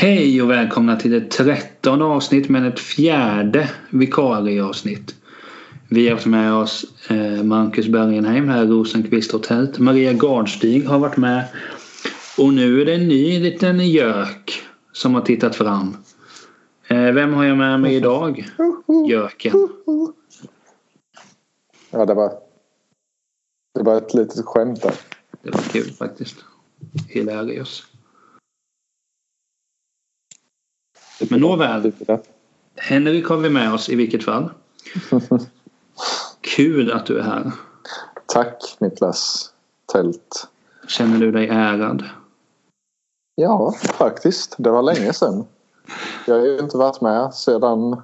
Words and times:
Hej 0.00 0.42
och 0.42 0.50
välkomna 0.50 0.96
till 0.96 1.10
det 1.10 1.30
trettonde 1.30 2.04
avsnitt 2.04 2.48
men 2.48 2.64
ett 2.64 2.80
fjärde 2.80 3.70
vikarieavsnitt. 3.90 5.14
Vi 5.88 6.08
har 6.08 6.14
haft 6.14 6.26
med 6.26 6.54
oss 6.54 6.84
eh, 7.10 7.42
Marcus 7.42 7.88
Bergenheim 7.88 8.48
här 8.48 8.64
i 8.64 8.66
Rosenqvist 8.66 9.32
Hotellet. 9.32 9.78
Maria 9.78 10.12
Gardstig 10.12 10.86
har 10.86 10.98
varit 10.98 11.16
med. 11.16 11.44
Och 12.38 12.52
nu 12.52 12.80
är 12.80 12.86
det 12.86 12.94
en 12.94 13.08
ny 13.08 13.40
liten 13.40 13.88
gök 13.88 14.62
som 14.92 15.14
har 15.14 15.22
tittat 15.22 15.56
fram. 15.56 15.96
Eh, 16.88 17.12
vem 17.12 17.34
har 17.34 17.44
jag 17.44 17.58
med 17.58 17.80
mig 17.80 17.94
idag? 17.94 18.48
Göken. 19.08 19.52
Ja, 21.90 22.06
det 22.06 22.14
var, 22.14 22.32
det 23.74 23.82
var 23.82 23.96
ett 23.96 24.14
litet 24.14 24.46
skämt 24.46 24.82
där. 24.82 24.94
Det 25.42 25.50
var 25.50 25.62
kul 25.62 25.90
faktiskt. 25.90 26.36
Hilarious. 27.08 27.89
Men 31.28 31.40
nåväl. 31.40 31.92
Henrik 32.76 33.26
har 33.26 33.36
vi 33.36 33.50
med 33.50 33.74
oss 33.74 33.88
i 33.88 33.94
vilket 33.94 34.24
fall. 34.24 34.50
Kul 36.40 36.92
att 36.92 37.06
du 37.06 37.18
är 37.18 37.22
här. 37.22 37.52
Tack 38.26 38.76
Niklas 38.78 39.52
Tält. 39.92 40.48
Känner 40.88 41.18
du 41.18 41.32
dig 41.32 41.48
ärad? 41.48 42.04
Ja, 43.34 43.72
faktiskt. 43.72 44.54
Det 44.58 44.70
var 44.70 44.82
länge 44.82 45.12
sedan. 45.12 45.44
Jag 46.26 46.34
har 46.34 46.46
ju 46.46 46.58
inte 46.58 46.76
varit 46.76 47.00
med 47.00 47.34
sedan 47.34 48.02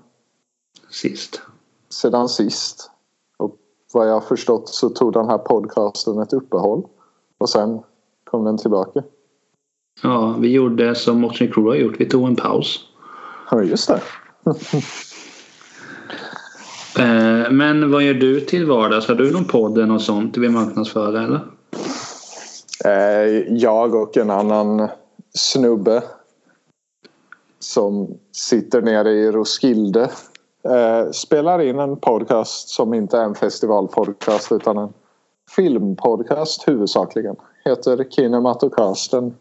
Sist. 0.90 1.42
sedan 1.88 2.28
sist. 2.28 2.90
Och 3.36 3.56
vad 3.92 4.08
jag 4.08 4.12
har 4.12 4.20
förstått 4.20 4.68
så 4.68 4.88
tog 4.88 5.12
den 5.12 5.28
här 5.28 5.38
podcasten 5.38 6.18
ett 6.18 6.32
uppehåll. 6.32 6.86
Och 7.38 7.48
sen 7.48 7.80
kom 8.24 8.44
den 8.44 8.58
tillbaka. 8.58 9.02
Ja, 10.02 10.36
vi 10.40 10.52
gjorde 10.52 10.94
som 10.94 11.20
Motley 11.20 11.50
Crue 11.52 11.68
har 11.68 11.74
gjort. 11.74 12.00
Vi 12.00 12.08
tog 12.08 12.26
en 12.28 12.36
paus. 12.36 12.88
Ja, 13.50 13.62
just 13.62 13.88
det. 13.88 14.00
Eh, 16.98 17.50
Men 17.50 17.90
vad 17.90 18.02
gör 18.02 18.14
du 18.14 18.40
till 18.40 18.66
vardags? 18.66 19.08
Har 19.08 19.14
du 19.14 19.32
någon 19.32 19.44
podd 19.44 19.78
eller 19.78 19.86
något 19.86 20.02
sånt 20.02 20.34
du 20.34 20.40
vill 20.40 20.50
marknadsföra 20.50 21.22
eller? 21.24 21.40
Eh, 22.84 23.52
Jag 23.54 23.94
och 23.94 24.16
en 24.16 24.30
annan 24.30 24.88
snubbe 25.34 26.02
som 27.58 28.18
sitter 28.32 28.82
nere 28.82 29.10
i 29.10 29.30
Roskilde 29.32 30.10
eh, 30.64 31.10
spelar 31.12 31.60
in 31.60 31.78
en 31.78 31.96
podcast 31.96 32.68
som 32.68 32.94
inte 32.94 33.18
är 33.18 33.22
en 33.24 33.34
festivalpodcast 33.34 34.52
utan 34.52 34.78
en 34.78 34.92
filmpodcast 35.56 36.68
huvudsakligen. 36.68 37.36
Heter 37.64 38.04
Kinematocasten. 38.10 39.34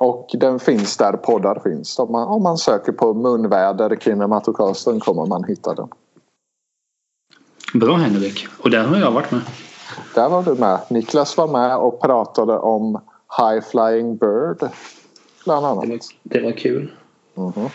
Och 0.00 0.30
den 0.32 0.58
finns 0.58 0.96
där 0.96 1.12
poddar 1.12 1.60
finns. 1.64 1.98
Om 1.98 2.12
man, 2.12 2.28
om 2.28 2.42
man 2.42 2.58
söker 2.58 2.92
på 2.92 3.14
munväder 3.14 3.96
Kinematocasten 3.96 5.00
kommer 5.00 5.26
man 5.26 5.44
hitta 5.44 5.74
den. 5.74 5.88
Bra 7.74 7.96
Henrik. 7.96 8.46
Och 8.58 8.70
där 8.70 8.84
har 8.84 8.96
jag 8.96 9.10
varit 9.12 9.30
med. 9.30 9.40
Där 10.14 10.28
var 10.28 10.42
du 10.42 10.54
med. 10.54 10.78
Niklas 10.90 11.36
var 11.36 11.48
med 11.48 11.76
och 11.76 12.00
pratade 12.00 12.58
om 12.58 13.00
High 13.38 13.64
Flying 13.70 14.16
Bird. 14.16 14.70
Bland 15.44 15.64
Det 15.64 15.68
annat. 15.68 15.88
var, 15.88 15.98
det 16.22 16.40
var 16.40 16.52
kul. 16.52 16.92
Mhm. 17.34 17.68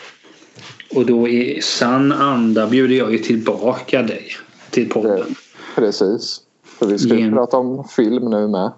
Och 0.96 1.06
då 1.06 1.28
i 1.28 1.62
sann 1.62 2.12
anda 2.12 2.68
bjuder 2.68 2.96
jag 2.96 3.12
ju 3.12 3.18
tillbaka 3.18 4.02
dig 4.02 4.26
till 4.70 4.90
podden. 4.90 5.36
Precis. 5.76 6.42
För 6.64 6.86
vi 6.86 6.98
ska 7.00 7.16
ju 7.16 7.32
prata 7.32 7.58
om 7.58 7.84
film 7.84 8.30
nu 8.30 8.48
med. 8.48 8.72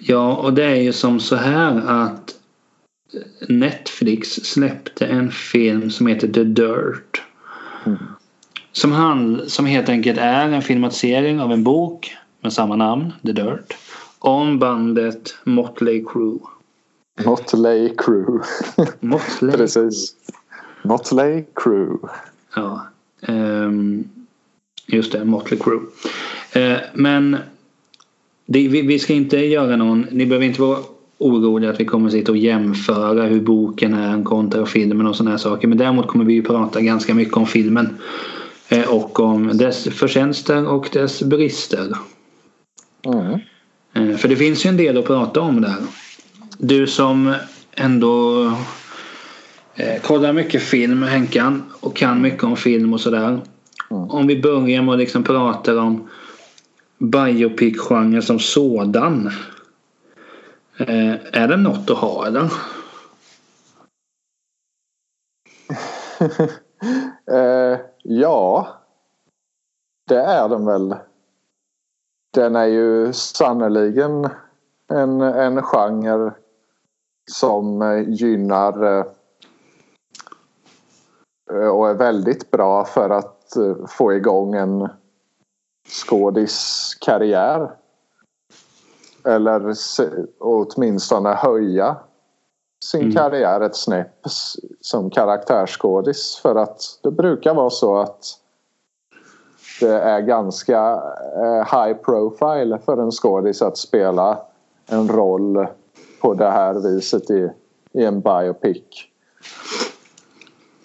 Ja, 0.00 0.36
och 0.36 0.52
det 0.52 0.64
är 0.64 0.76
ju 0.76 0.92
som 0.92 1.20
så 1.20 1.36
här 1.36 1.82
att 1.86 2.34
Netflix 3.48 4.28
släppte 4.28 5.06
en 5.06 5.30
film 5.30 5.90
som 5.90 6.06
heter 6.06 6.28
The 6.28 6.44
Dirt. 6.44 7.22
Mm. 7.86 7.98
Som, 8.72 8.92
hand, 8.92 9.42
som 9.46 9.66
helt 9.66 9.88
enkelt 9.88 10.18
är 10.18 10.48
en 10.48 10.62
filmatisering 10.62 11.40
av 11.40 11.52
en 11.52 11.64
bok 11.64 12.16
med 12.40 12.52
samma 12.52 12.76
namn, 12.76 13.12
The 13.26 13.32
Dirt. 13.32 13.76
Om 14.18 14.58
bandet 14.58 15.34
Motley 15.44 16.04
Crue. 16.04 16.38
Motley 17.24 17.94
Crue. 17.98 18.40
Motley 19.00 19.52
Precis. 19.56 20.14
Motley 20.82 21.44
Crue. 21.54 21.98
Ja. 22.54 22.86
ehm, 23.20 24.04
just 24.86 25.12
det, 25.12 25.24
Motley 25.24 25.60
Crue. 25.60 25.80
Eh, 26.52 26.78
men 26.94 27.36
det, 28.46 28.68
vi, 28.68 28.82
vi 28.82 28.98
ska 28.98 29.12
inte 29.12 29.36
göra 29.36 29.76
någon... 29.76 30.06
Ni 30.10 30.26
behöver 30.26 30.46
inte 30.46 30.60
vara 30.60 30.78
oroliga 31.18 31.70
att 31.70 31.80
vi 31.80 31.84
kommer 31.84 32.10
sitta 32.10 32.32
och 32.32 32.38
jämföra 32.38 33.22
hur 33.22 33.40
boken 33.40 33.94
är 33.94 34.24
kontra 34.24 34.66
filmen 34.66 35.06
och 35.06 35.16
sådana 35.16 35.30
här 35.30 35.38
saker. 35.38 35.68
Men 35.68 35.78
däremot 35.78 36.06
kommer 36.06 36.24
vi 36.24 36.32
ju 36.32 36.42
prata 36.42 36.80
ganska 36.80 37.14
mycket 37.14 37.36
om 37.36 37.46
filmen. 37.46 37.98
Eh, 38.68 38.88
och 38.88 39.20
om 39.20 39.56
dess 39.56 39.84
förtjänster 39.84 40.68
och 40.68 40.88
dess 40.92 41.22
brister. 41.22 41.96
Mm. 43.06 43.40
Eh, 43.94 44.16
För 44.16 44.28
det 44.28 44.36
finns 44.36 44.66
ju 44.66 44.68
en 44.68 44.76
del 44.76 44.98
att 44.98 45.06
prata 45.06 45.40
om 45.40 45.60
där. 45.60 45.76
Du 46.58 46.86
som 46.86 47.34
ändå 47.74 48.44
eh, 49.74 50.00
kollar 50.02 50.32
mycket 50.32 50.62
film 50.62 51.02
Henkan 51.02 51.62
och 51.80 51.96
kan 51.96 52.22
mycket 52.22 52.44
om 52.44 52.56
film 52.56 52.92
och 52.92 53.00
sådär. 53.00 53.28
Mm. 53.90 54.10
Om 54.10 54.26
vi 54.26 54.42
börjar 54.42 54.82
med 54.82 54.92
att 54.92 55.00
liksom 55.00 55.22
prata 55.22 55.80
om 55.80 56.08
biopic-genren 56.98 58.22
som 58.22 58.38
sådan. 58.38 59.30
Eh, 60.80 61.14
är 61.32 61.48
det 61.48 61.56
något 61.56 61.90
att 61.90 61.98
ha 61.98 62.26
eller? 62.26 62.52
eh, 67.32 67.80
ja. 68.02 68.68
Det 70.06 70.20
är 70.20 70.48
den 70.48 70.66
väl. 70.66 70.94
Den 72.34 72.56
är 72.56 72.64
ju 72.64 73.12
sannoliken 73.12 74.28
en, 74.88 75.20
en 75.20 75.62
genre 75.62 76.32
som 77.30 78.04
gynnar 78.08 78.84
eh, 78.84 79.04
och 81.68 81.88
är 81.88 81.94
väldigt 81.94 82.50
bra 82.50 82.84
för 82.84 83.10
att 83.10 83.56
eh, 83.56 83.86
få 83.86 84.12
igång 84.12 84.54
en 84.54 84.88
skådiskarriär. 85.88 87.76
Eller 89.24 89.74
åtminstone 90.38 91.28
höja 91.34 91.96
sin 92.84 93.00
Mm. 93.00 93.14
karriär 93.14 93.60
ett 93.60 93.76
snäpp 93.76 94.20
som 94.80 95.10
karaktärsskådis. 95.10 96.36
För 96.42 96.54
att 96.56 96.80
det 97.02 97.10
brukar 97.10 97.54
vara 97.54 97.70
så 97.70 97.96
att 97.98 98.24
det 99.80 99.94
är 100.00 100.20
ganska 100.20 101.02
eh, 101.36 101.78
high 101.84 101.94
profile 101.98 102.78
för 102.84 102.96
en 102.96 103.10
skådis 103.10 103.62
att 103.62 103.76
spela 103.76 104.38
en 104.86 105.08
roll 105.08 105.66
på 106.20 106.34
det 106.34 106.50
här 106.50 106.74
viset 106.74 107.30
i, 107.30 107.50
i 107.92 108.04
en 108.04 108.20
biopic. 108.20 108.82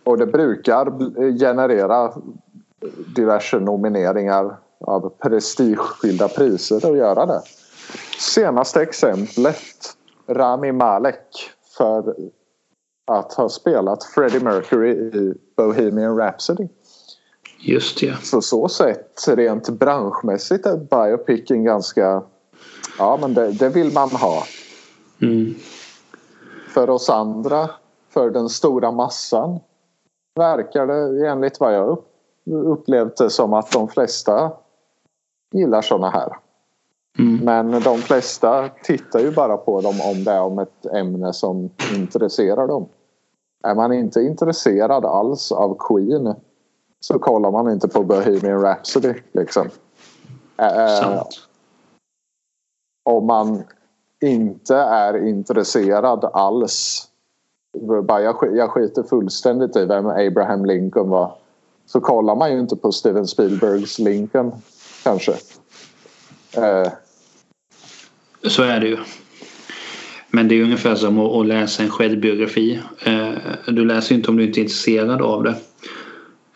Och 0.03 0.17
det 0.17 0.25
brukar 0.25 0.85
bl- 0.85 1.39
generera 1.39 2.13
diverse 3.15 3.59
nomineringar 3.59 4.57
av 4.79 5.09
prestigeskilda 5.09 6.27
priser 6.27 6.75
att 6.91 6.97
göra 6.97 7.25
det. 7.25 7.41
Senaste 8.19 8.81
exemplet 8.81 9.97
Rami 10.27 10.71
Malek 10.71 11.51
för 11.77 12.15
att 13.07 13.33
ha 13.33 13.49
spelat 13.49 14.03
Freddie 14.03 14.39
Mercury 14.39 14.91
i 14.91 15.33
Bohemian 15.57 16.17
Rhapsody. 16.17 16.67
Just 17.59 17.99
det. 17.99 18.25
Så 18.25 18.41
så 18.41 18.67
sett 18.67 19.27
rent 19.27 19.69
branschmässigt 19.69 20.65
är 20.65 20.77
biopicen 20.77 21.63
ganska... 21.63 22.23
Ja 22.97 23.17
men 23.21 23.33
det, 23.33 23.51
det 23.51 23.69
vill 23.69 23.93
man 23.93 24.09
ha. 24.09 24.43
Mm. 25.21 25.55
För 26.73 26.89
oss 26.89 27.09
andra, 27.09 27.69
för 28.09 28.29
den 28.29 28.49
stora 28.49 28.91
massan 28.91 29.59
verkar 30.35 30.87
det 30.87 31.27
enligt 31.27 31.59
vad 31.59 31.75
jag 31.75 31.89
upp, 31.89 32.07
upplevt 32.65 33.17
det 33.17 33.29
som 33.29 33.53
att 33.53 33.71
de 33.71 33.87
flesta 33.87 34.51
gillar 35.53 35.81
såna 35.81 36.09
här. 36.09 36.37
Mm. 37.19 37.45
Men 37.45 37.81
de 37.81 37.97
flesta 37.97 38.69
tittar 38.83 39.19
ju 39.19 39.31
bara 39.31 39.57
på 39.57 39.81
dem 39.81 40.01
om 40.01 40.23
det 40.23 40.31
är 40.31 40.41
om 40.41 40.59
ett 40.59 40.85
ämne 40.85 41.33
som 41.33 41.69
intresserar 41.95 42.67
dem. 42.67 42.85
Är 43.63 43.75
man 43.75 43.93
inte 43.93 44.21
intresserad 44.21 45.05
alls 45.05 45.51
av 45.51 45.77
Queen 45.79 46.35
så 46.99 47.19
kollar 47.19 47.51
man 47.51 47.71
inte 47.71 47.87
på 47.87 48.03
Bohemian 48.03 48.61
Rhapsody 48.61 49.13
liksom. 49.31 49.69
Sant. 51.01 51.39
om 53.03 53.25
man 53.25 53.63
inte 54.21 54.75
är 54.75 55.27
intresserad 55.27 56.25
alls. 56.33 57.07
Bara 58.03 58.21
jag, 58.21 58.35
sk- 58.35 58.55
jag 58.55 58.69
skiter 58.69 59.03
fullständigt 59.03 59.75
i 59.75 59.85
vem 59.85 60.05
Abraham 60.07 60.65
Lincoln 60.65 61.09
var. 61.09 61.35
Så 61.85 62.01
kollar 62.01 62.35
man 62.35 62.51
ju 62.53 62.59
inte 62.59 62.75
på 62.75 62.91
Steven 62.91 63.27
Spielbergs 63.27 63.99
Lincoln 63.99 64.51
kanske. 65.03 65.31
Eh, 66.57 66.91
Så 68.47 68.63
är 68.63 68.79
det 68.79 68.87
ju. 68.87 68.97
Men 70.29 70.47
det 70.47 70.55
är 70.55 70.63
ungefär 70.63 70.95
som 70.95 71.19
att, 71.19 71.47
läsa 71.47 71.83
en 71.83 71.89
självbiografi. 71.89 72.79
Eh, 72.99 73.31
du 73.67 73.85
läser 73.85 74.15
inte 74.15 74.31
om 74.31 74.37
du 74.37 74.43
inte 74.43 74.59
är 74.59 74.61
intresserad 74.61 75.21
av 75.21 75.43
det. 75.43 75.55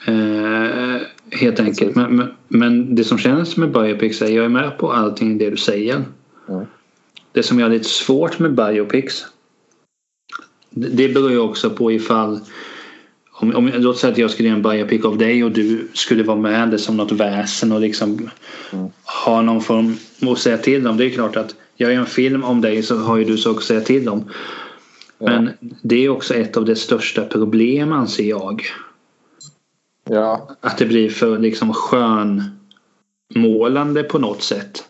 Eh, 0.06 1.02
helt 1.32 1.60
enkelt. 1.60 1.96
Men, 1.96 2.16
men, 2.16 2.28
men, 2.48 2.96
det 2.96 3.04
som 3.04 3.18
känns 3.18 3.58
med 3.58 3.72
biopics 3.72 4.22
är 4.22 4.28
jag 4.28 4.46
är 4.46 4.50
med 4.50 4.78
på 4.78 4.92
allting 4.92 5.38
det 5.38 5.50
du 5.50 5.58
säger. 5.58 6.04
Mm. 6.50 6.66
Det 7.32 7.44
som 7.44 7.60
jag 7.60 7.66
har 7.66 7.74
lite 7.74 7.90
svårt 7.90 8.40
med 8.40 8.54
biopics. 8.56 9.26
Det 10.70 11.14
beror 11.14 11.32
ju 11.32 11.40
också 11.40 11.70
på 11.70 11.92
ifall 11.92 12.40
om, 13.40 13.56
om, 13.56 13.72
låt 13.76 13.98
säga 13.98 14.12
att 14.12 14.18
jag 14.18 14.32
skulle 14.32 14.50
göra 14.50 14.58
en 14.58 14.64
biopic 14.64 15.06
av 15.06 15.18
dig 15.18 15.44
och 15.44 15.52
du 15.52 15.88
skulle 15.94 16.24
vara 16.24 16.38
med 16.38 16.70
det 16.70 16.78
som 16.78 16.98
något 16.98 17.12
väsen 17.12 17.72
och 17.72 17.82
liksom 17.82 18.30
mm. 18.74 18.88
ha 19.26 19.42
någon 19.42 19.62
form 19.62 19.98
att 20.32 20.40
säga 20.40 20.58
till 20.58 20.88
om. 20.88 20.98
Det 20.98 21.06
är 21.06 21.10
klart 21.10 21.36
att 21.36 21.56
gör 21.78 21.90
jag 21.90 22.00
en 22.00 22.06
film 22.06 22.44
om 22.44 22.62
dig 22.62 22.84
så 22.84 22.98
har 22.98 23.18
ju 23.18 23.24
du 23.24 23.38
så 23.38 23.52
att 23.52 23.64
säga 23.64 23.82
till 23.82 24.10
om. 24.10 24.32
Men 25.20 25.50
ja. 25.60 25.68
det 25.82 26.06
är 26.06 26.10
också 26.10 26.34
ett 26.34 26.58
av 26.58 26.66
de 26.66 26.76
största 26.76 27.26
problem 27.26 27.92
anser 27.94 28.24
jag. 28.24 28.64
Ja. 30.10 30.50
Att 30.62 30.78
det 30.78 30.86
blir 30.86 31.10
för 31.10 31.40
liksom 31.40 31.74
skönmålande 33.34 34.04
på 34.04 34.20
något 34.20 34.44
sätt. 34.44 34.84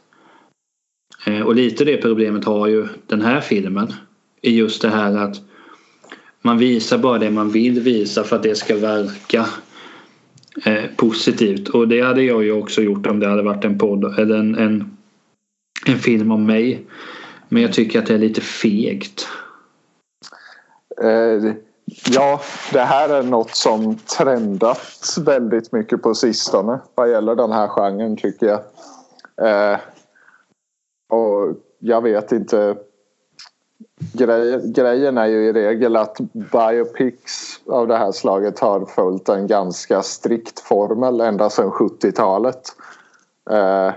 Eh, 1.25 1.41
och 1.41 1.55
lite 1.55 1.85
det 1.85 1.97
problemet 1.97 2.45
har 2.45 2.67
ju 2.67 2.87
den 3.07 3.21
här 3.21 3.41
filmen. 3.41 3.93
I 4.41 4.57
just 4.57 4.81
det 4.81 4.89
här 4.89 5.17
att 5.17 5.41
man 6.47 6.57
visar 6.57 6.97
bara 6.97 7.17
det 7.17 7.31
man 7.31 7.49
vill 7.49 7.79
visa 7.79 8.23
för 8.23 8.35
att 8.35 8.43
det 8.43 8.55
ska 8.55 8.75
verka 8.75 9.45
eh, 10.65 10.83
positivt. 10.95 11.69
Och 11.69 11.87
det 11.87 12.01
hade 12.01 12.23
jag 12.23 12.43
ju 12.43 12.51
också 12.51 12.81
gjort 12.81 13.07
om 13.07 13.19
det 13.19 13.29
hade 13.29 13.43
varit 13.43 13.65
en 13.65 13.77
podd 13.77 14.19
eller 14.19 14.37
en, 14.37 14.55
en, 14.55 14.97
en 15.87 15.97
film 15.97 16.31
om 16.31 16.45
mig. 16.45 16.85
Men 17.49 17.61
jag 17.61 17.73
tycker 17.73 17.99
att 17.99 18.05
det 18.05 18.13
är 18.13 18.17
lite 18.17 18.41
fegt. 18.41 19.27
Eh, 21.01 21.53
ja, 22.09 22.41
det 22.73 22.81
här 22.81 23.09
är 23.09 23.23
något 23.23 23.55
som 23.55 23.95
trendat 23.95 25.17
väldigt 25.25 25.71
mycket 25.71 26.01
på 26.01 26.13
sistone 26.13 26.79
vad 26.95 27.11
gäller 27.11 27.35
den 27.35 27.51
här 27.51 27.67
genren 27.67 28.17
tycker 28.17 28.45
jag. 28.47 28.61
Eh, 29.47 29.79
och 31.09 31.55
jag 31.79 32.01
vet 32.01 32.31
inte 32.31 32.75
Grej, 34.13 34.61
grejen 34.71 35.17
är 35.17 35.25
ju 35.25 35.47
i 35.47 35.53
regel 35.53 35.95
att 35.95 36.17
biopics 36.31 37.59
av 37.67 37.87
det 37.87 37.97
här 37.97 38.11
slaget 38.11 38.59
har 38.59 38.85
följt 38.85 39.29
en 39.29 39.47
ganska 39.47 40.01
strikt 40.01 40.59
formel 40.59 41.21
ända 41.21 41.49
sedan 41.49 41.71
70-talet. 41.71 42.61
Eh, 43.49 43.93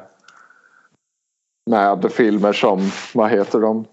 med 1.70 2.12
filmer 2.12 2.52
som, 2.52 2.91
vad 3.14 3.31
heter 3.31 3.61
de? 3.61 3.85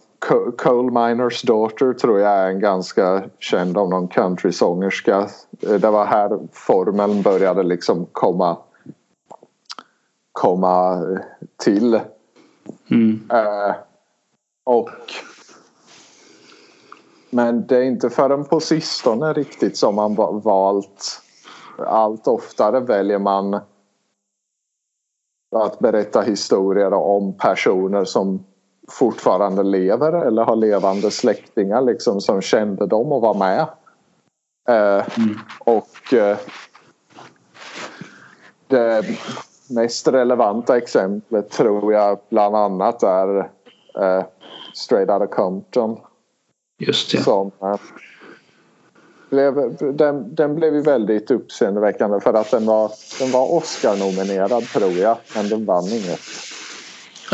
Coal 0.57 0.91
Miners 0.91 1.41
Daughter 1.41 1.93
tror 1.93 2.19
jag 2.19 2.31
är 2.31 2.49
en 2.49 2.59
ganska 2.59 3.23
känd 3.39 3.77
av 3.77 3.89
någon 3.89 4.07
countrysångerska. 4.07 5.27
Eh, 5.61 5.73
det 5.73 5.89
var 5.89 6.05
här 6.05 6.39
formeln 6.51 7.21
började 7.21 7.63
liksom 7.63 8.05
komma 8.11 8.57
komma 10.31 11.03
till. 11.63 11.99
Mm. 12.91 13.29
Eh, 13.31 13.75
och 14.63 14.89
men 17.37 17.67
det 17.67 17.77
är 17.77 17.83
inte 17.83 18.09
förrän 18.09 18.45
på 18.45 18.59
sistone 18.59 19.33
riktigt 19.33 19.77
som 19.77 19.95
man 19.95 20.15
valt 20.43 21.21
allt 21.77 22.27
oftare 22.27 22.79
väljer 22.79 23.19
man 23.19 23.53
att 25.55 25.79
berätta 25.79 26.21
historier 26.21 26.93
om 26.93 27.33
personer 27.33 28.05
som 28.05 28.45
fortfarande 28.91 29.63
lever 29.63 30.13
eller 30.13 30.43
har 30.43 30.55
levande 30.55 31.11
släktingar 31.11 31.81
liksom 31.81 32.21
som 32.21 32.41
kände 32.41 32.87
dem 32.87 33.11
och 33.11 33.21
var 33.21 33.33
med. 33.33 33.61
Eh, 34.69 35.17
mm. 35.17 35.39
Och 35.59 36.13
eh, 36.13 36.37
det 38.67 39.05
mest 39.69 40.07
relevanta 40.07 40.77
exemplet 40.77 41.49
tror 41.49 41.93
jag 41.93 42.19
bland 42.29 42.55
annat 42.55 43.03
är 43.03 43.37
eh, 43.99 44.23
Straight 44.73 45.09
Outta 45.09 45.27
Compton 45.27 45.97
Just 46.77 47.11
det. 47.11 47.23
Som, 47.23 47.51
äh, 47.61 47.75
blev, 49.29 49.77
den, 49.93 50.35
den 50.35 50.55
blev 50.55 50.75
ju 50.75 50.81
väldigt 50.81 51.31
uppseendeväckande 51.31 52.19
för 52.19 52.33
att 52.33 52.51
den 52.51 52.65
var, 52.65 52.91
den 53.19 53.31
var 53.31 53.53
Oscar-nominerad 53.53 54.63
tror 54.63 54.91
jag, 54.91 55.17
men 55.35 55.49
den 55.49 55.65
vann 55.65 55.87
inget. 55.87 56.19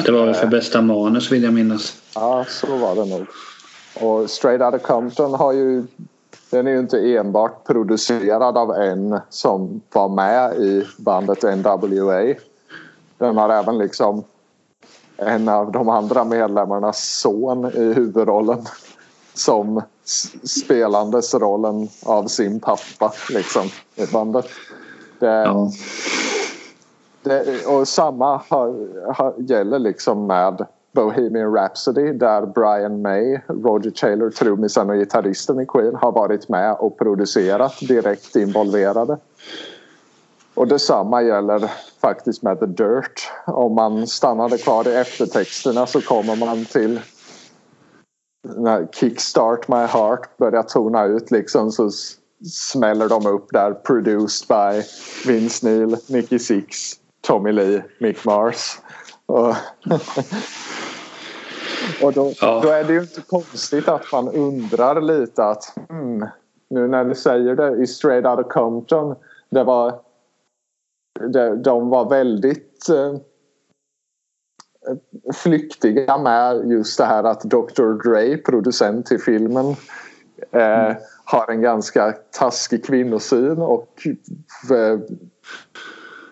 Det 0.06 0.12
var 0.12 0.26
väl 0.26 0.36
för 0.36 0.48
bästa 0.48 0.82
manus 0.82 1.32
vill 1.32 1.44
jag 1.44 1.54
minnas. 1.54 2.02
Ja, 2.16 2.46
så 2.48 2.78
var 2.78 2.96
det 2.96 3.06
nog. 3.06 3.28
Och 4.02 4.30
Straight 4.30 4.62
Outta 4.62 4.80
Compton 4.80 5.34
har 5.34 5.54
ju 5.54 5.84
den 6.50 6.68
är 6.68 6.72
ju 6.72 6.80
inte 6.80 7.16
enbart 7.18 7.68
producerad 7.68 8.58
av 8.58 8.72
en 8.72 9.20
som 9.30 9.82
var 9.94 10.10
med 10.10 10.54
i 10.58 10.88
bandet 10.98 11.44
NWA. 11.44 12.34
Den 13.18 13.38
har 13.38 13.50
även 13.50 13.78
liksom 13.78 14.24
en 15.18 15.50
av 15.50 15.72
de 15.72 15.90
andra 15.90 16.24
medlemmarnas 16.24 17.20
son 17.20 17.72
i 17.76 17.94
huvudrollen 17.94 18.66
som 19.34 19.82
spelandes 20.44 21.34
rollen 21.34 21.90
av 22.06 22.28
sin 22.28 22.60
pappa 22.60 23.14
liksom, 23.30 23.68
i 23.96 24.06
bandet. 24.06 24.46
Det, 25.20 25.28
ja. 25.28 25.72
det, 27.24 27.66
och 27.66 27.88
samma 27.88 28.42
har, 28.48 28.88
har, 29.14 29.34
gäller 29.38 29.80
liksom 29.80 30.28
med 30.28 30.66
Bohemian 30.92 31.54
Rhapsody 31.54 32.14
där 32.14 32.46
Brian 32.46 33.02
May, 33.02 33.40
Roger 33.48 33.92
Taylor, 33.92 34.30
trummisen 34.30 34.90
och 34.90 34.96
gitarristen 34.96 35.60
i 35.60 35.66
Queen 35.66 35.96
har 35.96 36.12
varit 36.12 36.50
med 36.50 36.76
och 36.80 36.98
producerat 36.98 37.80
direkt 37.80 38.36
involverade. 38.36 39.18
Och 40.54 40.68
detsamma 40.68 41.22
gäller 41.22 41.72
faktiskt 42.02 42.44
med 42.44 42.60
The 42.60 42.66
Dirt. 42.66 43.32
Om 43.46 43.76
man 43.76 44.08
stannade 44.08 44.58
kvar 44.58 44.88
i 44.88 44.96
eftertexterna 44.96 45.86
så 45.86 46.02
kommer 46.02 46.36
man 46.36 46.66
till 46.66 47.00
Kickstart 48.92 49.68
My 49.68 49.86
Heart 49.86 50.38
börjar 50.38 50.64
tona 50.64 51.06
ut 51.06 51.32
liksom 51.32 51.72
så 51.72 51.90
smäller 52.50 53.10
de 53.10 53.28
upp 53.28 53.48
där 53.52 53.74
produced 53.74 54.48
by 54.48 54.84
Vince 55.28 55.68
Neil, 55.68 55.98
Nicky 56.10 56.40
Six, 56.40 56.94
Tommy 57.22 57.52
Lee, 57.52 57.84
Mick 58.00 58.26
Mars. 58.26 58.80
Och, 59.26 59.48
och 62.04 62.14
då, 62.14 62.34
ja. 62.42 62.62
då, 62.64 62.70
är 62.70 62.84
det 62.84 62.94
ju 62.94 63.02
inte 63.02 63.22
konstigt 63.22 63.88
att 63.88 64.12
man 64.12 64.30
undrar 64.30 65.02
lite 65.02 65.44
att 65.44 65.64
hmm, 65.90 66.28
nu 66.70 66.88
när 66.88 67.04
ni 67.04 67.16
säger 67.16 67.56
det 67.56 67.84
i 67.84 67.88
Straight 67.88 68.26
Outta 68.26 68.44
Compton 68.44 69.16
det 69.50 69.64
var 69.64 70.00
de, 71.20 71.62
de 71.64 71.90
var 71.90 72.10
väldigt 72.10 72.90
eh, 72.90 73.16
flyktiga 75.34 76.18
med 76.18 76.72
just 76.72 76.98
det 76.98 77.06
här 77.06 77.24
att 77.24 77.42
Dr 77.42 78.04
Dre, 78.04 78.38
producent 78.38 79.06
till 79.06 79.20
filmen 79.20 79.76
eh, 80.52 80.96
har 81.26 81.52
en 81.52 81.62
ganska 81.62 82.14
taskig 82.40 82.86
kvinnosyn 82.86 83.58
och 83.58 84.08
eh, 84.72 85.00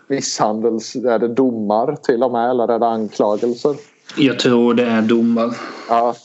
misshandels... 0.08 0.96
Är 0.96 1.20
det 1.20 1.28
domar 1.28 1.96
till 1.96 2.24
och 2.24 2.32
med 2.32 2.50
eller 2.50 2.72
är 2.72 2.80
det 2.80 2.88
anklagelser? 2.88 3.76
Jag 4.18 4.40
tror 4.40 4.74
det 4.74 4.86
är 4.86 5.02
domar. 5.02 5.58
Ja, 5.90 6.16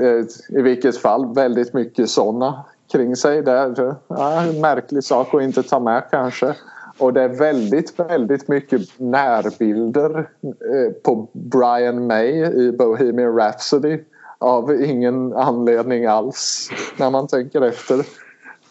eh, 0.00 0.58
i 0.58 0.62
vilket 0.62 0.96
fall 0.96 1.34
väldigt 1.34 1.74
mycket 1.74 2.10
sådana 2.10 2.64
kring 2.92 3.16
sig. 3.16 3.42
Det 3.42 3.52
är 3.52 4.48
en 4.48 4.60
märklig 4.60 5.04
sak 5.04 5.34
att 5.34 5.42
inte 5.42 5.62
ta 5.62 5.80
med 5.80 6.02
kanske. 6.10 6.54
Och 6.98 7.12
det 7.12 7.22
är 7.22 7.28
väldigt, 7.28 8.00
väldigt 8.00 8.48
mycket 8.48 9.00
närbilder 9.00 10.28
eh, 10.44 10.92
på 11.02 11.28
Brian 11.32 12.06
May 12.06 12.44
i 12.44 12.72
Bohemian 12.72 13.36
Rhapsody 13.36 13.98
av 14.38 14.82
ingen 14.82 15.32
anledning 15.32 16.06
alls 16.06 16.70
när 16.96 17.10
man 17.10 17.26
tänker 17.26 17.62
efter. 17.62 17.98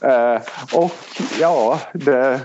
Eh, 0.01 0.42
och 0.75 0.92
ja, 1.39 1.80
det... 1.94 2.42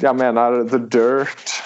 Jag 0.00 0.16
menar 0.16 0.68
The 0.68 0.78
Dirt. 0.78 1.62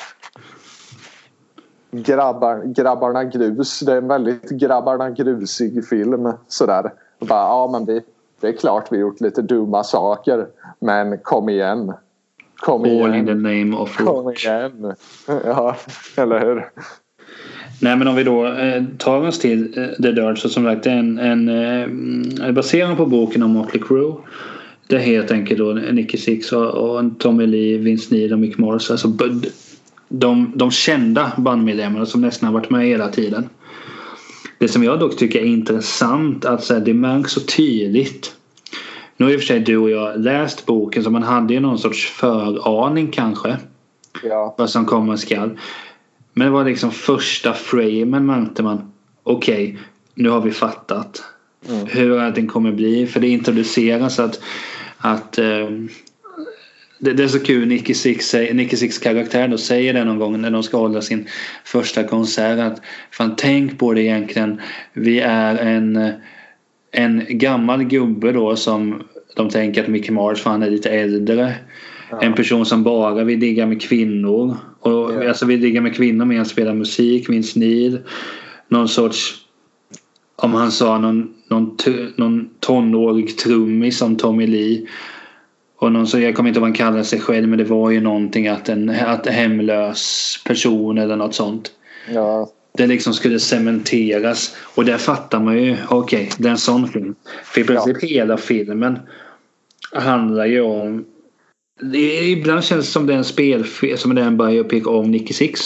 Grabbar, 1.91 2.63
grabbarna 2.65 3.25
grus. 3.25 3.81
Det 3.81 3.93
är 3.93 3.97
en 3.97 4.09
väldigt 4.09 4.51
grabbarna 4.51 5.11
grusig 5.11 5.89
film. 5.89 6.33
Sådär. 6.49 6.93
Bara, 7.19 7.41
ja, 7.41 7.69
men 7.73 7.85
vi, 7.85 8.03
det 8.41 8.49
är 8.49 8.53
klart 8.53 8.93
vi 8.93 8.99
gjort 8.99 9.21
lite 9.21 9.43
dumma 9.43 9.85
saker. 9.85 10.47
Men 10.79 11.19
kom 11.19 11.49
igen. 11.49 11.93
Kom 12.65 12.87
igen. 12.87 13.05
All 13.05 13.15
in 13.15 13.27
the 13.27 13.35
name 13.35 13.77
of 13.77 14.01
rock. 14.01 14.09
Kom 14.09 14.33
igen. 14.33 14.95
Ja, 15.27 15.77
eller 16.17 16.41
hur? 16.41 16.65
Nej 17.81 17.97
men 17.97 18.09
om 18.09 18.15
vi 18.17 18.25
då 18.25 18.47
eh, 18.47 18.83
tar 18.99 19.27
oss 19.27 19.39
till 19.39 19.79
eh, 19.79 20.03
The 20.03 20.13
Dirt 20.13 20.39
så 20.39 20.49
som 20.49 20.65
sagt 20.65 20.87
en, 20.87 21.19
en 21.19 21.49
eh, 21.49 22.53
baserad 22.53 22.97
på 22.97 23.07
boken 23.07 23.43
om 23.43 23.51
Motley 23.51 23.83
Crue. 23.83 24.15
Det 24.89 24.97
är 24.97 25.01
helt 25.01 25.31
enkelt 25.31 25.59
då 25.59 25.73
Nicky 25.73 26.19
Six 26.19 26.53
och, 26.53 26.71
och 26.71 27.19
Tommy 27.19 27.47
Lee, 27.47 27.79
Vince 27.79 28.15
Neil 28.15 28.33
och 28.33 28.39
Mick 28.39 28.59
Mars. 28.59 28.91
Alltså 28.91 29.09
de, 30.09 30.53
de 30.55 30.71
kända 30.71 31.33
bandmedlemmarna 31.37 32.07
som 32.07 32.21
nästan 32.21 32.47
har 32.47 32.55
varit 32.55 32.71
med 32.71 32.87
hela 32.87 33.09
tiden. 33.09 33.49
Det 34.59 34.69
som 34.69 34.85
jag 34.85 35.01
dock 35.01 35.17
tycker 35.17 35.41
är 35.41 35.45
intressant 35.45 36.45
att 36.45 36.65
så 36.65 36.75
här, 36.75 36.81
det 36.81 36.95
märks 36.95 37.33
så 37.33 37.41
tydligt. 37.41 38.35
Nu 39.17 39.25
har 39.25 39.33
i 39.33 39.37
och 39.37 39.41
för 39.41 39.47
sig 39.47 39.61
du 39.61 39.77
och 39.77 39.91
jag 39.91 40.21
läst 40.21 40.67
boken 40.67 41.05
så 41.05 41.11
man 41.11 41.23
hade 41.23 41.55
ju 41.55 41.61
någon 41.61 41.79
sorts 41.79 42.07
föraning 42.07 43.11
kanske. 43.11 43.57
Ja. 44.23 44.55
Vad 44.59 44.71
som 44.71 44.87
komma 44.87 45.17
skall. 45.17 45.59
Men 46.33 46.47
det 46.47 46.53
var 46.53 46.65
liksom 46.65 46.91
första 46.91 47.53
framen 47.53 48.27
märkte 48.27 48.63
man. 48.63 48.93
Okej, 49.23 49.55
okay, 49.55 49.77
nu 50.15 50.29
har 50.29 50.41
vi 50.41 50.51
fattat. 50.51 51.23
Mm. 51.69 51.87
Hur 51.87 52.19
allting 52.19 52.47
kommer 52.47 52.73
bli. 52.73 53.07
För 53.07 53.21
det 53.21 53.29
introduceras 53.29 54.19
att, 54.19 54.41
att 54.99 55.39
eh, 55.39 55.69
det, 56.99 57.13
det, 57.13 57.25
är 57.25 57.29
så 57.29 57.41
kul. 57.41 57.69
Nicky 57.69 57.95
Six, 57.95 58.35
Nicky 58.53 58.77
Six 58.77 58.99
karaktär 58.99 59.49
då 59.49 59.59
säger 59.59 59.95
det 59.95 60.05
någon 60.05 60.19
gång 60.19 60.41
när 60.41 60.51
de 60.51 60.63
ska 60.63 60.77
hålla 60.77 61.03
sin 61.03 61.29
första 61.65 62.05
konsert. 62.05 62.59
Att 62.59 62.81
fan 63.11 63.35
tänk 63.37 63.79
på 63.79 63.93
det 63.93 64.03
egentligen. 64.03 64.61
Vi 64.93 65.21
är 65.21 65.57
en, 65.57 66.13
en 66.95 67.25
gammal 67.29 67.85
gubbe 67.85 68.33
då 68.33 68.57
som 68.57 69.03
de 69.37 69.49
tänker 69.49 69.83
att 69.83 69.89
Mickey 69.89 70.13
Mars 70.13 70.43
för 70.43 70.51
han 70.51 70.63
är 70.63 70.71
lite 70.71 70.91
äldre. 70.91 71.55
Ja. 72.11 72.23
En 72.23 72.35
person 72.35 72.67
som 72.67 72.83
bara 72.83 73.25
vill 73.25 73.41
digga 73.41 73.67
med 73.67 73.83
kvinnor. 73.83 74.57
Och, 74.81 74.93
ja. 74.93 75.29
Alltså 75.29 75.47
vill 75.47 75.61
digga 75.61 75.81
med 75.81 75.95
kvinnor 75.95 76.25
med 76.25 76.41
att 76.41 76.49
spela 76.49 76.75
musik, 76.75 77.29
minns 77.29 77.57
ni? 77.57 77.99
Någon 78.69 78.89
sorts 78.89 79.45
om 80.37 80.55
han 80.55 80.73
sa 80.73 80.99
någon, 80.99 81.35
någon, 81.51 81.77
någon 82.17 82.49
tonårig 82.61 83.39
trummis 83.39 83.99
som 83.99 84.17
Tommy 84.17 84.47
Lee. 84.47 84.87
Och 85.77 85.93
någon, 85.93 86.07
så 86.07 86.19
jag 86.19 86.35
kommer 86.35 86.49
inte 86.49 86.59
ihåg 86.59 86.63
vad 86.63 86.69
han 86.71 86.77
kallade 86.77 87.05
sig 87.05 87.21
själv 87.21 87.49
men 87.49 87.59
det 87.59 87.65
var 87.65 87.91
ju 87.91 88.01
någonting 88.01 88.49
att 88.49 88.69
en 88.69 88.91
att 88.91 89.27
hemlös 89.27 90.35
person 90.47 90.99
eller 90.99 91.17
något 91.17 91.35
sånt. 91.35 91.71
Ja. 92.15 92.49
Det 92.79 92.87
liksom 92.87 93.15
skulle 93.15 93.41
cementeras. 93.41 94.57
Och 94.75 94.85
där 94.85 94.99
fattar 94.99 95.41
man 95.41 95.59
ju, 95.59 95.77
okej 95.89 96.25
okay, 96.25 96.31
det 96.39 96.49
är 96.49 96.53
en 96.53 96.59
sån 96.59 96.89
film. 96.89 97.15
För 97.45 97.61
i 97.61 97.65
princip 97.65 97.97
ja. 98.01 98.09
hela 98.09 98.37
filmen 98.37 98.99
handlar 99.93 100.47
ju 100.47 100.61
om 100.61 101.05
det 101.81 102.31
ibland 102.31 102.65
känns 102.65 102.87
det 102.87 102.93
som 102.93 103.07
det 103.07 103.15
är 103.15 103.19
en 103.19 103.25
spelfilm, 103.25 103.97
som 103.97 104.15
det 104.15 104.23
är 104.23 104.27
en 104.27 104.37
biopic 104.37 104.87
om 104.87 105.11
Nicky 105.11 105.35
Six. 105.35 105.61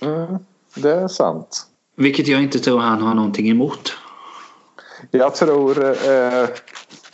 Mm, 0.00 0.38
det 0.74 0.90
är 0.90 1.08
sant. 1.08 1.66
Vilket 1.96 2.28
jag 2.28 2.42
inte 2.42 2.58
tror 2.58 2.78
han 2.78 3.02
har 3.02 3.14
någonting 3.14 3.50
emot. 3.50 3.92
Jag 5.10 5.34
tror 5.34 5.84
eh, 5.84 6.48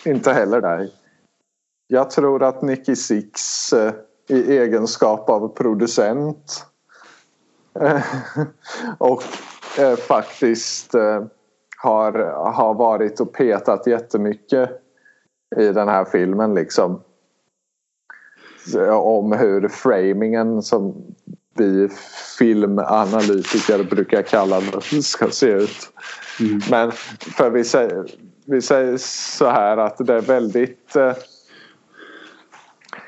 inte 0.04 0.32
heller 0.32 0.60
det. 0.60 0.88
Jag 1.88 2.10
tror 2.10 2.42
att 2.42 2.62
Nicky 2.62 2.96
Six 2.96 3.72
eh, 3.72 3.92
i 4.28 4.56
egenskap 4.58 5.30
av 5.30 5.48
producent 5.48 6.66
och 8.98 9.22
eh, 9.78 9.96
faktiskt 9.96 10.94
eh, 10.94 11.24
har, 11.78 12.12
har 12.52 12.74
varit 12.74 13.20
och 13.20 13.32
petat 13.32 13.86
jättemycket 13.86 14.70
i 15.56 15.68
den 15.68 15.88
här 15.88 16.04
filmen 16.04 16.54
liksom. 16.54 17.02
Om 18.90 19.32
hur 19.32 19.68
framingen 19.68 20.62
som 20.62 20.94
vi 21.54 21.88
filmanalytiker 22.38 23.84
brukar 23.84 24.22
kalla 24.22 24.60
det 24.60 25.02
ska 25.02 25.30
se 25.30 25.46
ut. 25.46 25.92
Mm. 26.40 26.60
Men 26.70 26.92
för 27.36 27.50
vi 27.50 27.64
säger, 27.64 28.06
vi 28.44 28.62
säger 28.62 28.96
så 29.00 29.46
här 29.46 29.76
att 29.76 29.96
det 29.98 30.14
är 30.14 30.20
väldigt 30.20 30.96
eh, 30.96 31.12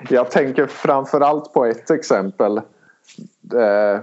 jag 0.09 0.31
tänker 0.31 0.67
framförallt 0.67 1.53
på 1.53 1.65
ett 1.65 1.91
exempel. 1.91 2.57
Eh, 3.55 4.01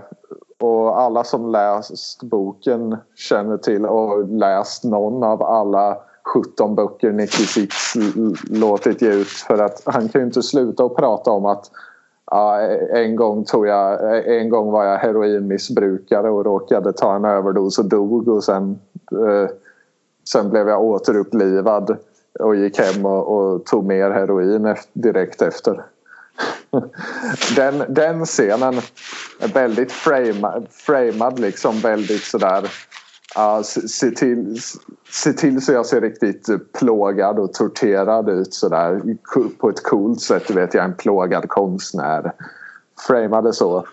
och 0.66 1.02
alla 1.02 1.24
som 1.24 1.52
läst 1.52 2.24
boken 2.24 2.98
känner 3.16 3.58
till 3.58 3.86
och 3.86 4.28
läst 4.30 4.84
någon 4.84 5.24
av 5.24 5.44
alla 5.44 5.98
17 6.34 6.76
böcker 6.76 7.12
Nicky 7.12 7.46
Six 7.46 7.74
låtit 8.50 9.02
ge 9.02 9.14
ut. 9.14 9.28
För 9.28 9.58
att 9.58 9.82
han 9.86 10.10
kan 10.10 10.22
ju 10.22 10.26
inte 10.26 10.44
sluta 10.44 10.86
att 10.86 10.96
prata 10.96 11.32
om 11.32 11.46
att 11.46 11.72
Ja, 12.32 12.62
en, 12.94 13.16
gång 13.16 13.46
tog 13.46 13.68
jag, 13.68 14.00
en 14.40 14.50
gång 14.50 14.72
var 14.72 14.86
jag 14.86 14.98
heroinmissbrukare 14.98 16.30
och 16.30 16.46
råkade 16.46 16.94
ta 16.94 17.16
en 17.16 17.26
överdos 17.26 17.80
och 17.80 17.86
dog 17.86 18.28
och 18.28 18.44
sen, 18.44 18.80
eh, 19.12 19.50
sen 20.30 20.50
blev 20.50 20.70
jag 20.70 20.84
återupplivad 20.84 21.98
och 22.40 22.56
gick 22.56 22.80
hem 22.80 23.06
och, 23.06 23.28
och 23.28 23.66
tog 23.66 23.86
mer 23.86 24.12
heroin 24.12 24.76
direkt 24.94 25.42
efter. 25.42 25.86
Den, 27.56 27.84
den 27.90 28.26
scenen 28.26 28.74
är 29.40 29.48
väldigt 29.48 29.92
framad, 29.92 30.68
framad 30.72 31.40
liksom 31.40 31.80
väldigt 31.80 32.24
sådär 32.24 32.64
uh, 33.38 33.62
se, 33.62 34.12
till, 34.12 34.60
se 35.10 35.34
till 35.34 35.66
så 35.66 35.72
jag 35.72 35.86
ser 35.86 36.02
riktigt 36.02 36.48
plågad 36.74 37.40
och 37.40 37.54
torterad 37.54 38.30
ut 38.30 38.54
sådär 38.54 39.02
på 39.58 39.70
ett 39.70 39.84
coolt 39.84 40.22
sätt. 40.22 40.48
Du 40.48 40.54
vet, 40.54 40.74
jag 40.74 40.84
är 40.84 40.88
en 40.88 40.96
plågad 40.96 41.50
konstnär. 41.50 42.32
Framade 43.08 43.54
så. 43.54 43.88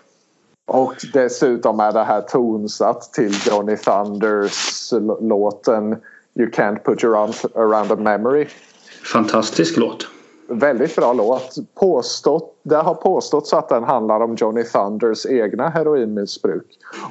Och 0.65 0.95
dessutom 1.13 1.79
är 1.79 1.91
det 1.91 2.03
här 2.03 2.21
tonsatt 2.21 3.13
till 3.13 3.33
Johnny 3.47 3.77
Thunders 3.77 4.93
låten 5.21 5.95
You 6.35 6.49
can't 6.49 6.83
put 6.83 7.03
your 7.03 7.15
arms 7.15 7.45
around 7.55 7.91
a 7.91 7.95
memory. 7.95 8.47
Fantastisk 9.13 9.77
låt. 9.77 10.07
Väldigt 10.47 10.95
bra 10.95 11.13
låt. 11.13 11.55
Påstått, 11.75 12.59
det 12.63 12.75
har 12.75 12.93
påståtts 12.93 13.53
att 13.53 13.69
den 13.69 13.83
handlar 13.83 14.19
om 14.19 14.35
Johnny 14.35 14.63
Thunders 14.63 15.25
egna 15.25 15.69
heroinmissbruk. 15.69 16.65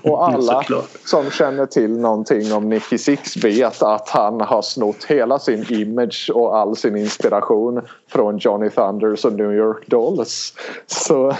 Och 0.04 0.28
alla 0.28 0.64
som 1.04 1.30
känner 1.30 1.66
till 1.66 1.98
någonting 1.98 2.52
om 2.52 2.68
Nicky 2.68 2.98
Six 2.98 3.36
vet 3.36 3.82
att 3.82 4.08
han 4.08 4.40
har 4.40 4.62
snott 4.62 5.04
hela 5.04 5.38
sin 5.38 5.64
image 5.68 6.30
och 6.34 6.56
all 6.56 6.76
sin 6.76 6.96
inspiration 6.96 7.80
från 8.08 8.38
Johnny 8.38 8.70
Thunders 8.70 9.24
och 9.24 9.32
New 9.32 9.52
York 9.52 9.86
Dolls. 9.86 10.54
Så, 10.86 11.32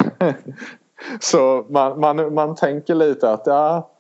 så 1.21 1.65
man, 1.69 2.01
man, 2.01 2.35
man 2.35 2.55
tänker 2.55 2.95
lite 2.95 3.31
att 3.31 3.43
ja, 3.47 3.91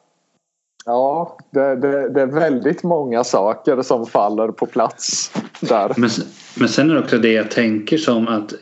Ja, 0.84 1.38
det, 1.50 1.76
det, 1.76 2.08
det, 2.08 2.20
är 2.20 2.26
väldigt 2.26 2.82
många 2.82 3.24
saker 3.24 3.82
som 3.82 4.06
faller 4.06 4.48
på 4.48 4.66
plats 4.66 5.32
där. 5.60 5.92
Men, 5.96 6.10
men 6.54 6.68
sen 6.68 6.90
är 6.90 6.94
det 6.94 7.00
också 7.00 7.18
det 7.18 7.32
jag 7.32 7.50
tänker 7.50 7.98
som 7.98 8.28
att 8.28 8.54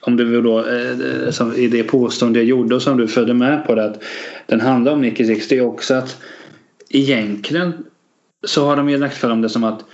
om 0.00 0.16
du 0.16 0.42
då, 0.42 0.66
eh, 0.66 0.90
eh, 0.90 1.30
som 1.30 1.54
i 1.54 1.68
det 1.68 1.82
påstående 1.82 2.38
jag 2.38 2.46
gjorde 2.46 2.74
och 2.74 2.82
som 2.82 2.96
du 2.96 3.08
följde 3.08 3.34
med 3.34 3.66
på 3.66 3.74
det 3.74 3.84
att 3.84 4.02
den 4.46 4.60
handlar 4.60 4.92
om 4.92 5.00
Nicky 5.00 5.24
Six. 5.24 5.48
Det 5.48 5.58
är 5.58 5.66
också 5.66 5.94
att 5.94 6.16
egentligen 6.90 7.72
så 8.46 8.66
har 8.66 8.76
de 8.76 8.90
ju 8.90 8.98
lagt 8.98 9.16
fram 9.16 9.42
det 9.42 9.48
som 9.48 9.64
att 9.64 9.84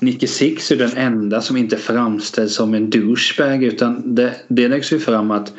Nicky 0.00 0.26
Six 0.26 0.70
är 0.70 0.76
den 0.76 0.96
enda 0.96 1.40
som 1.40 1.56
inte 1.56 1.76
framställs 1.76 2.54
som 2.54 2.74
en 2.74 2.90
douchebag 2.90 3.64
utan 3.64 4.14
det, 4.14 4.34
det 4.48 4.68
läggs 4.68 4.92
ju 4.92 4.98
fram 4.98 5.30
att 5.30 5.52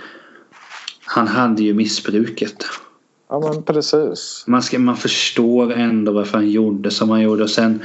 han 1.06 1.28
hade 1.28 1.64
ju 1.64 1.74
missbruket. 1.74 2.66
Ja 3.30 3.40
men 3.40 3.64
precis. 3.64 4.44
Man, 4.48 4.62
ska, 4.62 4.80
man 4.80 4.98
förstår 4.98 5.74
ändå 5.74 6.12
varför 6.12 6.38
han 6.38 6.50
gjorde 6.50 6.92
som 6.92 7.10
han 7.10 7.22
gjorde 7.22 7.44
och 7.44 7.50
sen 7.50 7.82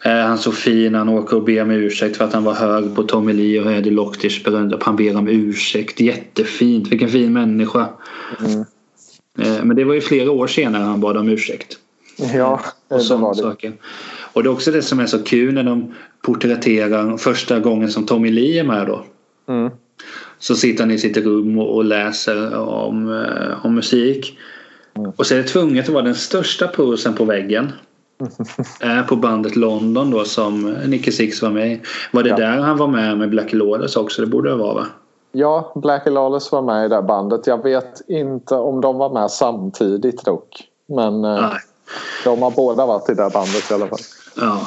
är 0.00 0.22
han 0.22 0.38
så 0.38 0.52
fin 0.52 0.94
han 0.94 1.08
åker 1.08 1.36
och 1.36 1.44
ber 1.44 1.62
om 1.62 1.70
ursäkt 1.70 2.16
för 2.16 2.24
att 2.24 2.32
han 2.32 2.44
var 2.44 2.54
hög 2.54 2.94
på 2.94 3.02
Tommy 3.02 3.32
Lee 3.32 3.62
och 3.62 3.72
Eddie 3.72 3.90
Locktish 3.90 4.44
bröllop. 4.44 4.82
Han 4.82 4.96
ber 4.96 5.16
om 5.16 5.28
ursäkt. 5.28 6.00
Jättefint. 6.00 6.88
Vilken 6.88 7.08
fin 7.08 7.32
människa. 7.32 7.88
Mm. 8.40 8.64
Eh, 9.38 9.64
men 9.64 9.76
det 9.76 9.84
var 9.84 9.94
ju 9.94 10.00
flera 10.00 10.30
år 10.30 10.46
senare 10.46 10.82
han 10.82 11.00
bad 11.00 11.16
om 11.16 11.28
ursäkt. 11.28 11.78
Ja, 12.34 12.60
och 12.88 12.98
det 12.98 13.16
var 13.16 13.34
det. 13.34 13.42
Saker. 13.42 13.72
Och 14.32 14.42
det 14.42 14.48
är 14.48 14.52
också 14.52 14.70
det 14.70 14.82
som 14.82 15.00
är 15.00 15.06
så 15.06 15.22
kul 15.22 15.54
när 15.54 15.64
de 15.64 15.94
porträtterar 16.22 17.16
första 17.16 17.60
gången 17.60 17.90
som 17.90 18.06
Tommy 18.06 18.30
Lee 18.30 18.60
är 18.60 18.64
med 18.64 18.86
då. 18.86 19.04
Mm. 19.48 19.70
Så 20.38 20.54
sitter 20.54 20.84
han 20.84 20.90
i 20.90 20.98
sitt 20.98 21.16
rum 21.16 21.58
och 21.58 21.84
läser 21.84 22.56
om, 22.58 23.22
eh, 23.22 23.66
om 23.66 23.74
musik. 23.74 24.38
Mm. 24.96 25.12
Och 25.16 25.26
så 25.26 25.34
är 25.34 25.38
det 25.38 25.44
tvunget 25.44 25.88
att 25.88 25.94
vara 25.94 26.04
den 26.04 26.14
största 26.14 26.68
pulsen 26.68 27.14
på 27.14 27.24
väggen. 27.24 27.72
Är 28.80 29.02
på 29.08 29.16
bandet 29.16 29.56
London 29.56 30.10
då 30.10 30.24
som 30.24 30.76
Nicky 30.86 31.12
Six 31.12 31.42
var 31.42 31.50
med 31.50 31.80
Var 32.12 32.22
det 32.22 32.28
ja. 32.28 32.36
där 32.36 32.58
han 32.58 32.76
var 32.76 32.86
med 32.86 33.18
med 33.18 33.30
Blackie 33.30 33.58
Lawless 33.58 33.96
också? 33.96 34.22
Det 34.22 34.28
borde 34.28 34.50
det 34.50 34.56
vara 34.56 34.74
va? 34.74 34.86
Ja, 35.32 35.72
Blackie 35.74 36.12
Lawless 36.12 36.52
var 36.52 36.62
med 36.62 36.86
i 36.86 36.88
det 36.88 37.02
bandet. 37.02 37.46
Jag 37.46 37.62
vet 37.62 38.00
inte 38.08 38.54
om 38.54 38.80
de 38.80 38.98
var 38.98 39.10
med 39.10 39.30
samtidigt 39.30 40.24
dock. 40.24 40.68
Men 40.88 41.24
eh, 41.24 41.40
Nej. 41.40 41.60
de 42.24 42.42
har 42.42 42.50
båda 42.50 42.86
varit 42.86 43.10
i 43.10 43.14
det 43.14 43.30
bandet 43.34 43.70
i 43.70 43.74
alla 43.74 43.86
fall. 43.86 43.98
Ja. 44.36 44.60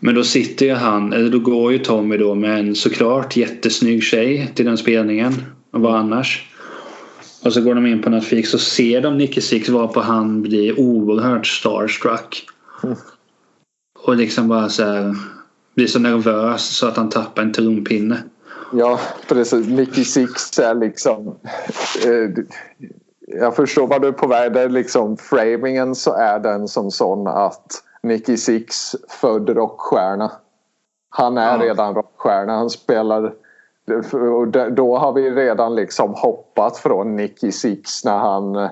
Men 0.00 0.14
då 0.14 0.24
sitter 0.24 0.66
ju 0.66 0.72
han, 0.72 1.12
eller 1.12 1.30
då 1.30 1.38
går 1.38 1.72
ju 1.72 1.78
Tommy 1.78 2.16
då 2.16 2.34
med 2.34 2.58
en 2.58 2.74
såklart 2.74 3.36
jättesnygg 3.36 4.02
tjej 4.02 4.52
till 4.54 4.64
den 4.64 4.78
spelningen. 4.78 5.34
Vad 5.70 5.94
annars? 5.94 6.46
Och 7.44 7.52
så 7.52 7.60
går 7.60 7.74
de 7.74 7.86
in 7.86 8.02
på 8.02 8.10
något 8.10 8.24
fik 8.24 8.46
så 8.46 8.58
ser 8.58 9.00
de 9.00 9.18
Nicky 9.18 9.40
Six 9.40 9.68
varpå 9.68 10.00
han 10.00 10.42
blir 10.42 10.80
oerhört 10.80 11.46
starstruck. 11.46 12.46
Mm. 12.82 12.96
Och 13.98 14.16
liksom 14.16 14.48
bara 14.48 14.68
så 14.68 14.84
här, 14.84 15.14
blir 15.74 15.86
så 15.86 15.98
nervös 15.98 16.76
så 16.76 16.86
att 16.86 16.96
han 16.96 17.08
tappar 17.08 17.42
en 17.42 17.52
trumpinne. 17.52 18.22
Ja 18.72 19.00
precis. 19.28 19.66
Nicky 19.66 20.04
Six 20.04 20.58
är 20.58 20.74
liksom... 20.74 21.36
Eh, 22.06 22.44
jag 23.40 23.56
förstår 23.56 23.86
vad 23.86 24.02
du 24.02 24.08
är 24.08 24.12
på 24.12 24.26
väg. 24.26 24.52
Det 24.52 24.60
är 24.60 24.68
liksom, 24.68 25.16
framingen 25.16 25.94
så 25.94 26.14
är 26.14 26.38
den 26.38 26.68
som 26.68 26.90
sån 26.90 27.26
att 27.26 27.82
Nicky 28.02 28.36
Six 28.36 28.96
född 29.08 29.48
rockstjärna. 29.48 30.32
Han 31.10 31.38
är 31.38 31.58
ja. 31.58 31.64
redan 31.64 31.94
rockstjärna. 31.94 32.52
Han 32.52 32.70
spelar 32.70 33.34
då 34.70 34.96
har 34.98 35.12
vi 35.12 35.30
redan 35.30 35.74
liksom 35.74 36.14
hoppat 36.14 36.76
från 36.76 37.16
Nicky 37.16 37.52
Six 37.52 38.04
när 38.04 38.18
han... 38.18 38.68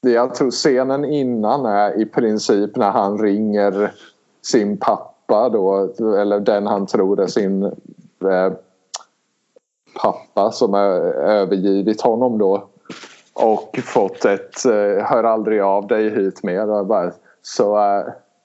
Jag 0.00 0.34
tror 0.34 0.50
scenen 0.50 1.04
innan 1.04 1.66
är 1.66 2.00
i 2.00 2.06
princip 2.06 2.76
när 2.76 2.90
han 2.90 3.18
ringer 3.18 3.92
sin 4.42 4.76
pappa 4.76 5.48
då, 5.48 5.94
eller 5.98 6.40
den 6.40 6.66
han 6.66 6.86
tror 6.86 7.20
är 7.20 7.26
sin 7.26 7.62
eh, 7.62 8.52
pappa 10.02 10.50
som 10.52 10.74
har 10.74 10.90
övergivit 11.22 12.00
honom 12.00 12.38
då 12.38 12.68
och 13.32 13.78
fått 13.84 14.24
ett 14.24 14.64
eh, 14.64 15.04
hör 15.04 15.24
aldrig 15.24 15.60
av 15.60 15.86
dig 15.86 16.10
hit 16.10 16.42
mer. 16.42 17.12
Så 17.42 17.78
eh, 17.78 18.04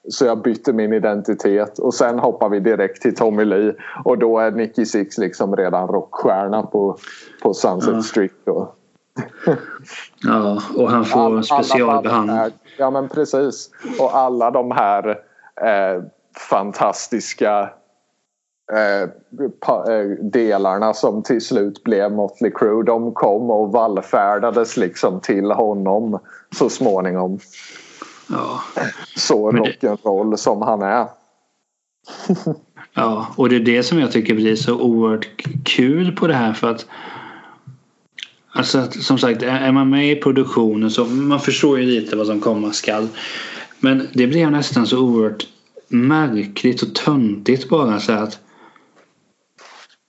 så 0.09 0.25
jag 0.25 0.41
bytte 0.41 0.73
min 0.73 0.93
identitet 0.93 1.79
och 1.79 1.93
sen 1.93 2.19
hoppar 2.19 2.49
vi 2.49 2.59
direkt 2.59 3.01
till 3.01 3.15
Tommy 3.15 3.45
Lee 3.45 3.75
och 4.05 4.17
då 4.17 4.39
är 4.39 4.51
Nicky 4.51 4.85
Six 4.85 5.17
liksom 5.17 5.55
redan 5.55 5.87
rockstjärna 5.87 6.63
på, 6.63 6.97
på 7.43 7.53
Sunset 7.53 7.93
ja. 7.93 8.01
Street. 8.01 8.31
Då. 8.43 8.73
ja, 10.23 10.61
och 10.77 10.91
han 10.91 11.05
får 11.05 11.19
All, 11.19 11.43
specialbehandling. 11.43 12.53
Ja, 12.77 12.91
men 12.91 13.09
precis. 13.09 13.69
Och 13.99 14.17
alla 14.17 14.51
de 14.51 14.71
här 14.71 15.09
eh, 15.61 16.03
fantastiska 16.49 17.69
eh, 18.73 19.01
eh, 19.03 20.09
delarna 20.21 20.93
som 20.93 21.23
till 21.23 21.41
slut 21.41 21.83
blev 21.83 22.11
Motley 22.11 22.51
Crue 22.51 22.83
de 22.83 23.13
kom 23.13 23.51
och 23.51 23.71
vallfärdades 23.71 24.77
liksom 24.77 25.19
till 25.19 25.51
honom 25.51 26.19
så 26.55 26.69
småningom. 26.69 27.39
Ja. 28.27 28.61
Så 29.15 29.51
rock'n'roll 29.51 30.35
som 30.35 30.61
han 30.61 30.81
är. 30.81 31.07
ja, 32.93 33.27
och 33.35 33.49
det 33.49 33.55
är 33.55 33.59
det 33.59 33.83
som 33.83 33.99
jag 33.99 34.11
tycker 34.11 34.35
blir 34.35 34.55
så 34.55 34.79
oerhört 34.79 35.27
kul 35.65 36.11
på 36.11 36.27
det 36.27 36.33
här 36.33 36.53
för 36.53 36.71
att 36.71 36.85
Alltså 38.55 38.91
som 38.91 39.17
sagt, 39.17 39.43
är 39.43 39.71
man 39.71 39.89
med 39.89 40.11
i 40.11 40.15
produktionen 40.15 40.91
så 40.91 41.05
man 41.05 41.39
förstår 41.39 41.79
ju 41.79 41.85
lite 41.85 42.15
vad 42.15 42.27
som 42.27 42.39
komma 42.39 42.73
skall. 42.73 43.07
Men 43.79 44.07
det 44.13 44.27
blev 44.27 44.51
nästan 44.51 44.87
så 44.87 44.99
oerhört 44.99 45.47
märkligt 45.87 46.81
och 46.81 46.95
töntigt 46.95 47.69
bara 47.69 47.99
så 47.99 48.11
att 48.11 48.39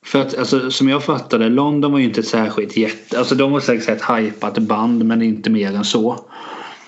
för 0.04 0.21
att 0.21 0.38
alltså, 0.38 0.71
som 0.71 0.88
jag 0.88 1.04
fattade, 1.04 1.49
London 1.49 1.92
var 1.92 1.99
ju 1.99 2.04
inte 2.04 2.21
ett 2.21 2.26
särskilt 2.26 2.76
jätte... 2.76 3.18
Alltså 3.18 3.35
de 3.35 3.52
var 3.52 3.61
säkert 3.61 3.88
ett 3.88 4.18
hypat 4.18 4.59
band 4.59 5.04
men 5.04 5.23
inte 5.23 5.50
mer 5.50 5.75
än 5.75 5.85
så. 5.85 6.25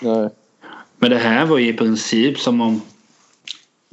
Nej. 0.01 0.31
Men 1.07 1.11
det 1.11 1.19
här 1.19 1.47
var 1.47 1.59
ju 1.59 1.69
i 1.69 1.73
princip 1.73 2.39
som 2.39 2.61
om 2.61 2.83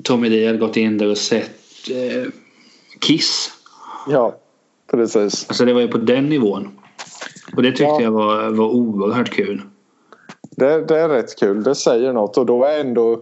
Tommy 0.03 0.29
Lee 0.29 0.48
hade 0.48 0.58
gått 0.58 0.77
in 0.77 0.98
där 0.98 1.10
och 1.10 1.17
sett 1.17 1.51
eh, 1.91 2.29
Kiss. 3.01 3.51
Ja, 4.08 4.36
precis. 4.91 5.46
Alltså 5.50 5.65
det 5.65 5.74
var 5.74 5.82
ju 5.82 5.88
på 5.88 5.98
den 5.98 6.29
nivån. 6.29 6.79
Och 7.55 7.63
det 7.63 7.70
tyckte 7.70 7.84
ja. 7.84 8.01
jag 8.01 8.12
var, 8.12 8.50
var 8.50 8.65
oerhört 8.65 9.29
kul. 9.29 9.62
Det, 10.51 10.86
det 10.86 11.00
är 11.00 11.10
rätt 11.10 11.39
kul. 11.39 11.63
Det 11.63 11.75
säger 11.75 12.13
något 12.13 12.38
och 12.38 12.46
då 12.46 12.63
är 12.63 12.79
ändå 12.79 13.22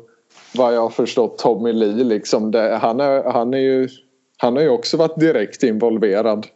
vad 0.55 0.75
jag 0.75 0.81
har 0.81 0.89
förstått 0.89 1.37
Tommy 1.37 1.73
Lee 1.73 2.03
liksom. 2.03 2.51
Det, 2.51 2.79
han, 2.81 2.99
är, 2.99 3.23
han, 3.31 3.53
är 3.53 3.57
ju, 3.57 3.89
han 4.37 4.55
har 4.55 4.63
ju 4.63 4.69
också 4.69 4.97
varit 4.97 5.19
direkt 5.19 5.63
involverad. 5.63 6.47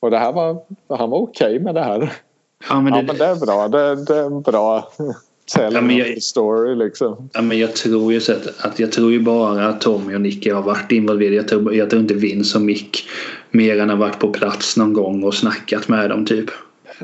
Och 0.00 0.10
det 0.10 0.18
här 0.18 0.32
var, 0.32 0.62
han 0.98 1.10
var 1.10 1.18
okej 1.18 1.46
okay 1.46 1.60
med 1.60 1.74
det 1.74 1.82
här. 1.82 2.12
Ja 2.68 2.80
men 2.80 2.92
det, 2.92 2.98
ja, 2.98 3.04
men 3.06 3.18
det 3.18 3.24
är 3.24 3.46
bra. 3.46 3.68
Det, 3.68 4.04
det 4.04 4.16
är 4.18 4.26
en 4.26 4.42
bra 4.42 4.92
Telling 5.54 5.98
ja, 5.98 6.06
jag, 6.06 6.22
story 6.22 6.74
liksom. 6.74 7.30
Ja, 7.32 7.42
men 7.42 7.58
jag 7.58 7.76
tror 7.76 8.12
ju 8.12 8.20
så 8.20 8.32
att, 8.32 8.64
att 8.64 8.78
jag 8.78 8.92
tror 8.92 9.12
ju 9.12 9.20
bara 9.20 9.68
att 9.68 9.80
Tommy 9.80 10.14
och 10.14 10.20
Nicky 10.20 10.50
har 10.50 10.62
varit 10.62 10.92
involverade. 10.92 11.36
Jag 11.36 11.48
tror, 11.48 11.74
jag 11.74 11.90
tror 11.90 12.02
inte 12.02 12.14
Vince 12.14 12.58
och 12.58 12.64
Mick 12.64 13.08
mer 13.50 13.80
än 13.80 13.90
har 13.90 13.96
varit 13.96 14.18
på 14.18 14.28
plats 14.28 14.76
någon 14.76 14.92
gång 14.92 15.24
och 15.24 15.34
snackat 15.34 15.88
med 15.88 16.10
dem 16.10 16.26
typ. 16.26 16.50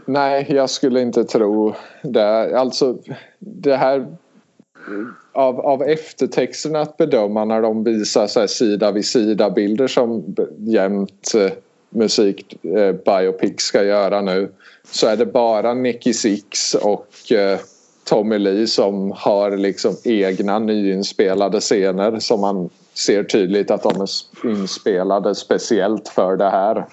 Nej, 0.05 0.47
jag 0.49 0.71
skulle 0.71 1.01
inte 1.01 1.25
tro 1.25 1.75
det. 2.03 2.59
Alltså 2.59 2.99
det 3.39 3.77
här 3.77 4.07
av, 5.33 5.61
av 5.61 5.83
eftertexterna 5.83 6.81
att 6.81 6.97
bedöma 6.97 7.45
när 7.45 7.63
de 7.63 7.85
visar 7.85 8.27
så 8.27 8.49
sida 8.49 8.93
vid 8.93 9.05
sida 9.05 9.51
bilder 9.51 9.87
som 9.87 10.37
jämt 10.59 11.35
eh, 11.35 11.51
musik 11.91 12.65
eh, 12.65 12.93
biopic 12.93 13.61
ska 13.61 13.85
göra 13.85 14.21
nu 14.21 14.53
så 14.91 15.07
är 15.07 15.17
det 15.17 15.27
bara 15.27 15.75
Nicky 15.75 16.13
Six 16.13 16.75
och 16.75 17.33
eh, 17.33 17.59
Tommy 18.05 18.39
Lee 18.39 18.67
som 18.67 19.13
har 19.17 19.57
liksom 19.57 19.97
egna 20.05 20.59
nyinspelade 20.59 21.61
scener 21.61 22.19
som 22.19 22.41
man 22.41 22.71
ser 22.95 23.25
tydligt 23.25 23.71
att 23.71 23.83
de 23.83 24.01
är 24.01 24.09
inspelade 24.51 25.35
speciellt 25.35 26.09
för 26.09 26.37
det 26.37 26.51
här. 26.51 26.87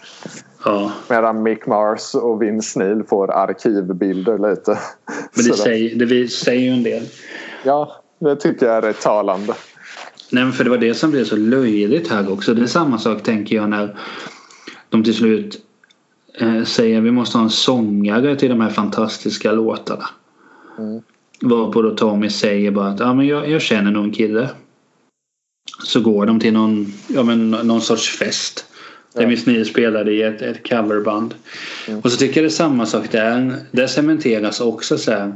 Ja. 0.66 0.92
Medan 1.10 1.44
Mick 1.44 1.66
Mars 1.66 2.16
och 2.16 2.42
Vince 2.42 2.80
Neil 2.80 3.04
får 3.04 3.32
arkivbilder 3.32 4.50
lite. 4.50 4.80
Men 5.34 5.46
det, 5.46 5.58
säger, 5.58 5.96
det 5.96 6.28
säger 6.28 6.62
ju 6.62 6.70
en 6.70 6.84
del. 6.84 7.04
Ja, 7.64 7.96
det 8.20 8.36
tycker 8.36 8.66
jag 8.66 8.76
är 8.76 8.82
rätt 8.82 9.02
talande. 9.02 9.54
Nej, 10.32 10.44
men 10.44 10.54
för 10.54 10.64
det 10.64 10.70
var 10.70 10.78
det 10.78 10.94
som 10.94 11.12
blev 11.12 11.26
så 11.26 11.36
löjligt 11.36 12.12
här 12.12 12.34
också. 12.34 12.54
Det 12.54 12.62
är 12.62 12.68
samma 12.68 12.98
sak 12.98 13.24
tänker 13.24 13.56
jag 13.56 13.70
när 13.70 13.98
de 14.90 15.04
till 15.04 15.16
slut 15.16 15.58
eh, 16.40 16.64
säger 16.64 17.02
vi 17.02 17.12
måste 17.12 17.38
ha 17.38 17.44
en 17.44 17.50
sångare 17.50 18.36
till 18.36 18.50
de 18.50 18.62
här 18.62 18.70
fantastiska 18.70 19.52
låtarna. 19.52 20.06
Mm. 20.82 21.02
Varpå 21.42 21.82
då 21.82 21.96
Tommy 21.96 22.30
säger 22.30 22.72
bara 22.72 22.88
att 22.88 23.00
ja, 23.00 23.14
men 23.14 23.28
jag, 23.28 23.50
jag 23.50 23.62
känner 23.62 23.92
någon 23.92 24.12
kille. 24.12 24.50
Så 25.84 26.02
går 26.02 26.26
de 26.26 26.40
till 26.40 26.54
någon, 26.54 26.94
ja, 27.08 27.24
men 27.24 27.52
någon 27.52 27.82
sorts 27.82 28.10
fest. 28.10 28.66
Där 29.14 29.22
ja. 29.22 29.28
Miss 29.28 29.46
Neil 29.46 29.66
spelade 29.66 30.14
i 30.14 30.22
ett, 30.22 30.42
ett 30.42 30.70
coverband. 30.70 31.34
Mm. 31.88 32.00
Och 32.00 32.12
så 32.12 32.18
tycker 32.18 32.42
jag 32.42 32.44
det 32.44 32.54
är 32.54 32.56
samma 32.56 32.86
sak 32.86 33.12
där. 33.12 33.56
Där 33.72 33.88
cementeras 33.88 34.62
också 34.62 34.98
så 34.98 35.12
här. 35.12 35.34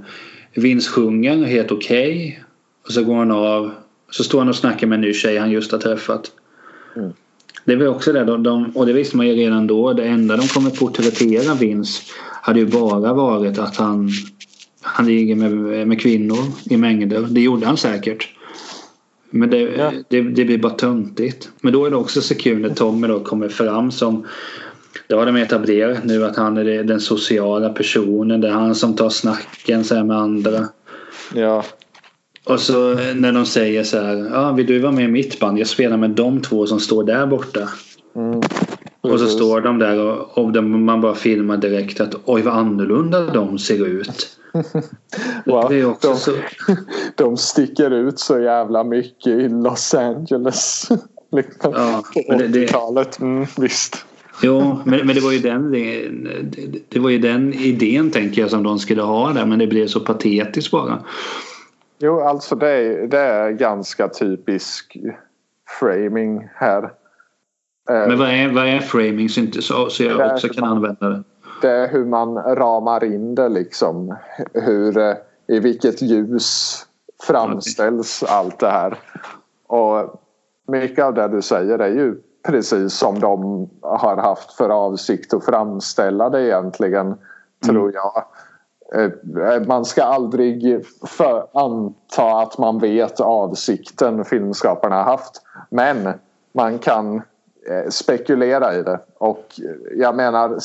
Vince 0.54 0.90
sjunger 0.90 1.44
helt 1.44 1.72
okej. 1.72 2.10
Okay, 2.10 2.44
och 2.86 2.92
så 2.92 3.04
går 3.04 3.16
han 3.16 3.32
av. 3.32 3.72
Så 4.10 4.24
står 4.24 4.40
han 4.40 4.50
och 4.50 4.56
snackar 4.56 4.88
med 4.88 4.96
en 4.96 5.02
ny 5.02 5.14
tjej 5.14 5.38
han 5.38 5.52
just 5.52 5.72
har 5.72 5.80
träffat. 5.80 6.32
Mm. 6.96 7.14
Det 7.66 7.76
var 7.76 7.88
också 7.88 8.14
det. 8.14 8.24
De, 8.24 8.44
de, 8.44 8.72
och 8.76 8.86
det 8.86 8.94
visste 8.94 9.18
man 9.18 9.28
ju 9.28 9.34
redan 9.34 9.68
då. 9.68 9.94
Det 9.94 10.06
enda 10.06 10.38
de 10.38 10.48
kommer 10.48 10.70
porträttera 10.70 11.54
Vince 11.54 12.02
hade 12.42 12.60
ju 12.60 12.66
bara 12.66 13.14
varit 13.14 13.60
att 13.60 13.76
han 13.76 14.10
han 14.96 15.06
ligger 15.06 15.36
med, 15.36 15.88
med 15.88 16.02
kvinnor 16.02 16.38
i 16.70 16.78
mängder. 16.78 17.28
Det 17.30 17.42
gjorde 17.42 17.66
han 17.66 17.78
säkert. 17.78 18.30
Men 19.30 19.50
det, 19.50 19.60
ja. 19.60 19.92
det, 20.10 20.22
det, 20.22 20.46
blir 20.46 20.58
bara 20.58 20.74
töntigt. 20.74 21.50
Men 21.62 21.74
då 21.74 21.86
är 21.86 21.90
det 21.90 21.96
också 21.96 22.22
så 22.22 22.36
kul 22.36 22.62
när 22.62 22.70
Tommy 22.70 23.08
då 23.08 23.20
kommer 23.20 23.50
fram 23.50 23.92
som 23.92 24.26
det 25.08 25.16
har 25.16 25.26
de 25.26 25.36
etablerat 25.36 26.04
nu 26.04 26.26
att 26.26 26.36
han 26.36 26.58
är 26.58 26.84
den 26.84 27.00
sociala 27.00 27.70
personen. 27.70 28.42
Det 28.42 28.48
är 28.48 28.52
han 28.52 28.76
som 28.76 28.96
tar 28.96 29.10
snacken 29.10 29.84
så 29.84 30.04
med 30.04 30.18
andra. 30.18 30.68
Ja. 31.34 31.64
Och 32.44 32.60
så 32.60 32.94
när 33.16 33.32
de 33.32 33.46
säger 33.46 33.84
så 33.84 34.02
här. 34.02 34.30
Ja, 34.34 34.52
vill 34.52 34.66
du 34.66 34.80
vara 34.80 34.92
med 34.92 35.06
i 35.06 35.12
mitt 35.12 35.40
band? 35.40 35.60
Jag 35.60 35.68
spelar 35.68 35.98
med 35.98 36.10
de 36.10 36.42
två 36.42 36.66
som 36.66 36.80
står 36.80 37.04
där 37.04 37.28
borta. 37.28 37.70
Mm. 38.16 38.42
Och 39.12 39.20
så 39.20 39.28
står 39.28 39.62
de 39.62 39.80
där 39.80 40.00
och, 40.00 40.38
och 40.38 40.64
man 40.64 41.02
bara 41.02 41.16
filmar 41.16 41.58
direkt 41.58 42.02
att 42.02 42.16
oj 42.26 42.42
vad 42.42 42.54
annorlunda 42.54 43.26
de 43.26 43.60
ser 43.60 43.88
ut. 43.88 44.38
wow. 45.46 45.66
det 45.70 45.76
är 45.76 45.86
också 45.86 46.10
de, 46.10 46.18
så... 46.18 46.32
de 47.16 47.38
sticker 47.38 47.92
ut 47.92 48.20
så 48.20 48.40
jävla 48.40 48.84
mycket 48.84 49.28
i 49.28 49.50
Los 49.50 49.94
Angeles. 49.94 50.90
liksom, 51.32 51.74
ja, 51.76 52.04
på 52.14 52.34
80-talet. 52.34 53.20
Mm, 53.20 53.46
visst. 53.58 54.06
Jo, 54.42 54.80
men, 54.86 55.08
men 55.08 55.16
det 55.16 55.22
var 55.22 55.32
ju 55.32 55.40
den 55.40 55.72
det, 55.72 56.10
det 56.90 57.00
var 57.00 57.10
ju 57.10 57.20
den 57.20 57.54
idén 57.54 58.12
tänker 58.12 58.42
jag 58.42 58.50
som 58.50 58.64
de 58.64 58.80
skulle 58.80 59.02
ha 59.02 59.34
där 59.34 59.46
men 59.46 59.60
det 59.60 59.68
blev 59.68 59.88
så 59.88 60.00
patetiskt 60.00 60.72
bara. 60.72 61.04
Jo, 62.00 62.22
alltså 62.22 62.56
det 62.56 62.70
är, 62.70 63.08
det 63.08 63.20
är 63.20 63.52
ganska 63.52 64.08
typisk 64.08 64.98
framing 65.80 66.50
här. 66.56 66.92
Men 67.88 68.20
vad 68.20 68.30
är, 68.30 68.54
vad 68.54 68.68
är 68.68 68.80
framing 68.80 69.30
så, 69.62 69.90
så, 69.90 70.04
jag 70.04 70.32
också 70.32 70.50
kan 70.50 70.64
använda 70.64 71.10
det? 71.10 71.24
Det 71.62 71.70
är 71.70 71.88
hur 71.88 72.06
man 72.06 72.36
ramar 72.36 73.04
in 73.04 73.36
det 73.36 73.50
liksom. 73.50 74.16
Hur, 74.54 74.98
eh, 74.98 75.14
I 75.48 75.60
vilket 75.60 76.02
ljus 76.02 76.82
framställs 77.28 78.24
okay. 78.24 78.36
allt 78.36 78.60
det 78.60 78.70
här. 78.70 79.00
Och 79.68 80.22
mycket 80.68 81.06
av 81.06 81.14
det 81.14 81.28
du 81.28 81.42
säger 81.42 81.80
är 81.80 81.90
ju 81.90 82.16
precis 82.48 82.94
som 82.94 83.20
de 83.20 83.70
har 83.82 84.18
haft 84.18 84.52
för 84.52 84.70
avsikt 84.70 85.34
att 85.34 85.46
framställa 85.46 86.30
det 86.30 86.44
egentligen. 86.44 87.06
Mm. 87.06 87.18
Tror 87.66 87.94
jag. 87.94 88.24
Eh, 88.96 89.68
man 89.68 89.86
ska 89.86 90.04
aldrig 90.04 90.86
för, 91.08 91.48
anta 91.54 92.40
att 92.42 92.58
man 92.58 92.80
vet 92.80 93.20
avsikten 93.20 94.26
filmskaparna 94.26 94.96
har 94.96 95.04
haft. 95.04 95.42
Men 95.70 96.14
man 96.54 96.80
kan 96.80 97.16
Eh, 97.16 97.22
Eh, 97.70 97.90
spekulera 97.90 98.76
i 98.76 98.84
det. 98.84 99.00
Och 99.18 99.46
eh, 99.64 100.00
jag 100.00 100.16
menar 100.16 100.58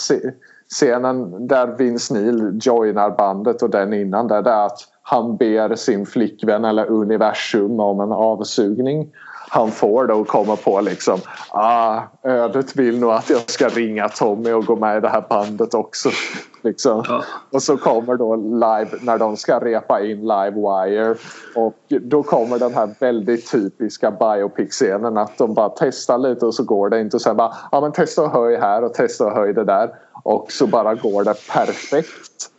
scenen 0.68 1.46
där 1.46 1.66
Vince 1.66 2.14
Neil 2.14 2.58
joinar 2.62 3.10
bandet 3.10 3.62
och 3.62 3.70
den 3.70 3.92
innan 3.92 4.28
där 4.28 4.42
det 4.42 4.50
är 4.50 4.66
att 4.66 4.78
han 5.02 5.36
ber 5.36 5.74
sin 5.74 6.06
flickvän 6.06 6.64
eller 6.64 6.90
universum 6.90 7.80
om 7.80 8.00
en 8.00 8.12
avsugning 8.12 9.12
han 9.52 9.70
får 9.70 10.06
då 10.06 10.24
komma 10.24 10.56
på 10.56 10.80
liksom 10.80 11.20
ah, 11.50 12.00
ödet 12.22 12.76
vill 12.76 13.00
nog 13.00 13.10
att 13.10 13.30
jag 13.30 13.50
ska 13.50 13.68
ringa 13.68 14.08
Tommy 14.08 14.52
och 14.52 14.66
gå 14.66 14.76
med 14.76 14.96
i 14.96 15.00
det 15.00 15.08
här 15.08 15.24
bandet 15.28 15.74
också. 15.74 16.10
Liksom. 16.62 17.04
Ja. 17.08 17.24
Och 17.52 17.62
så 17.62 17.76
kommer 17.76 18.16
då 18.16 18.36
live 18.36 18.90
när 19.00 19.18
de 19.18 19.36
ska 19.36 19.58
repa 19.58 20.00
in 20.00 20.20
Livewire 20.20 21.14
och 21.54 21.76
då 21.88 22.22
kommer 22.22 22.58
den 22.58 22.74
här 22.74 22.94
väldigt 22.98 23.50
typiska 23.50 24.10
biopic-scenen 24.10 25.16
att 25.16 25.38
de 25.38 25.54
bara 25.54 25.68
testar 25.68 26.18
lite 26.18 26.46
och 26.46 26.54
så 26.54 26.64
går 26.64 26.90
det 26.90 27.00
inte 27.00 27.16
och 27.16 27.22
sen 27.22 27.36
bara 27.36 27.54
ja 27.72 27.80
men 27.80 27.92
testa 27.92 28.22
och 28.22 28.30
höj 28.30 28.56
här 28.56 28.84
och 28.84 28.94
testa 28.94 29.26
och 29.26 29.32
höj 29.32 29.54
det 29.54 29.64
där 29.64 29.90
och 30.22 30.52
så 30.52 30.66
bara 30.66 30.94
går 30.94 31.24
det 31.24 31.34
perfekt 31.52 32.50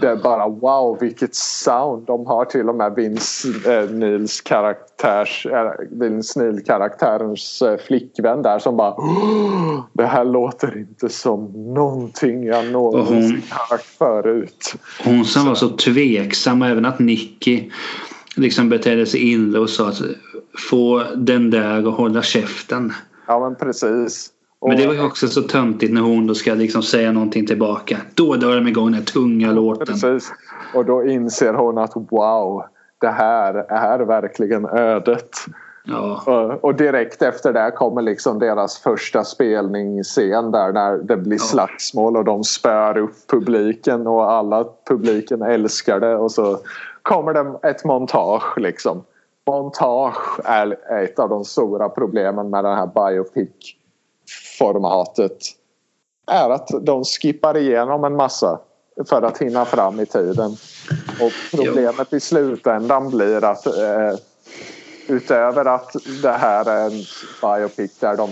det 0.00 0.08
är 0.08 0.16
bara 0.16 0.48
wow 0.48 0.98
vilket 1.00 1.34
sound. 1.34 2.06
De 2.06 2.26
har 2.26 2.44
till 2.44 2.68
och 2.68 2.74
med 2.74 2.94
Vince 2.94 3.48
eh, 3.66 3.90
Nils 3.90 4.40
karaktärs, 4.40 5.46
eh, 5.46 5.70
Vince 5.90 6.40
Neil 6.40 6.64
karaktärens 6.64 7.62
eh, 7.62 7.78
flickvän 7.78 8.42
där 8.42 8.58
som 8.58 8.76
bara 8.76 8.94
Det 9.92 10.06
här 10.06 10.24
låter 10.24 10.78
inte 10.78 11.08
som 11.08 11.44
någonting 11.74 12.44
jag 12.44 12.72
någonsin 12.72 13.42
hört 13.50 13.82
förut. 13.98 14.74
Hon 15.04 15.24
som 15.24 15.46
var 15.46 15.54
så 15.54 15.68
tveksam 15.68 16.62
även 16.62 16.84
att 16.84 16.98
Nicky 16.98 17.70
liksom 18.36 18.68
betedde 18.68 19.06
sig 19.06 19.32
illa 19.32 19.60
och 19.60 19.70
sa 19.70 19.88
att 19.88 20.00
få 20.70 21.02
den 21.16 21.50
där 21.50 21.86
och 21.86 21.92
hålla 21.92 22.22
käften. 22.22 22.92
Ja 23.26 23.40
men 23.40 23.54
precis. 23.54 24.30
Men 24.66 24.76
det 24.76 24.86
var 24.86 24.94
ju 24.94 25.04
också 25.04 25.28
så 25.28 25.42
töntigt 25.42 25.92
när 25.92 26.00
hon 26.00 26.26
då 26.26 26.34
ska 26.34 26.54
liksom 26.54 26.82
säga 26.82 27.12
någonting 27.12 27.46
tillbaka. 27.46 27.96
Då 28.14 28.34
drar 28.34 28.54
de 28.54 28.68
igång 28.68 28.92
den 28.92 29.04
tunga 29.04 29.52
låten. 29.52 29.86
Precis. 29.86 30.32
Och 30.74 30.84
då 30.84 31.04
inser 31.04 31.54
hon 31.54 31.78
att 31.78 31.92
wow, 31.96 32.62
det 33.00 33.08
här 33.08 33.54
är 33.68 33.98
verkligen 33.98 34.66
ödet. 34.66 35.30
Ja. 35.84 36.58
Och 36.60 36.74
direkt 36.74 37.22
efter 37.22 37.52
det 37.52 37.70
kommer 37.70 38.02
liksom 38.02 38.38
deras 38.38 38.78
första 38.78 39.24
spelningsscen 39.24 40.50
där 40.50 40.72
när 40.72 40.98
det 40.98 41.16
blir 41.16 41.38
slagsmål 41.38 42.16
och 42.16 42.24
de 42.24 42.44
spör 42.44 42.98
upp 42.98 43.14
publiken 43.28 44.06
och 44.06 44.30
alla 44.30 44.64
publiken 44.88 45.42
älskar 45.42 46.00
det 46.00 46.16
och 46.16 46.32
så 46.32 46.58
kommer 47.02 47.34
det 47.34 47.68
ett 47.68 47.84
montage 47.84 48.58
liksom. 48.58 49.04
Montage 49.46 50.40
är 50.44 50.76
ett 51.02 51.18
av 51.18 51.28
de 51.28 51.44
stora 51.44 51.88
problemen 51.88 52.50
med 52.50 52.64
den 52.64 52.76
här 52.76 52.86
biopic 52.86 53.76
formatet 54.58 55.38
är 56.26 56.50
att 56.50 56.68
de 56.80 57.04
skippar 57.04 57.56
igenom 57.56 58.04
en 58.04 58.16
massa 58.16 58.60
för 59.08 59.22
att 59.22 59.38
hinna 59.38 59.64
fram 59.64 60.00
i 60.00 60.06
tiden. 60.06 60.56
Och 61.20 61.32
problemet 61.56 62.06
jo. 62.10 62.16
i 62.16 62.20
slutändan 62.20 63.10
blir 63.10 63.44
att 63.44 63.66
eh, 63.66 64.18
utöver 65.08 65.64
att 65.64 65.96
det 66.22 66.32
här 66.32 66.70
är 66.70 66.86
en 66.86 67.02
biopic 67.42 67.98
där 67.98 68.16
de 68.16 68.30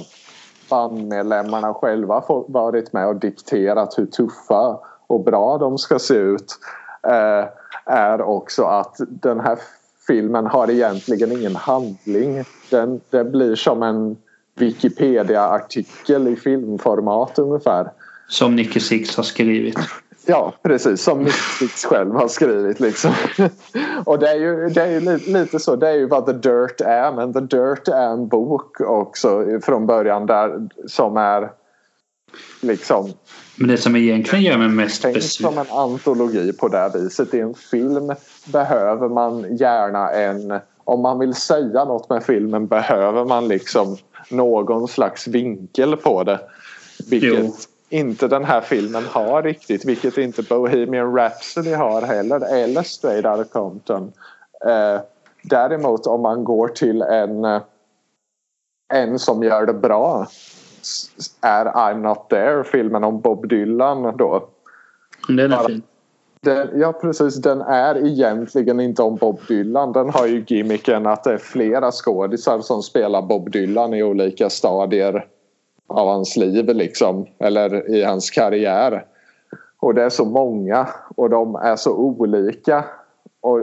bandmedlemmarna 0.71 1.75
själva 1.75 2.23
får 2.23 2.45
varit 2.49 2.93
med 2.93 3.07
och 3.07 3.17
dikterat 3.17 3.99
hur 3.99 4.07
tuffa 4.07 4.79
och 5.07 5.25
bra 5.25 5.59
de 5.59 5.79
ska 5.79 5.99
se 5.99 6.15
ut 6.15 6.59
eh, 7.03 7.45
är 7.85 8.23
också 8.23 8.65
att 8.65 8.97
den 8.99 9.41
här 9.41 9.59
filmen 10.07 10.47
har 10.47 10.71
egentligen 10.71 11.33
ingen 11.33 11.57
handling. 11.57 12.45
Den, 12.71 13.01
det 13.11 13.25
blir 13.25 13.55
som 13.55 13.83
en 13.83 14.17
Wikipedia-artikel 14.55 16.29
i 16.29 16.37
filmformat 16.37 17.38
ungefär. 17.38 17.90
Som 18.29 18.57
Nicky 18.57 18.81
Six 18.81 19.17
har 19.17 19.25
skrivit. 19.25 19.79
Ja, 20.27 20.55
precis. 20.62 21.03
Som 21.03 21.27
Six 21.59 21.85
själv 21.85 22.14
har 22.14 22.29
skrivit. 22.29 22.81
Liksom. 22.81 23.12
Och 24.05 24.19
det 24.19 24.31
är 24.31 24.37
ju, 24.37 24.69
det 24.69 24.83
är 24.83 24.90
ju 24.90 25.01
lite, 25.01 25.31
lite, 25.31 25.59
så. 25.59 25.77
Det 25.77 25.88
är 25.88 25.95
ju 25.95 26.07
vad 26.07 26.27
The 26.27 26.33
Dirt 26.33 26.81
är. 26.81 27.12
Men 27.12 27.33
The 27.33 27.40
Dirt 27.40 27.88
är 27.88 28.12
en 28.12 28.29
bok 28.29 28.81
också 28.81 29.45
från 29.62 29.87
början 29.87 30.27
där 30.27 30.69
som 30.87 31.17
är 31.17 31.51
liksom 32.61 33.12
men 33.57 33.69
det 33.69 33.77
som 33.77 33.97
egentligen 33.97 34.45
gör 34.45 34.59
mig 34.59 34.69
mest 34.69 35.03
besviken. 35.03 35.23
som 35.23 35.59
en 35.59 35.71
antologi 35.71 36.53
på 36.53 36.69
det 36.69 36.90
viset. 36.95 37.35
I 37.35 37.40
en 37.40 37.55
film 37.55 38.12
behöver 38.47 39.09
man 39.09 39.57
gärna 39.57 40.11
en... 40.11 40.61
Om 40.85 41.01
man 41.01 41.18
vill 41.18 41.35
säga 41.35 41.85
något 41.85 42.11
med 42.11 42.25
filmen 42.25 42.66
behöver 42.66 43.25
man 43.25 43.49
liksom 43.49 43.97
någon 44.31 44.88
slags 44.88 45.27
vinkel 45.27 45.97
på 45.97 46.23
det. 46.25 46.40
Vilket 47.11 47.44
jo. 47.44 47.53
inte 47.88 48.29
den 48.29 48.44
här 48.44 48.61
filmen 48.61 49.05
har 49.05 49.42
riktigt. 49.42 49.85
Vilket 49.85 50.18
inte 50.18 50.42
Bohemian 50.42 51.16
Rhapsody 51.16 51.75
har 51.75 52.03
heller. 52.03 52.55
Eller 52.55 52.83
Straight 52.83 53.27
Outta 53.27 53.44
Compton. 53.44 54.12
Eh, 54.66 55.01
däremot 55.42 56.07
om 56.07 56.20
man 56.20 56.44
går 56.44 56.68
till 56.68 57.03
en, 57.03 57.44
eh, 57.44 57.62
en 58.92 59.18
som 59.18 59.42
gör 59.42 59.66
det 59.66 59.73
bra 59.73 60.27
är 61.40 61.64
I'm 61.64 62.01
Not 62.01 62.31
There 62.31 62.64
filmen 62.64 63.05
om 63.05 63.20
Bob 63.20 63.49
Dylan 63.49 64.16
då. 64.16 64.49
Den 65.29 65.53
är 65.53 65.64
fin. 65.64 65.83
Den, 66.44 66.80
ja 66.80 66.92
precis, 66.92 67.37
den 67.37 67.61
är 67.61 68.07
egentligen 68.07 68.80
inte 68.80 69.02
om 69.02 69.16
Bob 69.16 69.40
Dylan. 69.48 69.92
Den 69.92 70.11
har 70.11 70.26
ju 70.26 70.44
gimmicken 70.46 71.07
att 71.07 71.24
det 71.24 71.33
är 71.33 71.38
flera 71.38 71.90
skådisar 71.92 72.61
som 72.61 72.83
spelar 72.83 73.22
Bob 73.22 73.50
Dylan 73.50 73.94
i 73.94 74.02
olika 74.02 74.50
stadier 74.50 75.26
av 75.87 76.09
hans 76.09 76.37
liv 76.37 76.66
liksom. 76.66 77.26
Eller 77.38 77.94
i 77.94 78.04
hans 78.04 78.30
karriär. 78.30 79.04
Och 79.80 79.94
det 79.94 80.02
är 80.02 80.09
så 80.09 80.24
många 80.24 80.88
och 81.16 81.30
de 81.30 81.54
är 81.54 81.76
så 81.76 81.96
olika. 81.96 82.85
Och, 83.40 83.61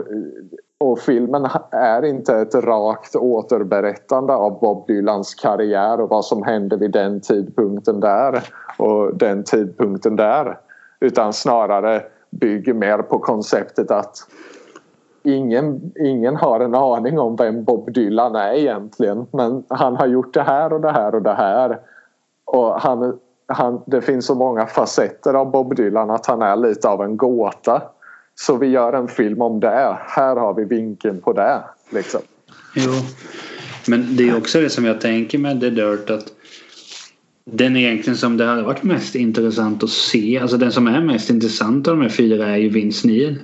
och 0.78 0.98
filmen 0.98 1.48
är 1.70 2.04
inte 2.04 2.36
ett 2.36 2.54
rakt 2.54 3.16
återberättande 3.16 4.32
av 4.32 4.60
Bob 4.60 4.86
Dylans 4.86 5.34
karriär 5.34 6.00
och 6.00 6.08
vad 6.08 6.24
som 6.24 6.42
hände 6.42 6.76
vid 6.76 6.90
den 6.90 7.20
tidpunkten 7.20 8.00
där 8.00 8.42
och 8.78 9.16
den 9.16 9.44
tidpunkten 9.44 10.16
där. 10.16 10.58
Utan 11.00 11.32
snarare 11.32 12.02
bygger 12.40 12.74
mer 12.74 12.98
på 12.98 13.18
konceptet 13.18 13.90
att 13.90 14.16
ingen, 15.22 15.92
ingen 15.96 16.36
har 16.36 16.60
en 16.60 16.74
aning 16.74 17.18
om 17.18 17.36
vem 17.36 17.64
Bob 17.64 17.92
Dylan 17.92 18.36
är 18.36 18.52
egentligen. 18.52 19.26
Men 19.32 19.64
han 19.68 19.96
har 19.96 20.06
gjort 20.06 20.34
det 20.34 20.42
här 20.42 20.72
och 20.72 20.80
det 20.80 20.92
här 20.92 21.14
och 21.14 21.22
det 21.22 21.34
här. 21.34 21.78
Och 22.44 22.80
han, 22.80 23.18
han, 23.46 23.82
det 23.86 24.02
finns 24.02 24.26
så 24.26 24.34
många 24.34 24.66
facetter 24.66 25.34
av 25.34 25.50
Bob 25.50 25.76
Dylan 25.76 26.10
att 26.10 26.26
han 26.26 26.42
är 26.42 26.56
lite 26.56 26.88
av 26.88 27.02
en 27.02 27.16
gåta. 27.16 27.82
Så 28.34 28.56
vi 28.56 28.66
gör 28.66 28.92
en 28.92 29.08
film 29.08 29.42
om 29.42 29.60
det. 29.60 29.98
Här 30.00 30.36
har 30.36 30.54
vi 30.54 30.64
vinkeln 30.64 31.20
på 31.20 31.32
det. 31.32 31.60
Liksom. 31.90 32.20
Jo. 32.76 32.90
Men 33.88 34.16
det 34.16 34.28
är 34.28 34.38
också 34.38 34.60
det 34.60 34.70
som 34.70 34.84
jag 34.84 35.00
tänker 35.00 35.38
med 35.38 35.60
The 35.60 35.70
Dirt 35.70 36.10
att 36.10 36.24
den 37.44 37.76
egentligen 37.76 38.16
som 38.16 38.36
det 38.36 38.44
hade 38.44 38.62
varit 38.62 38.82
mest 38.82 39.14
intressant 39.14 39.82
att 39.82 39.90
se, 39.90 40.38
alltså 40.38 40.56
den 40.56 40.72
som 40.72 40.86
är 40.86 41.00
mest 41.00 41.30
intressant 41.30 41.88
av 41.88 41.96
de 41.96 42.02
här 42.02 42.08
fyra 42.08 42.46
är 42.46 42.56
ju 42.56 42.68
Vince 42.68 43.08
Neil. 43.08 43.38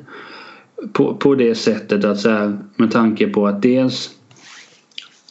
På, 0.93 1.15
på 1.15 1.35
det 1.35 1.55
sättet 1.55 2.05
att 2.05 2.21
så 2.21 2.31
här, 2.31 2.59
med 2.77 2.91
tanke 2.91 3.29
på 3.29 3.47
att 3.47 3.63
dels 3.63 4.11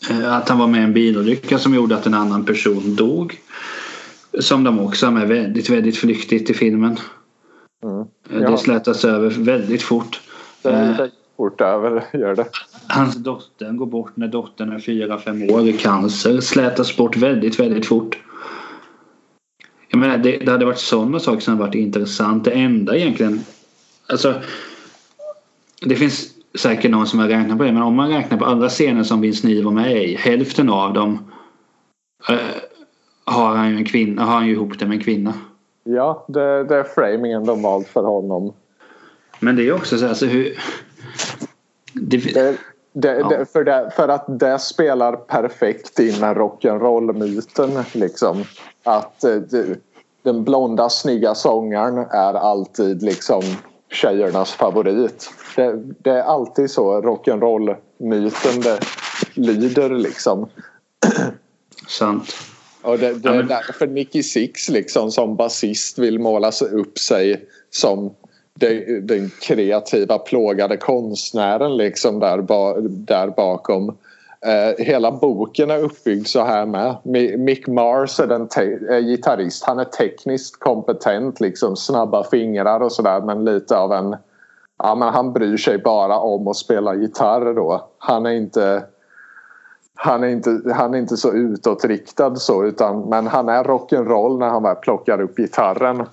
eh, 0.09 0.33
att 0.33 0.49
han 0.49 0.59
var 0.59 0.67
med 0.67 0.81
i 0.81 0.83
en 0.83 0.93
bilolycka 0.93 1.59
som 1.59 1.73
gjorde 1.73 1.95
att 1.95 2.05
en 2.05 2.13
annan 2.13 2.45
person 2.45 2.95
dog. 2.95 3.39
Som 4.39 4.63
de 4.63 4.79
också 4.79 5.05
har 5.05 5.13
med 5.13 5.27
väldigt, 5.27 5.69
väldigt 5.69 5.97
flyktigt 5.97 6.49
i 6.49 6.53
filmen. 6.53 6.97
Mm. 7.83 8.05
Ja. 8.29 8.51
Det 8.51 8.57
slätas 8.57 9.05
över 9.05 9.29
väldigt 9.29 9.81
fort. 9.81 10.21
Det 10.61 10.69
eh, 10.69 11.05
fort 11.37 11.61
över, 11.61 12.03
gör 12.13 12.35
det. 12.35 12.45
Hans 12.87 13.15
dotter 13.15 13.71
går 13.71 13.85
bort 13.85 14.11
när 14.15 14.27
dottern 14.27 14.71
är 14.71 14.79
fyra 14.79 15.19
fem 15.19 15.49
år 15.49 15.67
i 15.67 15.73
cancer. 15.73 16.41
Slätas 16.41 16.97
bort 16.97 17.17
väldigt, 17.17 17.59
väldigt 17.59 17.85
fort. 17.85 18.17
Jag 19.97 20.01
menar, 20.01 20.17
det, 20.17 20.37
det 20.37 20.51
hade 20.51 20.65
varit 20.65 20.79
sådana 20.79 21.19
saker 21.19 21.39
som 21.39 21.57
varit 21.57 21.75
intressant. 21.75 22.45
Det 22.45 22.51
enda 22.51 22.95
egentligen... 22.95 23.45
Alltså, 24.09 24.33
det 25.81 25.95
finns 25.95 26.29
säkert 26.59 26.91
någon 26.91 27.07
som 27.07 27.19
har 27.19 27.27
räknat 27.27 27.57
på 27.57 27.63
det 27.63 27.71
men 27.71 27.81
om 27.81 27.95
man 27.95 28.09
räknar 28.09 28.37
på 28.37 28.45
alla 28.45 28.69
scener 28.69 29.03
som 29.03 29.21
Vince 29.21 29.47
Neil 29.47 29.63
var 29.63 29.71
med 29.71 30.03
i. 30.03 30.15
Hälften 30.15 30.69
av 30.69 30.93
dem 30.93 31.31
äh, 32.29 32.37
har 33.25 33.55
han 33.55 33.69
ju 33.69 33.75
en 33.75 33.85
kvinna, 33.85 34.25
har 34.25 34.33
han 34.33 34.47
ju 34.47 34.51
ihop 34.51 34.79
det 34.79 34.85
med 34.85 34.97
en 34.97 35.03
kvinna. 35.03 35.33
Ja, 35.83 36.25
det, 36.27 36.63
det 36.63 36.75
är 36.75 36.83
framingen 36.83 37.45
de 37.45 37.61
valt 37.61 37.87
för 37.87 38.03
honom. 38.03 38.53
Men 39.39 39.55
det 39.55 39.67
är 39.67 39.73
också 39.73 39.97
så 39.97 40.03
här, 40.03 40.09
alltså 40.09 40.25
hur... 40.25 40.57
Det, 41.93 42.17
det, 42.17 42.57
det, 42.93 43.19
ja. 43.19 43.45
för, 43.53 43.89
för 43.89 44.07
att 44.07 44.39
det 44.39 44.59
spelar 44.59 45.15
perfekt 45.15 45.99
in 45.99 46.19
med 46.19 46.37
rock'n'roll-myten. 46.37 47.83
Liksom. 47.93 48.43
Att 48.83 49.23
eh, 49.23 49.35
den 50.27 50.43
blonda 50.43 50.89
snygga 50.89 51.35
sångaren 51.35 51.97
är 51.97 52.33
alltid 52.33 53.03
liksom 53.03 53.41
tjejernas 53.91 54.51
favorit. 54.51 55.29
Det, 55.55 55.83
det 55.99 56.09
är 56.09 56.21
alltid 56.21 56.71
så 56.71 57.01
rock'n'roll-myten 57.01 58.63
det 58.63 58.79
lyder 59.33 59.89
liksom. 59.89 60.49
Sant. 61.87 62.35
Och 62.81 62.99
det, 62.99 63.13
det 63.13 63.29
är 63.29 63.43
därför 63.43 63.87
Nicky 63.87 64.23
Six 64.23 64.69
liksom 64.69 65.11
som 65.11 65.35
basist 65.35 65.99
vill 65.99 66.19
måla 66.19 66.51
upp 66.71 66.97
sig 66.97 67.45
som 67.69 68.15
den, 68.53 69.07
den 69.07 69.31
kreativa 69.41 70.19
plågade 70.19 70.77
konstnären 70.77 71.77
liksom 71.77 72.19
där, 72.19 72.37
där 72.89 73.27
bakom. 73.27 73.97
Eh, 74.47 74.85
hela 74.85 75.11
boken 75.11 75.71
är 75.71 75.83
uppbyggd 75.83 76.27
så 76.27 76.43
här 76.43 76.65
med. 76.65 76.95
Mick 77.39 77.67
Mars 77.67 78.19
är, 78.19 78.27
den 78.27 78.41
är 78.41 78.93
eh, 78.93 78.99
gitarrist. 78.99 79.63
Han 79.63 79.79
är 79.79 79.85
tekniskt 79.85 80.59
kompetent, 80.59 81.39
liksom 81.39 81.75
snabba 81.75 82.23
fingrar 82.23 82.79
och 82.79 82.91
sådär 82.91 83.21
men 83.21 83.45
lite 83.45 83.77
av 83.77 83.93
en... 83.93 84.15
Ja 84.77 84.95
men 84.95 85.09
han 85.09 85.33
bryr 85.33 85.57
sig 85.57 85.77
bara 85.77 86.19
om 86.19 86.47
att 86.47 86.55
spela 86.55 86.95
gitarr 86.95 87.53
då. 87.53 87.89
Han 87.97 88.25
är 88.25 88.31
inte... 88.31 88.83
Han 89.95 90.23
är 90.23 90.27
inte, 90.27 90.61
han 90.75 90.93
är 90.93 90.97
inte 90.97 91.17
så 91.17 91.33
utåtriktad 91.33 92.35
så 92.35 92.65
utan 92.65 93.09
men 93.09 93.27
han 93.27 93.49
är 93.49 93.63
rock'n'roll 93.63 94.39
när 94.39 94.49
han 94.49 94.63
väl 94.63 94.75
plockar 94.75 95.21
upp 95.21 95.37
gitarren. 95.37 96.05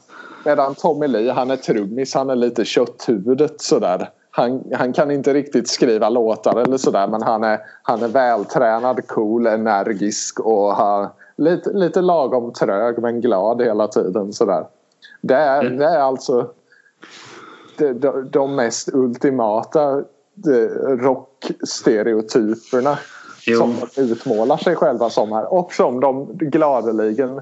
Medan 0.44 0.74
Tommy 0.74 1.06
Lee 1.06 1.32
han 1.32 1.50
är 1.50 1.56
trummis, 1.56 2.14
han 2.14 2.30
är 2.30 2.36
lite 2.36 2.64
kötthuvudet 2.64 3.60
sådär 3.60 4.10
han, 4.36 4.64
han 4.72 4.92
kan 4.92 5.10
inte 5.10 5.34
riktigt 5.34 5.68
skriva 5.68 6.08
låtar 6.08 6.60
eller 6.60 6.76
sådär 6.76 7.06
men 7.06 7.22
han 7.22 7.44
är, 7.44 7.60
han 7.82 8.02
är 8.02 8.08
vältränad, 8.08 9.06
cool, 9.06 9.46
energisk 9.46 10.40
och 10.40 10.74
har 10.74 11.10
lite, 11.36 11.72
lite 11.72 12.00
lagom 12.00 12.52
trög 12.52 12.98
men 12.98 13.20
glad 13.20 13.62
hela 13.62 13.88
tiden. 13.88 14.32
Sådär. 14.32 14.66
Det, 15.20 15.34
är, 15.34 15.60
mm. 15.60 15.76
det 15.76 15.84
är 15.84 15.98
alltså 15.98 16.50
de, 17.78 17.92
de, 17.92 18.30
de 18.30 18.54
mest 18.54 18.94
ultimata 18.94 20.02
rockstereotyperna 20.86 22.98
jo. 23.46 23.58
som 23.58 23.74
de 23.94 24.02
utmålar 24.02 24.56
sig 24.56 24.76
själva 24.76 25.10
som 25.10 25.32
här 25.32 25.52
och 25.52 25.72
som 25.72 26.00
de 26.00 26.28
gladeligen 26.32 27.40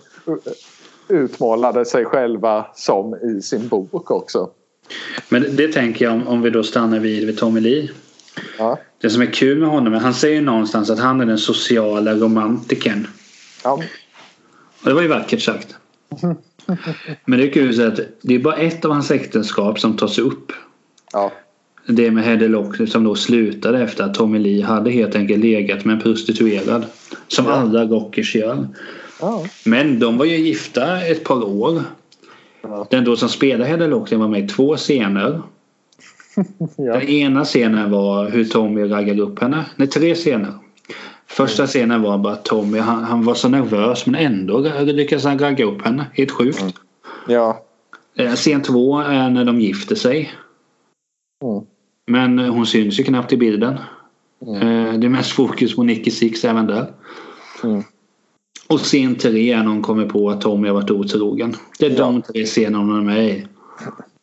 utmålade 1.09 1.85
sig 1.85 2.05
själva 2.05 2.66
som 2.74 3.14
i 3.14 3.42
sin 3.42 3.68
bok 3.68 4.11
också. 4.11 4.50
Men 5.29 5.57
det 5.57 5.68
tänker 5.68 6.05
jag 6.05 6.14
om, 6.14 6.27
om 6.27 6.42
vi 6.42 6.51
då 6.51 6.62
stannar 6.62 6.99
vid, 6.99 7.27
vid 7.27 7.38
Tommy 7.38 7.61
Lee. 7.61 7.88
Ja. 8.59 8.79
Det 9.01 9.11
som 9.11 9.23
är 9.23 9.27
kul 9.27 9.59
med 9.59 9.68
honom, 9.68 9.92
han 9.95 10.14
säger 10.14 10.42
någonstans 10.42 10.90
att 10.90 10.99
han 10.99 11.21
är 11.21 11.27
den 11.27 11.38
sociala 11.38 12.14
romantikern. 12.14 13.07
Ja. 13.64 13.83
Och 14.83 14.88
det 14.88 14.95
var 14.95 15.03
ju 15.03 15.09
vackert 15.09 15.42
sagt. 15.42 15.77
Men 17.25 17.38
det 17.38 17.49
är 17.49 17.53
kul 17.53 17.87
att 17.87 18.01
det 18.23 18.35
är 18.35 18.38
bara 18.38 18.57
ett 18.57 18.85
av 18.85 18.92
hans 18.92 19.11
äktenskap 19.11 19.81
som 19.81 19.97
tas 19.97 20.18
upp. 20.18 20.53
Ja. 21.12 21.33
Det 21.87 22.11
med 22.11 22.25
Hedde 22.25 22.49
Lock 22.49 22.88
som 22.88 23.05
då 23.05 23.14
slutade 23.14 23.83
efter 23.83 24.05
att 24.05 24.14
Tommy 24.14 24.38
Lee 24.38 24.64
hade 24.64 24.90
helt 24.90 25.14
enkelt 25.16 25.45
legat 25.45 25.85
med 25.85 25.95
en 25.95 26.03
prostituerad. 26.03 26.85
Som 27.29 27.47
ja. 27.47 27.53
alla 27.53 27.85
rockers 27.85 28.35
gör. 28.35 28.68
Ja. 29.21 29.47
Men 29.64 29.99
de 29.99 30.18
var 30.18 30.25
ju 30.25 30.37
gifta 30.37 31.01
ett 31.01 31.25
par 31.25 31.45
år. 31.45 31.83
Den 32.90 33.04
då 33.04 33.16
som 33.16 33.28
spelade 33.28 33.70
Hedda 33.70 33.87
Loxley 33.87 34.20
var 34.20 34.28
med 34.28 34.44
i 34.44 34.48
två 34.48 34.76
scener. 34.76 35.42
ja. 36.76 36.92
Den 36.92 37.02
ena 37.02 37.44
scenen 37.44 37.90
var 37.90 38.30
hur 38.30 38.44
Tommy 38.44 38.90
raggade 38.90 39.22
upp 39.22 39.38
henne. 39.38 39.64
Nej, 39.76 39.88
tre 39.88 40.14
scener. 40.14 40.52
Första 41.26 41.62
mm. 41.62 41.68
scenen 41.68 42.02
var 42.02 42.18
bara 42.18 42.32
att 42.32 42.44
Tommy 42.44 42.78
han, 42.78 43.04
han, 43.04 43.24
var 43.24 43.35
så 43.35 43.48
nervös 43.48 44.06
men 44.06 44.14
ändå 44.14 44.58
lyckades 44.80 45.24
han 45.24 45.38
ragga 45.38 45.64
upp 45.64 45.82
henne. 45.82 46.06
Helt 46.12 46.30
sjukt. 46.30 46.61
Mm. 46.61 46.72
Ja. 47.28 47.62
Eh, 48.16 48.32
scen 48.32 48.62
två 48.62 48.98
är 48.98 49.30
när 49.30 49.44
de 49.44 49.61
gifter 49.61 49.94
sig. 49.94 50.32
Mm. 51.44 51.64
Men 52.06 52.38
hon 52.38 52.66
syns 52.66 53.00
ju 53.00 53.04
knappt 53.04 53.32
i 53.32 53.37
bilden. 53.37 53.78
Mm. 54.46 54.56
Eh, 54.56 54.94
det 54.94 55.06
är 55.06 55.08
mest 55.08 55.32
fokus 55.32 55.76
på 55.76 55.82
Nicky 55.82 56.11
Six 56.11 56.44
även 56.44 56.66
där. 56.66 56.92
Mm. 57.64 57.82
Och 58.72 58.80
scen 58.80 59.16
tre 59.16 59.52
är 59.52 59.56
när 59.56 59.66
hon 59.66 59.82
kommer 59.82 60.06
på 60.06 60.30
att 60.30 60.40
Tommy 60.40 60.68
har 60.68 60.74
varit 60.74 60.90
otrogen. 60.90 61.54
Det 61.78 61.87
är 61.87 61.90
ja. 61.90 61.96
de 61.96 62.22
tre 62.22 62.44
scenerna 62.44 62.78
hon 62.78 62.98
är 62.98 63.14
med 63.14 63.24
i. 63.24 63.46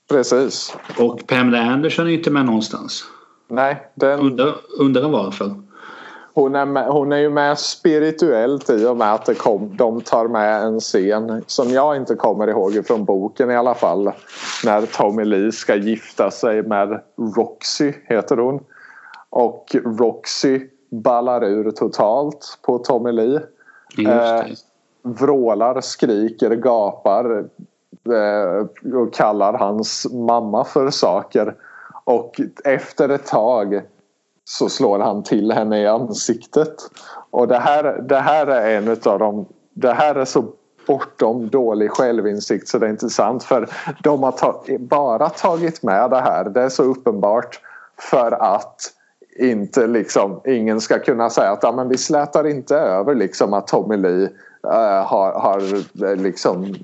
Precis. 0.10 0.76
Och 0.98 1.28
Pamela 1.28 1.62
Anderson 1.62 2.08
är 2.08 2.12
inte 2.12 2.32
med 2.32 2.46
någonstans. 2.46 3.04
Nej. 3.48 3.92
Den... 3.96 4.20
Undrar, 4.20 4.56
undrar 4.80 5.10
varför. 5.10 5.56
Hon 6.34 6.56
är, 6.56 6.66
med, 6.66 6.86
hon 6.86 7.12
är 7.12 7.18
ju 7.18 7.30
med 7.30 7.60
spirituellt 7.60 8.70
i 8.70 8.86
och 8.86 8.98
med 8.98 9.14
att 9.14 9.26
det 9.26 9.36
kom, 9.36 9.78
de 9.78 10.02
tar 10.02 10.28
med 10.28 10.64
en 10.64 10.80
scen 10.80 11.44
som 11.48 11.70
jag 11.70 11.96
inte 11.96 12.16
kommer 12.16 12.48
ihåg 12.48 12.88
från 12.88 13.06
boken 13.06 13.52
i 13.52 13.56
alla 13.56 13.76
fall. 13.76 14.12
När 14.66 14.86
Tommy 14.86 15.26
Lee 15.26 15.52
ska 15.52 15.76
gifta 15.76 16.32
sig 16.32 16.64
med 16.64 17.02
Roxy, 17.36 17.94
heter 18.06 18.38
hon. 18.38 18.60
Och 19.30 19.76
Roxy 20.00 20.60
ballar 20.92 21.44
ur 21.44 21.72
totalt 21.72 22.60
på 22.62 22.78
Tommy 22.78 23.12
Lee. 23.12 23.42
Eh, 23.98 24.46
vrålar, 25.04 25.82
skriker, 25.82 26.56
gapar 26.56 27.46
eh, 28.10 28.94
och 28.96 29.14
kallar 29.14 29.54
hans 29.54 30.08
mamma 30.12 30.64
för 30.64 30.90
saker. 30.90 31.56
Och 32.04 32.42
efter 32.64 33.10
ett 33.10 33.26
tag 33.26 33.82
så 34.44 34.70
slår 34.70 35.00
han 35.00 35.24
till 35.24 35.52
henne 35.52 35.82
i 35.82 35.88
ansiktet. 35.88 36.76
Och 37.30 37.48
det 37.48 37.60
här, 37.60 38.02
det 38.02 38.20
här 38.20 38.48
är 38.48 38.78
en 38.78 38.90
av 38.90 39.20
de... 39.20 39.46
Det 39.74 39.94
här 39.94 40.16
är 40.16 40.26
så 40.26 40.46
bortom 40.88 41.50
dålig 41.50 41.92
självinsikt 41.92 42.68
så 42.68 42.78
det 42.78 42.86
är 42.86 42.90
inte 42.90 43.10
sant 43.10 43.44
för 43.44 43.70
de 44.04 44.24
har 44.24 44.32
ta, 44.32 44.64
bara 44.80 45.30
tagit 45.30 45.84
med 45.84 46.10
det 46.10 46.22
här. 46.22 46.50
Det 46.50 46.62
är 46.62 46.70
så 46.70 46.84
uppenbart 46.84 47.60
för 47.98 48.32
att 48.32 48.94
inte 49.40 49.88
liksom, 49.88 50.42
ingen 50.46 50.82
ska 50.82 51.00
kunna 51.00 51.30
säga 51.30 51.52
att 51.52 51.64
ja, 51.64 51.72
men 51.72 51.90
vi 51.90 51.98
slätar 51.98 52.48
inte 52.48 52.76
över 52.76 53.16
liksom 53.16 53.54
att 53.54 53.68
Tommy 53.68 53.98
Lee 53.98 54.30
uh, 54.66 54.72
har, 55.06 55.40
har 55.40 55.62
eh, 56.06 56.16
liksom 56.16 56.76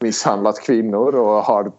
misshandlat 0.00 0.60
kvinnor 0.60 1.14
och 1.14 1.42
har 1.42 1.72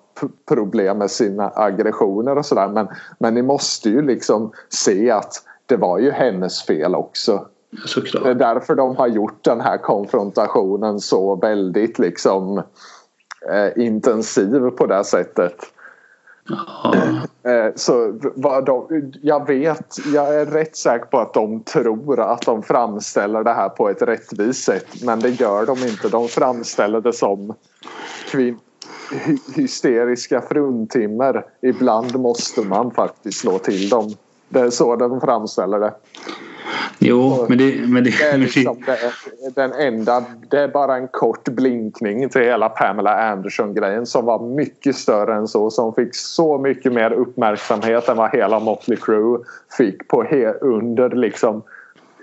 problem 0.48 0.98
med 0.98 1.12
sina 1.12 1.52
aggressioner 1.56 2.38
och 2.38 2.46
sådär. 2.46 2.68
Men, 2.68 2.88
men 3.20 3.34
ni 3.34 3.42
måste 3.42 3.90
ju 3.90 4.02
liksom 4.02 4.52
se 4.70 5.12
att 5.12 5.34
det 5.66 5.78
var 5.78 6.00
ju 6.00 6.12
hennes 6.12 6.66
fel 6.66 6.96
också. 6.96 7.46
Såklart. 7.86 8.24
Det 8.24 8.30
är 8.30 8.36
därför 8.36 8.76
de 8.76 8.96
har 8.96 9.08
gjort 9.08 9.44
den 9.44 9.62
här 9.62 9.78
konfrontationen 9.78 11.00
så 11.00 11.36
väldigt 11.36 12.00
liksom 12.00 12.58
eh, 13.52 13.86
intensiv 13.86 14.70
på 14.70 14.86
det 14.86 15.04
sättet. 15.04 15.56
Eh, 17.44 17.74
så 17.76 18.20
vad 18.36 18.66
de, 18.66 19.12
jag 19.22 19.48
vet, 19.48 19.96
jag 20.14 20.36
är 20.36 20.46
rätt 20.46 20.76
säker 20.76 21.06
på 21.06 21.20
att 21.20 21.34
de 21.34 21.64
tror 21.64 22.20
att 22.20 22.42
de 22.42 22.64
framställer 22.64 23.44
det 23.44 23.54
här 23.54 23.70
på 23.70 23.90
ett 23.90 24.02
rättvist 24.02 24.64
sätt. 24.64 24.88
Men 25.04 25.20
det 25.20 25.30
gör 25.30 25.66
de 25.66 25.78
inte. 25.88 26.10
De 26.10 26.28
framställer 26.28 27.02
det 27.02 27.14
som 27.14 27.54
kvin 28.32 28.60
hysteriska 29.56 30.42
fruntimmer. 30.42 31.46
Ibland 31.62 32.20
måste 32.20 32.62
man 32.62 32.92
faktiskt 32.92 33.40
slå 33.40 33.60
till 33.60 33.90
dem. 33.90 34.14
Det 34.50 34.60
är 34.60 34.70
så 34.70 34.96
de 34.96 35.22
framställer 35.22 35.80
det. 35.80 35.94
Jo, 37.00 37.46
men 37.50 37.58
det, 37.58 37.88
men 37.88 38.04
det, 38.04 38.10
det 38.10 38.24
är 38.24 38.38
liksom 38.38 38.84
det, 38.86 39.00
den 39.56 39.74
enda. 39.74 40.24
Det 40.50 40.60
är 40.60 40.68
bara 40.68 40.96
en 40.96 41.08
kort 41.08 41.50
blinkning 41.50 42.30
till 42.30 42.42
hela 42.42 42.70
Pamela 42.70 43.32
Anderson-grejen 43.32 44.06
som 44.06 44.26
var 44.26 44.40
mycket 44.40 44.96
större 44.96 45.36
än 45.36 45.48
så. 45.48 45.70
Som 45.70 45.94
fick 45.94 46.16
så 46.16 46.58
mycket 46.58 46.94
mer 46.94 47.12
uppmärksamhet 47.12 48.10
än 48.10 48.18
vad 48.18 48.32
hela 48.32 48.60
Motley 48.60 48.98
Crue 48.98 49.40
fick 49.78 50.08
på 50.08 50.24
he, 50.24 50.54
under 50.54 51.10
liksom 51.10 51.62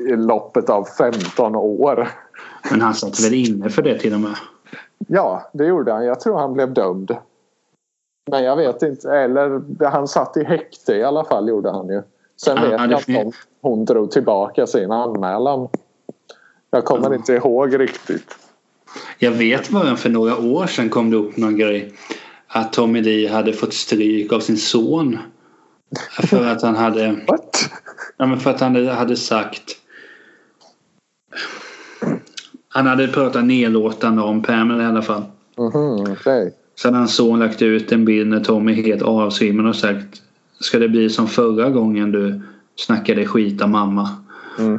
loppet 0.08 0.70
av 0.70 0.84
15 0.84 1.56
år. 1.56 2.08
Men 2.70 2.80
han 2.80 2.94
satt 2.94 3.20
väl 3.20 3.34
inne 3.34 3.70
för 3.70 3.82
det 3.82 3.98
till 3.98 4.14
och 4.14 4.20
med? 4.20 4.34
Ja, 5.08 5.50
det 5.52 5.66
gjorde 5.66 5.92
han. 5.92 6.04
Jag 6.04 6.20
tror 6.20 6.38
han 6.38 6.52
blev 6.52 6.72
dömd. 6.72 7.16
Men 8.30 8.44
jag 8.44 8.56
vet 8.56 8.82
inte. 8.82 9.10
Eller 9.10 9.62
han 9.84 10.08
satt 10.08 10.36
i 10.36 10.44
häkte 10.44 10.92
i 10.92 11.04
alla 11.04 11.24
fall 11.24 11.48
gjorde 11.48 11.70
han 11.70 11.88
ju. 11.88 12.02
Sen 12.44 12.61
vet 12.61 12.70
jag 12.70 12.92
inte 12.92 13.20
om 13.20 13.33
hon 13.61 13.85
drog 13.85 14.11
tillbaka 14.11 14.66
sin 14.66 14.92
anmälan. 14.92 15.68
Jag 16.70 16.85
kommer 16.85 17.07
mm. 17.07 17.18
inte 17.18 17.33
ihåg 17.33 17.81
riktigt. 17.81 18.37
Jag 19.18 19.31
vet 19.31 19.70
bara 19.70 19.96
för 19.96 20.11
några 20.11 20.38
år 20.38 20.66
sedan 20.66 20.88
kom 20.88 21.11
det 21.11 21.16
upp 21.16 21.37
någon 21.37 21.57
grej. 21.57 21.92
Att 22.46 22.72
Tommy 22.72 23.03
Lee 23.03 23.31
hade 23.31 23.53
fått 23.53 23.74
stryk 23.74 24.33
av 24.33 24.40
sin 24.40 24.57
son. 24.57 25.18
För 26.11 26.46
att 26.46 26.62
han 26.62 26.76
hade... 26.76 27.12
What? 27.29 27.70
Ja, 28.16 28.26
men 28.26 28.40
för 28.40 28.50
att 28.50 28.61
han 28.61 28.88
hade 28.88 29.16
sagt... 29.16 29.76
Han 32.68 32.87
hade 32.87 33.09
pratat 33.09 33.44
nedlåtande 33.44 34.22
om 34.22 34.42
Pamela 34.42 34.83
i 34.83 34.87
alla 34.87 35.03
fall. 35.03 35.22
Mm 35.59 35.70
-hmm, 35.70 36.12
okay. 36.12 36.50
Sen 36.79 36.94
hans 36.94 37.14
son 37.14 37.38
lagt 37.38 37.62
ut 37.62 37.92
en 37.92 38.05
bild 38.05 38.29
när 38.31 38.40
Tommy 38.40 38.72
helt 38.72 39.03
avsvimmad 39.03 39.66
och 39.66 39.76
sagt 39.76 40.22
Ska 40.61 40.79
det 40.79 40.88
bli 40.88 41.11
som 41.11 41.29
förra 41.29 41.70
gången 41.70 42.12
du 42.12 42.40
snackade 42.77 43.27
skit 43.27 43.62
om 43.62 43.70
mamma? 43.70 44.09
Mm. 44.59 44.79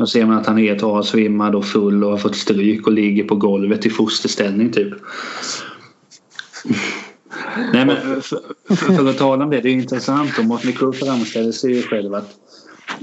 Och 0.00 0.08
ser 0.08 0.26
man 0.26 0.38
att 0.38 0.46
han 0.46 0.58
är 0.58 0.62
helt 0.62 0.82
avsvimmad 0.82 1.54
och 1.54 1.64
full 1.64 2.04
och 2.04 2.10
har 2.10 2.18
fått 2.18 2.36
stryk 2.36 2.86
och 2.86 2.92
ligger 2.92 3.24
på 3.24 3.34
golvet 3.34 3.86
i 3.86 3.90
fosterställning 3.90 4.72
typ. 4.72 4.92
Nej 7.72 7.86
men 7.86 7.96
för, 8.22 8.40
för, 8.68 8.76
för, 8.76 9.10
att 9.10 9.18
tala 9.18 9.44
om 9.44 9.50
det, 9.50 9.60
det 9.60 9.68
är 9.68 9.72
intressant 9.72 10.38
och 10.38 10.44
Motley 10.44 10.72
Crue 10.72 10.92
framställer 10.92 11.52
sig 11.52 11.72
ju 11.72 11.82
själv 11.82 12.14
att 12.14 12.34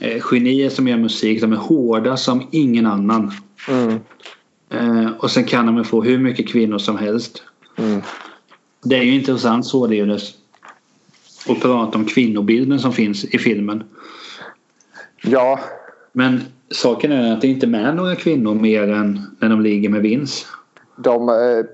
eh, 0.02 0.22
genier 0.22 0.70
som 0.70 0.88
gör 0.88 0.98
musik 0.98 1.42
de 1.42 1.54
är 1.54 1.58
hårda 1.58 2.18
som 2.18 2.48
ingen 2.52 2.86
annan. 2.86 3.32
Mm. 3.70 4.00
Eh, 4.70 5.12
och 5.12 5.32
sen 5.32 5.44
kan 5.44 5.76
de 5.76 5.84
få 5.84 6.02
hur 6.02 6.18
mycket 6.18 6.48
kvinnor 6.48 6.78
som 6.78 6.98
helst. 6.98 7.44
Mm. 7.78 8.02
Det 8.84 8.96
är 8.96 9.04
ju 9.04 9.16
intressant 9.16 9.66
således 9.66 10.34
att 11.48 11.62
prata 11.62 11.98
om 11.98 12.06
kvinnobilden 12.06 12.80
som 12.80 12.94
finns 12.94 13.26
i 13.26 13.38
filmen. 13.38 13.84
Ja, 15.22 15.60
Men 16.12 16.42
saken 16.70 17.12
är 17.12 17.34
att 17.34 17.42
det 17.42 17.48
inte 17.48 17.66
är 17.66 17.70
med 17.70 17.96
några 17.96 18.16
kvinnor 18.16 18.56
mer 18.56 18.92
än 18.92 19.20
när 19.40 19.50
de 19.50 19.62
ligger 19.62 19.90
med 19.90 20.02
Vince. 20.02 20.46
de... 20.98 21.30
Eh, 21.30 21.66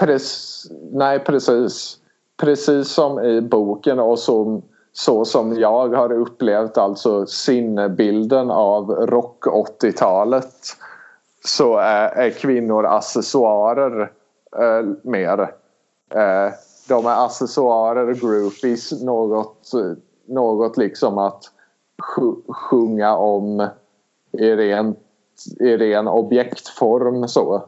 prec, 0.00 0.66
nej, 0.92 1.18
precis. 1.18 1.96
Precis 2.36 2.88
som 2.88 3.20
i 3.20 3.40
boken 3.40 3.98
och 3.98 4.18
som, 4.18 4.62
så 4.92 5.24
som 5.24 5.58
jag 5.58 5.88
har 5.88 6.12
upplevt 6.12 6.78
alltså 6.78 7.26
sinnebilden 7.26 8.50
av 8.50 8.90
rock 8.90 9.46
80-talet 9.46 10.54
så 11.44 11.76
är, 11.76 12.08
är 12.08 12.30
kvinnor 12.30 12.86
accessoarer 12.86 14.10
eh, 14.58 14.86
mer. 15.02 15.40
Eh, 16.14 16.52
de 16.90 17.06
är 17.06 17.24
accessoarer, 17.24 18.14
groupies, 18.14 19.02
något, 19.02 19.70
något 20.26 20.76
liksom 20.76 21.18
att 21.18 21.44
sjunga 22.48 23.16
om 23.16 23.68
i, 24.32 24.50
rent, 24.56 24.98
i 25.60 25.76
ren 25.76 26.08
objektform 26.08 27.28
så. 27.28 27.62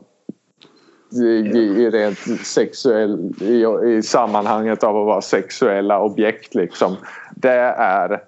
I, 1.12 1.26
i, 1.26 1.58
i 1.58 1.90
rent 1.90 2.46
sexuell, 2.46 3.34
i, 3.40 3.66
i 3.96 4.02
sammanhanget 4.02 4.84
av 4.84 4.96
att 4.96 5.06
vara 5.06 5.20
sexuella 5.20 6.02
objekt 6.02 6.54
liksom. 6.54 6.96
Det 7.36 7.58
är 7.76 8.24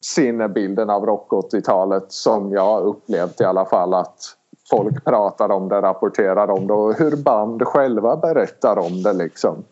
sinnebilden 0.00 0.90
av 0.90 1.06
rock 1.06 1.30
80-talet 1.30 2.04
som 2.08 2.52
jag 2.52 2.84
upplevt 2.84 3.40
i 3.40 3.44
alla 3.44 3.64
fall 3.64 3.94
att 3.94 4.18
folk 4.70 5.04
pratar 5.04 5.48
om 5.48 5.68
det, 5.68 5.82
rapporterar 5.82 6.50
om 6.50 6.66
det 6.66 6.74
och 6.74 6.94
hur 6.94 7.16
band 7.16 7.62
själva 7.62 8.16
berättar 8.16 8.78
om 8.78 9.02
det 9.02 9.12
liksom. 9.12 9.64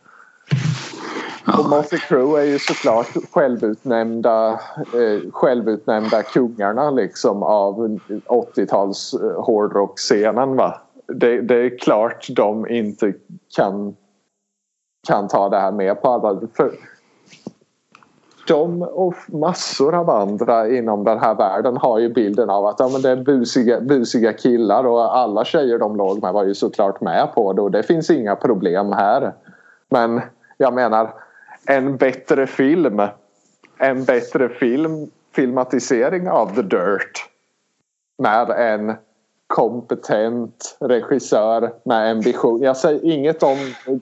Och 1.47 1.69
Motley 1.69 2.01
Crue 2.01 2.41
är 2.41 2.45
ju 2.45 2.59
såklart 2.59 3.09
självutnämnda, 3.33 4.51
eh, 4.77 5.31
självutnämnda 5.33 6.23
kungarna 6.23 6.91
liksom 6.91 7.43
av 7.43 7.99
80-tals 8.27 9.15
eh, 9.15 9.45
hårdrockscenen 9.45 10.57
va. 10.57 10.81
Det, 11.07 11.41
det 11.41 11.55
är 11.55 11.79
klart 11.79 12.27
de 12.31 12.69
inte 12.69 13.13
kan, 13.57 13.97
kan 15.09 15.29
ta 15.29 15.49
det 15.49 15.59
här 15.59 15.73
med 15.73 16.03
på 16.03 16.09
allvar. 16.09 16.49
För 16.57 16.73
de 18.49 18.83
och 18.83 19.15
massor 19.27 19.95
av 19.95 20.11
andra 20.11 20.69
inom 20.69 21.05
den 21.05 21.19
här 21.19 21.35
världen 21.35 21.77
har 21.77 21.99
ju 21.99 22.09
bilden 22.09 22.51
av 22.51 22.67
att 22.67 22.81
ja, 22.81 22.89
men 22.89 23.03
det 23.03 23.11
är 23.11 23.17
busiga, 23.17 23.81
busiga 23.81 24.33
killar 24.33 24.87
och 24.87 25.17
alla 25.17 25.45
tjejer 25.45 25.79
de 25.79 25.97
låg 25.97 26.23
med 26.23 26.33
var 26.33 26.45
ju 26.45 26.55
såklart 26.55 27.01
med 27.01 27.29
på 27.35 27.53
det 27.53 27.63
och 27.63 27.71
det 27.71 27.83
finns 27.83 28.11
inga 28.11 28.37
problem 28.37 28.93
här. 28.93 29.33
Men 29.89 30.21
jag 30.59 30.75
menar 30.75 31.26
en 31.67 31.97
bättre 31.97 32.47
film 32.47 33.01
en 33.79 34.05
bättre 34.05 34.49
film 34.49 35.11
filmatisering 35.35 36.29
av 36.29 36.55
The 36.55 36.63
Dirt 36.63 37.25
med 38.19 38.51
en 38.51 38.97
kompetent 39.47 40.77
regissör 40.81 41.73
med 41.85 42.11
en 42.11 42.21
vision. 42.21 42.63
Jag 42.63 42.77
säger 42.77 43.05
inget 43.05 43.43
om, 43.43 43.59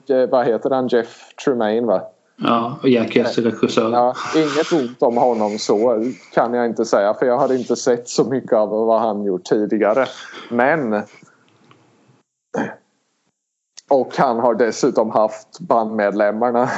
eh, 0.09 0.29
vad 0.29 0.45
heter 0.45 0.69
han, 0.69 0.87
Jeff 0.87 1.33
Tremaine 1.45 1.85
va? 1.85 2.01
Ja, 2.37 2.79
och 2.81 2.89
Jackass 2.89 3.37
regissör. 3.37 3.91
Ja, 3.91 4.15
inget 4.35 4.71
ont 4.71 5.01
om 5.03 5.17
honom 5.17 5.59
så 5.59 6.05
kan 6.33 6.53
jag 6.53 6.65
inte 6.65 6.85
säga 6.85 7.13
för 7.13 7.25
jag 7.25 7.37
har 7.37 7.53
inte 7.53 7.75
sett 7.75 8.09
så 8.09 8.23
mycket 8.23 8.53
av 8.53 8.69
vad 8.69 9.01
han 9.01 9.23
gjort 9.23 9.43
tidigare. 9.43 10.05
Men 10.49 11.01
och 13.89 14.17
han 14.17 14.39
har 14.39 14.55
dessutom 14.55 15.09
haft 15.09 15.59
bandmedlemmarna 15.59 16.69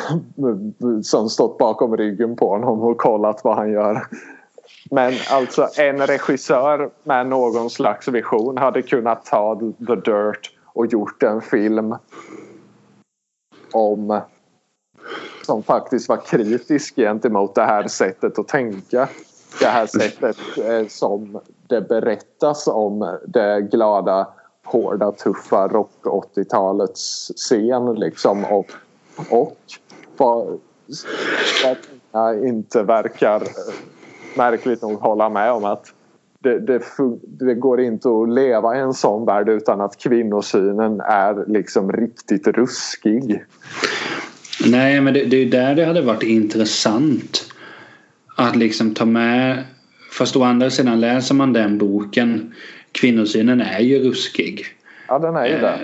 som 1.03 1.29
stått 1.29 1.57
bakom 1.57 1.97
ryggen 1.97 2.35
på 2.35 2.49
honom 2.49 2.81
och 2.81 2.97
kollat 2.97 3.41
vad 3.43 3.55
han 3.55 3.71
gör. 3.71 4.07
Men 4.91 5.13
alltså 5.31 5.67
en 5.77 6.07
regissör 6.07 6.89
med 7.03 7.27
någon 7.27 7.69
slags 7.69 8.07
vision 8.07 8.57
hade 8.57 8.81
kunnat 8.81 9.25
ta 9.25 9.59
The 9.59 9.95
Dirt 9.95 10.51
och 10.65 10.85
gjort 10.85 11.23
en 11.23 11.41
film 11.41 11.95
om 13.73 14.21
som 15.45 15.63
faktiskt 15.63 16.09
var 16.09 16.17
kritisk 16.17 16.95
gentemot 16.95 17.55
det 17.55 17.65
här 17.65 17.87
sättet 17.87 18.39
att 18.39 18.47
tänka. 18.47 19.09
Det 19.59 19.67
här 19.67 19.85
sättet 19.85 20.37
eh, 20.57 20.87
som 20.87 21.39
det 21.67 21.81
berättas 21.81 22.67
om 22.67 23.17
det 23.27 23.61
glada, 23.61 24.27
hårda, 24.67 25.11
tuffa 25.11 25.67
rock 25.67 25.91
80-talets 26.03 27.31
scen 27.35 27.95
liksom 27.95 28.45
och, 28.45 28.71
och 29.29 29.57
vad 30.17 30.59
jag 32.11 32.47
inte 32.47 32.83
verkar 32.83 33.43
märkligt 34.37 34.81
nog 34.81 34.99
hålla 34.99 35.29
med 35.29 35.51
om 35.51 35.65
att 35.65 35.93
det, 36.39 36.59
det, 36.59 36.81
det 37.23 37.53
går 37.53 37.81
inte 37.81 38.09
att 38.09 38.29
leva 38.29 38.77
i 38.77 38.79
en 38.79 38.93
sån 38.93 39.25
värld 39.25 39.49
utan 39.49 39.81
att 39.81 39.97
kvinnosynen 39.97 40.99
är 40.99 41.45
liksom 41.47 41.91
riktigt 41.91 42.47
ruskig. 42.47 43.43
Nej, 44.65 45.01
men 45.01 45.13
det, 45.13 45.25
det 45.25 45.37
är 45.37 45.45
där 45.45 45.75
det 45.75 45.85
hade 45.85 46.01
varit 46.01 46.23
intressant 46.23 47.53
att 48.35 48.55
liksom 48.55 48.93
ta 48.93 49.05
med. 49.05 49.63
Fast 50.11 50.35
å 50.35 50.43
andra 50.43 50.69
sidan 50.69 50.99
läser 50.99 51.35
man 51.35 51.53
den 51.53 51.77
boken. 51.77 52.53
Kvinnosynen 52.91 53.61
är 53.61 53.79
ju 53.79 53.99
ruskig. 54.09 54.65
Ja, 55.07 55.19
den 55.19 55.35
är 55.35 55.45
ju 55.45 55.57
det. 55.57 55.67
Eh, 55.69 55.79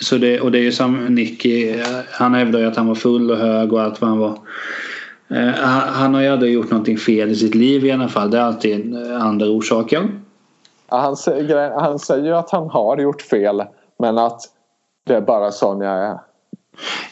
Så 0.00 0.16
det, 0.16 0.40
och 0.40 0.52
det 0.52 0.58
är 0.58 0.62
ju 0.62 0.72
som 0.72 1.06
Nicky. 1.06 1.74
Han 2.10 2.34
hävdar 2.34 2.60
ju 2.60 2.66
att 2.66 2.76
han 2.76 2.86
var 2.86 2.94
full 2.94 3.30
och 3.30 3.36
hög 3.36 3.72
och 3.72 3.82
allt 3.82 4.00
vad 4.00 4.10
han 4.10 4.18
var. 4.18 4.38
Eh, 5.30 5.48
Han 5.92 6.14
har 6.14 6.22
ju 6.22 6.28
aldrig 6.28 6.52
gjort 6.52 6.70
någonting 6.70 6.98
fel 6.98 7.30
i 7.30 7.36
sitt 7.36 7.54
liv 7.54 7.86
i 7.86 7.90
alla 7.90 8.08
fall. 8.08 8.30
Det 8.30 8.38
är 8.38 8.42
alltid 8.42 8.94
eh, 8.94 9.24
andra 9.24 9.46
orsaker. 9.46 10.08
Ja, 10.90 11.00
han, 11.00 11.16
säger, 11.16 11.70
han 11.80 11.98
säger 11.98 12.24
ju 12.24 12.34
att 12.36 12.50
han 12.50 12.70
har 12.70 12.98
gjort 12.98 13.22
fel 13.22 13.62
men 13.98 14.18
att 14.18 14.40
det 15.06 15.14
är 15.14 15.20
bara 15.20 15.50
sån 15.50 15.80
jag 15.80 16.04
är. 16.04 16.18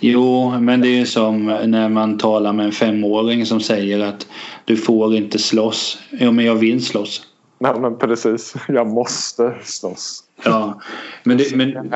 Jo, 0.01 0.55
men 0.61 0.81
det 0.81 0.89
är 0.89 0.99
ju 0.99 1.07
som 1.07 1.47
när 1.47 1.89
man 1.89 2.19
talar 2.19 2.53
med 2.53 2.67
en 2.67 2.73
femåring 2.73 3.47
som 3.47 3.61
säger 3.61 4.01
att 4.01 4.27
du 4.65 4.77
får 4.77 5.15
inte 5.15 5.39
slåss. 5.39 5.99
Jo, 6.11 6.33
men 6.33 6.45
jag 6.45 6.55
vill 6.55 6.85
slåss. 6.85 7.23
Nej 7.59 7.81
men 7.81 7.99
precis, 7.99 8.55
jag 8.69 8.87
måste 8.87 9.55
slåss. 9.63 10.25
Ja, 10.45 10.81
men 11.25 11.37
det, 11.37 11.57
men, 11.57 11.91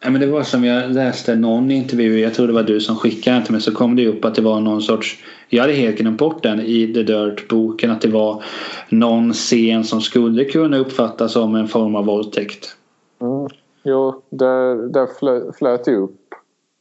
Ja, 0.00 0.10
men 0.10 0.20
det 0.20 0.26
var 0.26 0.42
som 0.42 0.64
jag 0.64 0.90
läste 0.90 1.34
någon 1.34 1.70
intervju. 1.70 2.18
Jag 2.18 2.34
tror 2.34 2.46
det 2.46 2.52
var 2.52 2.62
du 2.62 2.80
som 2.80 2.96
skickade 2.96 3.36
den 3.36 3.44
till 3.44 3.52
mig. 3.52 3.60
Så 3.60 3.74
kom 3.74 3.96
det 3.96 4.08
upp 4.08 4.24
att 4.24 4.34
det 4.34 4.42
var 4.42 4.60
någon 4.60 4.82
sorts. 4.82 5.18
Jag 5.48 5.62
hade 5.62 5.72
helt 5.72 5.98
glömt 5.98 6.18
bort 6.18 6.42
den 6.42 6.60
i 6.60 6.94
The 6.94 7.02
Dirt-boken. 7.02 7.90
Att 7.90 8.00
det 8.00 8.08
var 8.08 8.42
någon 8.88 9.32
scen 9.32 9.84
som 9.84 10.00
skulle 10.00 10.44
kunna 10.44 10.78
uppfattas 10.78 11.32
som 11.32 11.54
en 11.54 11.68
form 11.68 11.94
av 11.94 12.04
våldtäkt. 12.04 12.76
mm, 13.20 13.48
jo, 13.84 14.22
det, 14.30 14.88
det 14.88 15.08
flö, 15.18 15.52
flöt 15.52 15.88
ju 15.88 15.96
upp. 15.96 16.27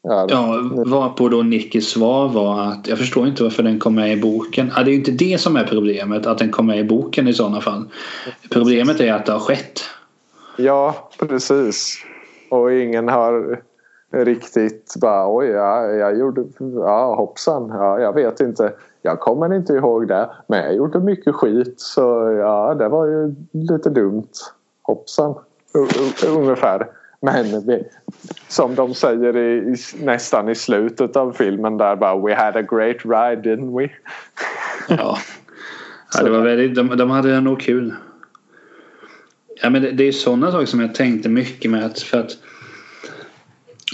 Ja, 0.03 0.27
varpå 0.85 1.29
då 1.29 1.43
Nickys 1.43 1.89
svar 1.89 2.29
var 2.29 2.61
att 2.61 2.87
jag 2.87 2.97
förstår 2.97 3.27
inte 3.27 3.43
varför 3.43 3.63
den 3.63 3.79
kom 3.79 3.95
med 3.95 4.13
i 4.17 4.21
boken. 4.21 4.71
Ja, 4.75 4.83
det 4.83 4.89
är 4.89 4.93
ju 4.93 4.97
inte 4.99 5.11
det 5.11 5.41
som 5.41 5.55
är 5.55 5.63
problemet, 5.63 6.25
att 6.25 6.37
den 6.37 6.51
kom 6.51 6.65
med 6.65 6.79
i 6.79 6.83
boken 6.83 7.27
i 7.27 7.33
sådana 7.33 7.61
fall. 7.61 7.89
Problemet 8.51 8.99
är 8.99 9.13
att 9.13 9.25
det 9.25 9.31
har 9.31 9.39
skett. 9.39 9.81
ja 10.57 11.09
precis. 11.19 11.97
Och 12.49 12.73
ingen 12.73 13.09
har 13.09 13.61
riktigt 14.13 14.93
bara 15.01 15.35
oj, 15.35 15.47
ja, 15.47 15.85
jag 15.85 16.19
gjorde, 16.19 16.43
ja 16.75 17.15
hoppsan, 17.15 17.69
ja, 17.69 17.99
jag 17.99 18.13
vet 18.13 18.39
inte. 18.39 18.73
Jag 19.01 19.19
kommer 19.19 19.55
inte 19.55 19.73
ihåg 19.73 20.07
det. 20.07 20.29
Men 20.47 20.63
jag 20.63 20.75
gjorde 20.75 20.99
mycket 20.99 21.35
skit 21.35 21.73
så 21.77 22.01
ja, 22.39 22.73
det 22.73 22.87
var 22.87 23.05
ju 23.05 23.35
lite 23.51 23.89
dumt. 23.89 24.31
Hoppsan. 24.81 25.35
U- 25.75 26.27
ungefär. 26.37 26.87
Men 27.21 27.67
vi, 27.67 27.83
som 28.47 28.75
de 28.75 28.93
säger 28.93 29.37
i, 29.37 29.75
nästan 30.03 30.49
i 30.49 30.55
slutet 30.55 31.15
av 31.15 31.33
filmen 31.33 31.77
där 31.77 31.95
bara 31.95 32.21
We 32.27 32.35
had 32.35 32.55
a 32.55 32.61
great 32.61 33.05
ride 33.05 33.55
didn't 33.55 33.79
we? 33.79 33.89
Ja, 34.89 35.17
ja 36.13 36.23
det 36.23 36.29
var 36.29 36.41
väldigt, 36.41 36.75
de, 36.75 36.97
de 36.97 37.09
hade 37.09 37.41
nog 37.41 37.59
kul. 37.59 37.93
Ja, 39.61 39.69
men 39.69 39.81
det, 39.81 39.91
det 39.91 40.03
är 40.03 40.11
sådana 40.11 40.51
saker 40.51 40.65
som 40.65 40.79
jag 40.79 40.95
tänkte 40.95 41.29
mycket 41.29 41.71
med. 41.71 41.85
Att, 41.85 41.99
för 41.99 42.19
att 42.19 42.37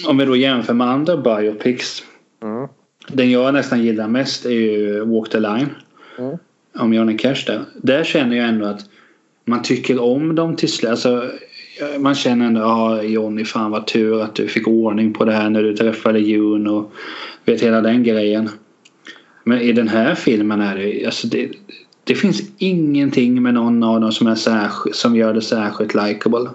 om 0.07 0.17
vi 0.17 0.25
då 0.25 0.35
jämför 0.35 0.73
med 0.73 0.87
andra 0.87 1.17
biopics. 1.17 2.03
Mm. 2.41 2.67
Den 3.07 3.31
jag 3.31 3.53
nästan 3.53 3.81
gillar 3.83 4.07
mest 4.07 4.45
är 4.45 4.49
ju 4.49 5.05
Walk 5.05 5.29
the 5.29 5.39
Line. 5.39 5.69
Mm. 6.17 6.37
Om 6.75 6.93
Johnny 6.93 7.17
Cash 7.17 7.45
där. 7.47 7.65
Där 7.75 8.03
känner 8.03 8.37
jag 8.37 8.47
ändå 8.47 8.65
att 8.65 8.81
man 9.45 9.61
tycker 9.61 10.01
om 10.01 10.35
dem 10.35 10.55
till 10.55 10.71
slut. 10.71 10.91
Alltså, 10.91 11.31
man 11.99 12.15
känner 12.15 12.45
ändå 12.45 12.61
ja 12.61 13.03
Johnny 13.03 13.45
fan 13.45 13.71
vad 13.71 13.87
tur 13.87 14.21
att 14.21 14.35
du 14.35 14.47
fick 14.47 14.67
ordning 14.67 15.13
på 15.13 15.25
det 15.25 15.31
här 15.31 15.49
när 15.49 15.63
du 15.63 15.77
träffade 15.77 16.19
Jun 16.19 16.67
och 16.67 16.91
vet 17.45 17.61
hela 17.61 17.81
den 17.81 18.03
grejen. 18.03 18.49
Men 19.43 19.61
i 19.61 19.71
den 19.71 19.87
här 19.87 20.15
filmen 20.15 20.61
är 20.61 20.75
det 20.75 21.05
alltså 21.05 21.27
det, 21.27 21.51
det 22.03 22.15
finns 22.15 22.41
ingenting 22.57 23.43
med 23.43 23.53
någon 23.53 23.83
av 23.83 24.01
dem 24.01 24.11
som, 24.11 24.27
är 24.27 24.35
särskilt, 24.35 24.95
som 24.95 25.15
gör 25.15 25.33
det 25.33 25.41
särskilt 25.41 25.93
likable. 25.93 26.49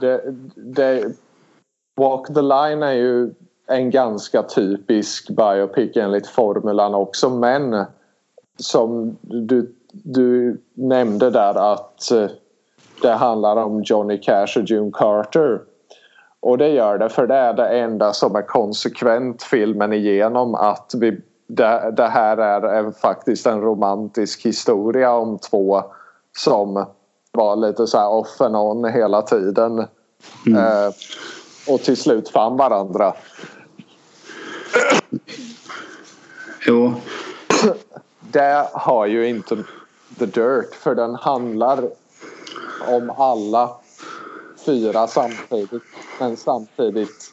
det, 0.00 0.20
det, 0.56 1.12
Walk 1.96 2.26
the 2.26 2.42
line 2.42 2.82
är 2.82 2.92
ju 2.92 3.30
en 3.66 3.90
ganska 3.90 4.42
typisk 4.42 5.28
biopic 5.28 5.96
enligt 5.96 6.26
formulan 6.26 6.94
också 6.94 7.30
men 7.30 7.84
som 8.56 9.16
du, 9.22 9.74
du 9.90 10.58
nämnde 10.74 11.30
där 11.30 11.72
att 11.72 12.10
eh, 12.10 12.30
det 13.02 13.12
handlar 13.12 13.56
om 13.56 13.82
Johnny 13.82 14.18
Cash 14.18 14.56
och 14.56 14.62
June 14.64 14.90
Carter. 14.94 15.60
Och 16.40 16.58
det 16.58 16.68
gör 16.68 16.98
det 16.98 17.08
för 17.08 17.26
det 17.26 17.34
är 17.34 17.54
det 17.54 17.68
enda 17.68 18.12
som 18.12 18.36
är 18.36 18.42
konsekvent 18.42 19.42
filmen 19.42 19.92
igenom 19.92 20.54
att 20.54 20.92
vi, 20.94 21.20
det, 21.46 21.94
det 21.96 22.06
här 22.06 22.36
är 22.36 22.62
en, 22.62 22.92
faktiskt 22.92 23.46
en 23.46 23.60
romantisk 23.60 24.46
historia 24.46 25.12
om 25.12 25.38
två 25.38 25.82
som 26.36 26.86
var 27.32 27.56
lite 27.56 27.86
så 27.86 27.98
här 27.98 28.08
off 28.08 28.40
and 28.40 28.56
on 28.56 28.84
hela 28.84 29.22
tiden. 29.22 29.86
Mm. 30.46 30.58
Eh, 30.58 30.92
och 31.68 31.80
till 31.80 31.96
slut 31.96 32.28
fann 32.28 32.56
varandra. 32.56 33.14
Jo. 36.66 36.94
Det 38.20 38.68
har 38.72 39.06
ju 39.06 39.28
inte 39.28 39.56
The 40.18 40.26
Dirt 40.26 40.74
för 40.74 40.94
den 40.94 41.14
handlar 41.14 41.88
om 42.88 43.10
alla 43.10 43.70
fyra 44.66 45.06
samtidigt. 45.06 45.82
Men 46.20 46.36
samtidigt 46.36 47.30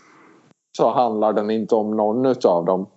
så 0.78 0.94
handlar 0.94 1.34
den 1.34 1.50
inte 1.50 1.76
om 1.76 1.98
någon 1.98 2.26
av 2.44 2.66
dem. 2.66 2.88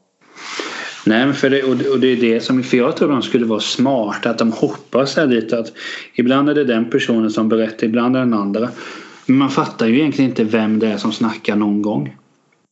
Nej, 1.06 1.32
för 1.32 1.50
det, 1.50 1.62
och 1.62 2.00
det 2.00 2.06
är 2.06 2.16
det 2.16 2.40
som 2.40 2.62
för 2.62 2.76
jag 2.76 2.96
tror 2.96 3.08
de 3.08 3.22
skulle 3.22 3.46
vara 3.46 3.60
smarta 3.60 4.30
att 4.30 4.38
de 4.38 4.52
hoppas 4.52 5.16
här 5.16 5.26
lite 5.26 5.58
att 5.58 5.72
ibland 6.14 6.48
är 6.48 6.54
det 6.54 6.64
den 6.64 6.90
personen 6.90 7.30
som 7.30 7.48
berättar, 7.48 7.86
ibland 7.86 8.16
är 8.16 8.20
det 8.20 8.26
den 8.26 8.34
andra. 8.34 8.68
Men 9.26 9.38
man 9.38 9.50
fattar 9.50 9.86
ju 9.86 9.98
egentligen 9.98 10.30
inte 10.30 10.44
vem 10.44 10.78
det 10.78 10.86
är 10.86 10.96
som 10.96 11.12
snackar 11.12 11.56
någon 11.56 11.82
gång. 11.82 12.16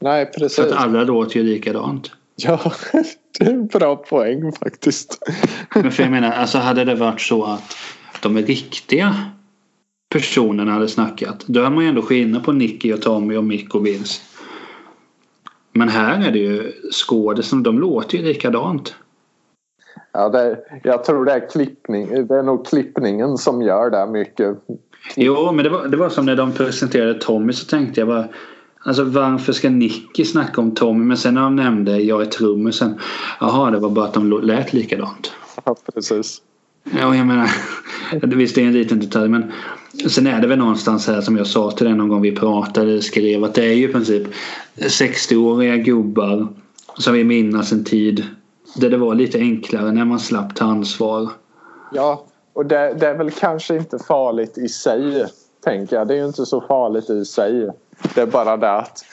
Nej, 0.01 0.27
precis. 0.27 0.57
För 0.57 0.67
att 0.67 0.73
alla 0.73 1.05
låter 1.05 1.37
ju 1.37 1.43
likadant. 1.43 2.11
Ja, 2.37 2.73
det 3.39 3.45
är 3.45 3.51
en 3.51 3.67
bra 3.67 3.97
poäng 3.97 4.53
faktiskt. 4.53 5.19
Men 5.75 5.93
för 5.93 6.03
jag 6.03 6.13
menar, 6.13 6.33
alltså 6.33 6.59
hade 6.59 6.85
det 6.85 6.95
varit 6.95 7.21
så 7.21 7.45
att 7.45 7.77
de 8.23 8.39
riktiga 8.39 9.32
personerna 10.13 10.73
hade 10.73 10.89
snackat. 10.89 11.45
Då 11.47 11.63
är 11.63 11.71
man 11.71 11.85
ju 11.85 11.89
ändå 11.89 12.03
skillnad 12.03 12.45
på 12.45 12.53
Nicky 12.53 12.93
och 12.93 13.03
Tommy 13.03 13.37
och 13.37 13.45
Mick 13.45 13.75
och 13.75 13.87
Vince. 13.87 14.23
Men 15.73 15.89
här 15.89 16.29
är 16.29 16.33
det 16.33 16.39
ju 16.39 16.73
skådisen, 16.91 17.63
de 17.63 17.79
låter 17.79 18.19
ju 18.19 18.25
likadant. 18.25 18.95
Ja, 20.13 20.29
det, 20.29 20.59
jag 20.83 21.05
tror 21.05 21.25
det 21.25 21.33
är 21.33 21.51
klippning. 21.51 22.27
Det 22.27 22.35
är 22.35 22.43
nog 22.43 22.67
klippningen 22.67 23.39
som 23.39 23.63
gör 23.63 23.91
det 23.91 24.07
mycket. 24.07 24.59
Jo, 25.17 25.53
men 25.53 25.65
det 25.65 25.71
var, 25.71 25.89
det 25.89 25.97
var 25.97 26.09
som 26.09 26.27
när 26.27 26.37
de 26.37 26.53
presenterade 26.53 27.15
Tommy 27.15 27.53
så 27.53 27.67
tänkte 27.67 28.01
jag 28.01 28.09
bara 28.09 28.29
Alltså 28.85 29.05
varför 29.05 29.53
ska 29.53 29.71
Nicky 29.71 30.25
snacka 30.25 30.61
om 30.61 30.75
Tommy? 30.75 31.05
Men 31.05 31.17
sen 31.17 31.35
när 31.35 31.43
de 31.43 31.57
nämnde 31.57 31.99
jag 31.99 32.23
är 32.23 32.27
trummisen. 32.27 32.99
Jaha, 33.41 33.71
det 33.71 33.79
var 33.79 33.91
bara 33.91 34.05
att 34.05 34.15
de 34.15 34.33
lät 34.43 34.73
likadant. 34.73 35.33
Ja, 35.65 35.77
precis. 35.95 36.43
Ja, 36.85 37.17
jag 37.17 37.27
menar. 37.27 37.51
Visst, 38.37 38.55
det 38.55 38.63
är 38.63 38.67
en 38.67 38.73
liten 38.73 39.01
detalj 39.01 39.29
men 39.29 39.53
sen 40.11 40.27
är 40.27 40.41
det 40.41 40.47
väl 40.47 40.59
någonstans 40.59 41.07
här 41.07 41.21
som 41.21 41.37
jag 41.37 41.47
sa 41.47 41.71
till 41.71 41.87
dig 41.87 41.95
någon 41.95 42.09
gång 42.09 42.23
vi 42.23 42.37
pratade 42.37 42.91
eller 42.91 43.01
skrev 43.01 43.45
att 43.45 43.55
det 43.55 43.65
är 43.65 43.73
ju 43.73 43.89
i 43.89 43.93
princip 43.93 44.23
60-åriga 44.77 45.77
gubbar 45.77 46.49
som 46.99 47.15
vill 47.15 47.27
minnas 47.27 47.73
en 47.73 47.85
tid 47.85 48.25
där 48.77 48.91
det 48.91 48.97
var 48.97 49.15
lite 49.15 49.39
enklare 49.39 49.93
när 49.93 50.05
man 50.05 50.21
slapp 50.21 50.55
ta 50.55 50.65
ansvar. 50.65 51.31
Ja, 51.93 52.25
och 52.53 52.67
det, 52.67 52.95
det 53.01 53.07
är 53.07 53.15
väl 53.15 53.31
kanske 53.31 53.77
inte 53.77 53.99
farligt 53.99 54.59
i 54.59 54.69
sig 54.69 55.27
tänker 55.65 55.97
jag. 55.97 56.09
Det 56.09 56.15
är 56.15 56.19
ju 56.19 56.27
inte 56.27 56.47
så 56.47 56.61
farligt 56.61 57.11
i 57.11 57.25
sig. 57.25 57.71
Det 58.15 58.21
är 58.21 58.27
bara 58.27 58.57
det 58.57 58.73
att 58.73 59.05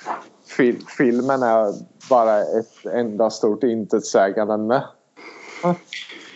fil 0.58 0.76
filmen 0.98 1.44
är 1.44 1.74
bara 2.10 2.40
ett 2.40 2.86
enda 2.94 3.30
stort 3.30 3.64
intetsägande 3.64 4.58
med. 4.58 4.84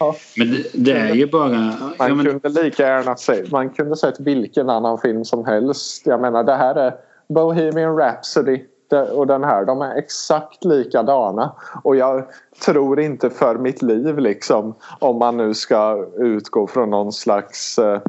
Ja. 0.04 0.16
Men 0.38 0.52
det, 0.52 0.64
det, 0.74 0.92
är 0.92 1.14
ju 1.14 1.28
bara... 1.28 1.50
Man 1.50 1.94
ja, 1.98 2.16
men... 2.16 2.26
kunde 2.26 2.64
lika 2.64 2.88
gärna 2.88 3.16
se, 3.16 3.44
man 3.52 3.70
kunde 3.70 3.96
sett 3.96 4.20
vilken 4.20 4.70
annan 4.70 4.98
film 4.98 5.26
som 5.26 5.46
helst. 5.46 6.06
Jag 6.06 6.22
menar 6.22 6.44
det 6.44 6.56
här 6.56 6.76
är 6.76 6.96
Bohemian 7.28 7.98
Rhapsody 7.98 8.64
och 9.12 9.28
den 9.28 9.44
här. 9.44 9.66
De 9.66 9.82
är 9.82 9.96
exakt 9.96 10.66
likadana. 10.66 11.56
Och 11.84 11.96
jag 11.96 12.26
tror 12.66 13.00
inte 13.00 13.30
för 13.30 13.56
mitt 13.56 13.82
liv 13.82 14.20
liksom 14.20 14.76
om 15.00 15.20
man 15.20 15.38
nu 15.38 15.54
ska 15.54 16.08
utgå 16.18 16.68
från 16.68 16.90
någon 16.90 17.12
slags 17.12 17.80
eh, 17.80 18.02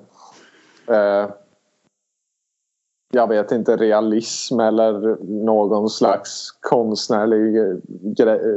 eh, 0.88 1.28
jag 3.12 3.28
vet 3.28 3.52
inte, 3.52 3.76
realism 3.76 4.60
eller 4.60 5.16
någon 5.44 5.90
slags 5.90 6.50
konstnärlig 6.60 7.80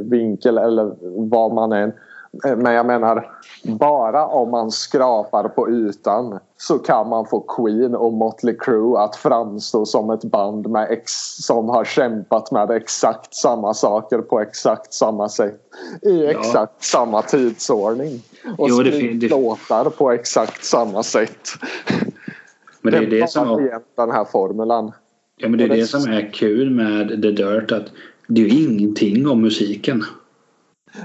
vinkel 0.10 0.58
eller 0.58 0.96
vad 1.30 1.54
man 1.54 1.72
än. 1.72 1.94
Men 2.44 2.74
jag 2.74 2.86
menar, 2.86 3.32
bara 3.64 4.28
om 4.28 4.52
man 4.52 4.72
skrapar 4.72 5.48
på 5.50 5.70
ytan 5.70 6.40
så 6.58 6.80
kan 6.80 7.10
man 7.10 7.26
få 7.26 7.40
Queen 7.40 7.96
och 7.96 8.14
Motley 8.14 8.58
Crue 8.60 9.00
att 9.00 9.16
framstå 9.16 9.86
som 9.86 10.10
ett 10.10 10.24
band 10.24 10.70
med 10.70 10.92
ex 10.92 11.12
som 11.38 11.70
har 11.70 11.86
kämpat 11.86 12.52
med 12.52 12.72
exakt 12.72 13.36
samma 13.36 13.74
saker 13.74 14.18
på 14.18 14.40
exakt 14.40 14.94
samma 14.94 15.30
sätt 15.30 15.62
i 16.02 16.26
exakt 16.26 16.54
ja. 16.54 16.68
samma 16.80 17.22
tidsordning. 17.22 18.22
Och 18.58 18.70
jo, 18.70 18.84
det, 18.84 19.30
låtar 19.30 19.90
på 19.90 20.12
exakt 20.12 20.66
samma 20.66 21.04
sätt. 21.04 21.48
Men 22.82 22.94
det 22.94 22.98
är 22.98 23.22
det 23.22 23.30
som 23.30 23.50
är... 23.50 23.80
den 23.96 24.12
här 24.12 24.26
formulan. 24.26 24.92
Ja 25.38 25.50
men 25.50 25.58
det 25.58 25.64
är 25.64 25.70
det, 25.70 25.76
det 25.76 25.88
som 25.88 26.12
är 26.12 26.34
kul 26.34 26.70
med 26.70 27.22
The 27.22 27.32
Dirt 27.32 27.72
att 27.72 27.86
det 28.28 28.42
är 28.42 28.46
ju 28.46 28.64
ingenting 28.64 29.28
om 29.28 29.42
musiken. 29.42 30.04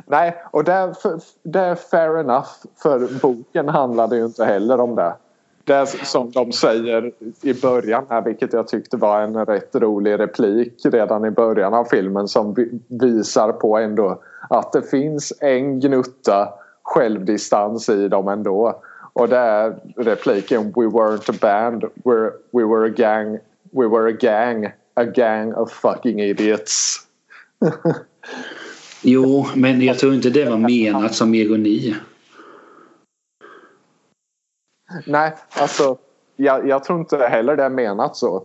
Nej, 0.06 0.42
och 0.50 0.64
det 0.64 0.72
är, 0.72 0.92
för, 0.92 1.20
det 1.42 1.60
är 1.60 1.74
fair 1.74 2.20
enough 2.20 2.48
för 2.82 3.20
boken 3.22 3.68
handlade 3.68 4.16
ju 4.16 4.24
inte 4.24 4.44
heller 4.44 4.80
om 4.80 4.94
det. 4.94 5.14
Det 5.64 5.86
som 5.86 6.30
de 6.30 6.52
säger 6.52 7.12
i 7.42 7.54
början 7.54 8.06
här, 8.08 8.22
vilket 8.22 8.52
jag 8.52 8.68
tyckte 8.68 8.96
var 8.96 9.20
en 9.20 9.46
rätt 9.46 9.74
rolig 9.74 10.18
replik 10.18 10.80
redan 10.84 11.24
i 11.24 11.30
början 11.30 11.74
av 11.74 11.84
filmen 11.84 12.28
som 12.28 12.56
visar 12.88 13.52
på 13.52 13.78
ändå 13.78 14.22
att 14.50 14.72
det 14.72 14.82
finns 14.82 15.32
en 15.40 15.80
gnutta 15.80 16.48
självdistans 16.82 17.88
i 17.88 18.08
dem 18.08 18.28
ändå. 18.28 18.82
Och 19.12 19.28
det 19.28 19.36
är 19.36 19.74
repliken 19.96 20.64
We 20.64 20.86
weren't 20.86 21.30
a 21.30 21.34
band, 21.40 21.84
we're, 22.04 22.30
we 22.50 22.64
were 22.64 22.86
a 22.86 22.94
gang, 22.96 23.38
we 23.70 23.88
were 23.88 24.08
a 24.08 24.16
gang, 24.20 24.72
a 24.94 25.04
gang 25.04 25.54
of 25.54 25.72
fucking 25.72 26.20
idiots. 26.20 26.98
jo, 29.02 29.46
men 29.56 29.80
jag 29.80 29.98
tror 29.98 30.14
inte 30.14 30.30
det 30.30 30.50
var 30.50 30.56
menat 30.56 31.14
som 31.14 31.34
ironi. 31.34 31.96
Nej, 35.06 35.34
alltså 35.50 35.96
jag, 36.36 36.68
jag 36.68 36.84
tror 36.84 36.98
inte 36.98 37.16
heller 37.16 37.56
det 37.56 37.62
är 37.62 37.70
menat 37.70 38.16
så. 38.16 38.44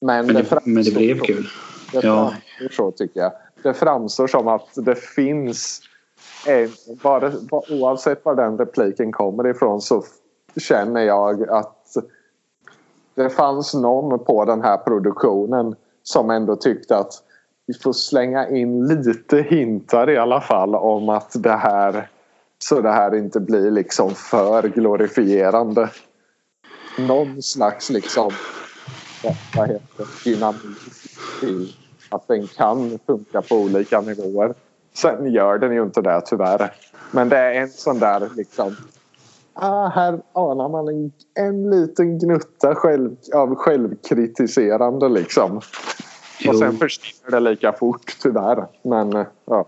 Men, 0.00 0.26
men, 0.26 0.34
det, 0.34 0.60
men 0.64 0.84
det 0.84 0.94
blev 0.94 1.20
kul. 1.20 1.48
Det 1.92 2.00
ja. 2.02 2.34
så 2.70 2.90
tycker 2.90 3.20
jag. 3.20 3.32
Det 3.62 3.74
framstår 3.74 4.26
som 4.26 4.48
att 4.48 4.68
det 4.74 4.94
finns 4.94 5.80
en, 6.46 6.70
bara, 7.02 7.32
oavsett 7.70 8.24
var 8.24 8.34
den 8.34 8.58
repliken 8.58 9.12
kommer 9.12 9.50
ifrån 9.50 9.80
så 9.80 10.02
känner 10.56 11.00
jag 11.00 11.48
att 11.48 11.96
det 13.14 13.30
fanns 13.30 13.74
någon 13.74 14.24
på 14.24 14.44
den 14.44 14.62
här 14.62 14.76
produktionen 14.76 15.74
som 16.02 16.30
ändå 16.30 16.56
tyckte 16.56 16.96
att 16.96 17.23
vi 17.66 17.74
får 17.74 17.92
slänga 17.92 18.48
in 18.48 18.86
lite 18.86 19.38
hintar 19.38 20.10
i 20.10 20.16
alla 20.16 20.40
fall 20.40 20.74
om 20.74 21.08
att 21.08 21.42
det 21.42 21.56
här 21.56 22.08
så 22.58 22.80
det 22.80 22.92
här 22.92 23.14
inte 23.14 23.40
blir 23.40 23.70
liksom 23.70 24.14
för 24.14 24.68
glorifierande. 24.68 25.90
Någon 26.98 27.42
slags 27.42 27.90
liksom 27.90 28.30
vad 29.56 29.68
heter 29.68 30.06
dynamik 30.24 30.78
i 31.42 31.74
att 32.08 32.28
den 32.28 32.46
kan 32.46 32.98
funka 33.06 33.42
på 33.42 33.56
olika 33.56 34.00
nivåer. 34.00 34.54
Sen 34.94 35.32
gör 35.32 35.58
den 35.58 35.74
ju 35.74 35.82
inte 35.82 36.02
det 36.02 36.20
tyvärr. 36.26 36.72
Men 37.10 37.28
det 37.28 37.38
är 37.38 37.52
en 37.54 37.70
sån 37.70 37.98
där 37.98 38.30
liksom 38.36 38.76
ah, 39.54 39.88
här 39.88 40.20
anar 40.32 40.68
man 40.68 40.88
en, 40.88 41.12
en 41.34 41.70
liten 41.70 42.18
gnutta 42.18 42.74
själv, 42.74 43.16
av 43.34 43.54
självkritiserande 43.54 45.08
liksom. 45.08 45.60
Jo. 46.38 46.50
Och 46.50 46.58
sen 46.58 46.78
försvinner 46.78 47.30
det 47.30 47.50
lika 47.50 47.72
fort 47.72 48.16
tyvärr. 48.22 48.66
Men 48.82 49.12
ja. 49.12 49.26
ja. 49.46 49.66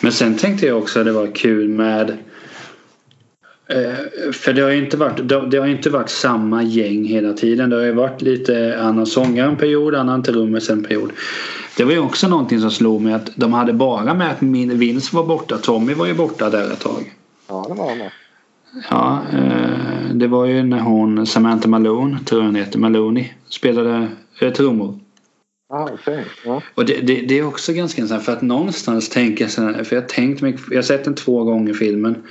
Men 0.00 0.12
sen 0.12 0.36
tänkte 0.36 0.66
jag 0.66 0.78
också 0.78 0.98
att 0.98 1.06
det 1.06 1.12
var 1.12 1.26
kul 1.26 1.68
med 1.68 2.10
eh, 3.66 4.32
för 4.32 4.52
det 4.52 4.62
har 4.62 4.70
ju 4.70 4.84
inte 4.84 4.96
varit, 4.96 5.28
det 5.50 5.58
har 5.58 5.66
inte 5.66 5.90
varit 5.90 6.10
samma 6.10 6.62
gäng 6.62 7.04
hela 7.04 7.32
tiden. 7.32 7.70
Det 7.70 7.76
har 7.76 7.84
ju 7.84 7.92
varit 7.92 8.22
lite 8.22 8.80
annan 8.80 9.06
sångare 9.06 9.48
en 9.48 9.56
period, 9.56 9.94
annan 9.94 10.22
trummis 10.22 10.70
en 10.70 10.84
period. 10.84 11.12
Det 11.76 11.84
var 11.84 11.92
ju 11.92 11.98
också 11.98 12.28
någonting 12.28 12.60
som 12.60 12.70
slog 12.70 13.00
mig 13.00 13.12
att 13.14 13.30
de 13.36 13.52
hade 13.52 13.72
bara 13.72 14.14
med 14.14 14.30
att 14.30 14.40
min 14.40 14.78
Vince 14.78 15.16
var 15.16 15.24
borta. 15.24 15.58
Tommy 15.58 15.94
var 15.94 16.06
ju 16.06 16.14
borta 16.14 16.50
där 16.50 16.72
ett 16.72 16.80
tag. 16.80 17.14
Ja, 17.48 17.66
det 17.68 17.74
var 17.74 17.88
han 17.88 18.10
Ja, 18.90 19.22
eh, 19.32 20.14
det 20.14 20.26
var 20.26 20.46
ju 20.46 20.62
när 20.62 20.80
hon 20.80 21.26
Samantha 21.26 21.68
Malone, 21.68 22.18
tror 22.24 22.40
jag 22.40 22.46
hon 22.46 22.54
heter, 22.54 22.78
Maloney, 22.78 23.30
spelade 23.48 24.08
eh, 24.40 24.52
trummor. 24.52 24.98
Ah, 25.70 25.92
okay. 25.92 26.24
ja. 26.44 26.62
Och 26.74 26.84
det, 26.84 27.00
det, 27.00 27.20
det, 27.20 27.38
är 27.38 27.46
också 27.46 27.72
ganska 27.72 28.00
intressant 28.00 28.24
för 28.24 28.32
att 28.32 28.42
någonstans 28.42 29.08
tänker 29.08 29.44
jag 29.44 29.86
för 29.86 29.96
jag 29.96 30.08
tänkt 30.08 30.42
mig, 30.42 30.56
jag 30.70 30.76
har 30.76 30.82
sett 30.82 31.04
den 31.04 31.14
två 31.14 31.44
gånger 31.44 31.74
filmen. 31.74 32.22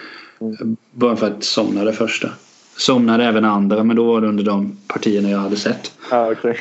Mm. 0.42 0.78
Bara 0.92 1.16
för 1.16 1.28
att 1.28 1.44
somna 1.44 1.84
det 1.84 1.94
första. 1.94 2.30
Somnade 2.78 3.26
även 3.26 3.46
andra 3.46 3.84
men 3.84 3.96
då 3.96 4.04
var 4.04 4.22
det 4.22 4.28
under 4.28 4.44
de 4.44 4.78
partierna 4.88 5.30
jag 5.30 5.40
hade 5.40 5.56
sett. 5.56 5.92
Ah, 6.12 6.32
okay. 6.32 6.56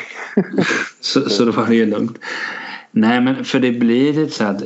så, 1.01 1.29
så 1.29 1.45
då 1.45 1.53
var 1.53 1.67
det 1.67 1.75
ju 1.75 1.87
lugnt. 1.87 2.19
Nej 2.91 3.21
men 3.21 3.45
för 3.45 3.61
det 3.61 3.73
blir 3.73 4.13
lite 4.13 4.33
så 4.33 4.45
att 4.45 4.63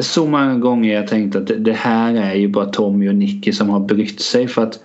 så 0.00 0.26
många 0.26 0.54
gånger 0.54 0.94
jag 0.94 1.08
tänkt 1.08 1.36
att 1.36 1.50
det 1.58 1.72
här 1.72 2.14
är 2.14 2.34
ju 2.34 2.48
bara 2.48 2.66
Tommy 2.66 3.08
och 3.08 3.14
Nicky 3.14 3.52
som 3.52 3.68
har 3.68 3.80
brytt 3.80 4.20
sig 4.20 4.48
för 4.48 4.62
att 4.62 4.80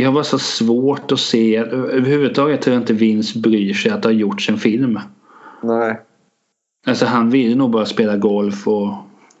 jag 0.00 0.08
har 0.08 0.14
bara 0.14 0.24
så 0.24 0.38
svårt 0.38 1.12
att 1.12 1.20
se 1.20 1.56
överhuvudtaget 1.56 2.62
tror 2.62 2.74
jag 2.74 2.82
inte 2.82 2.92
Vince 2.92 3.38
bryr 3.38 3.74
sig 3.74 3.90
att 3.90 4.02
det 4.02 4.08
har 4.08 4.14
gjorts 4.14 4.48
en 4.48 4.58
film. 4.58 4.98
Nej. 5.62 6.00
Alltså 6.86 7.06
han 7.06 7.30
vill 7.30 7.56
nog 7.56 7.70
bara 7.70 7.86
spela 7.86 8.16
golf 8.16 8.68
och 8.68 8.88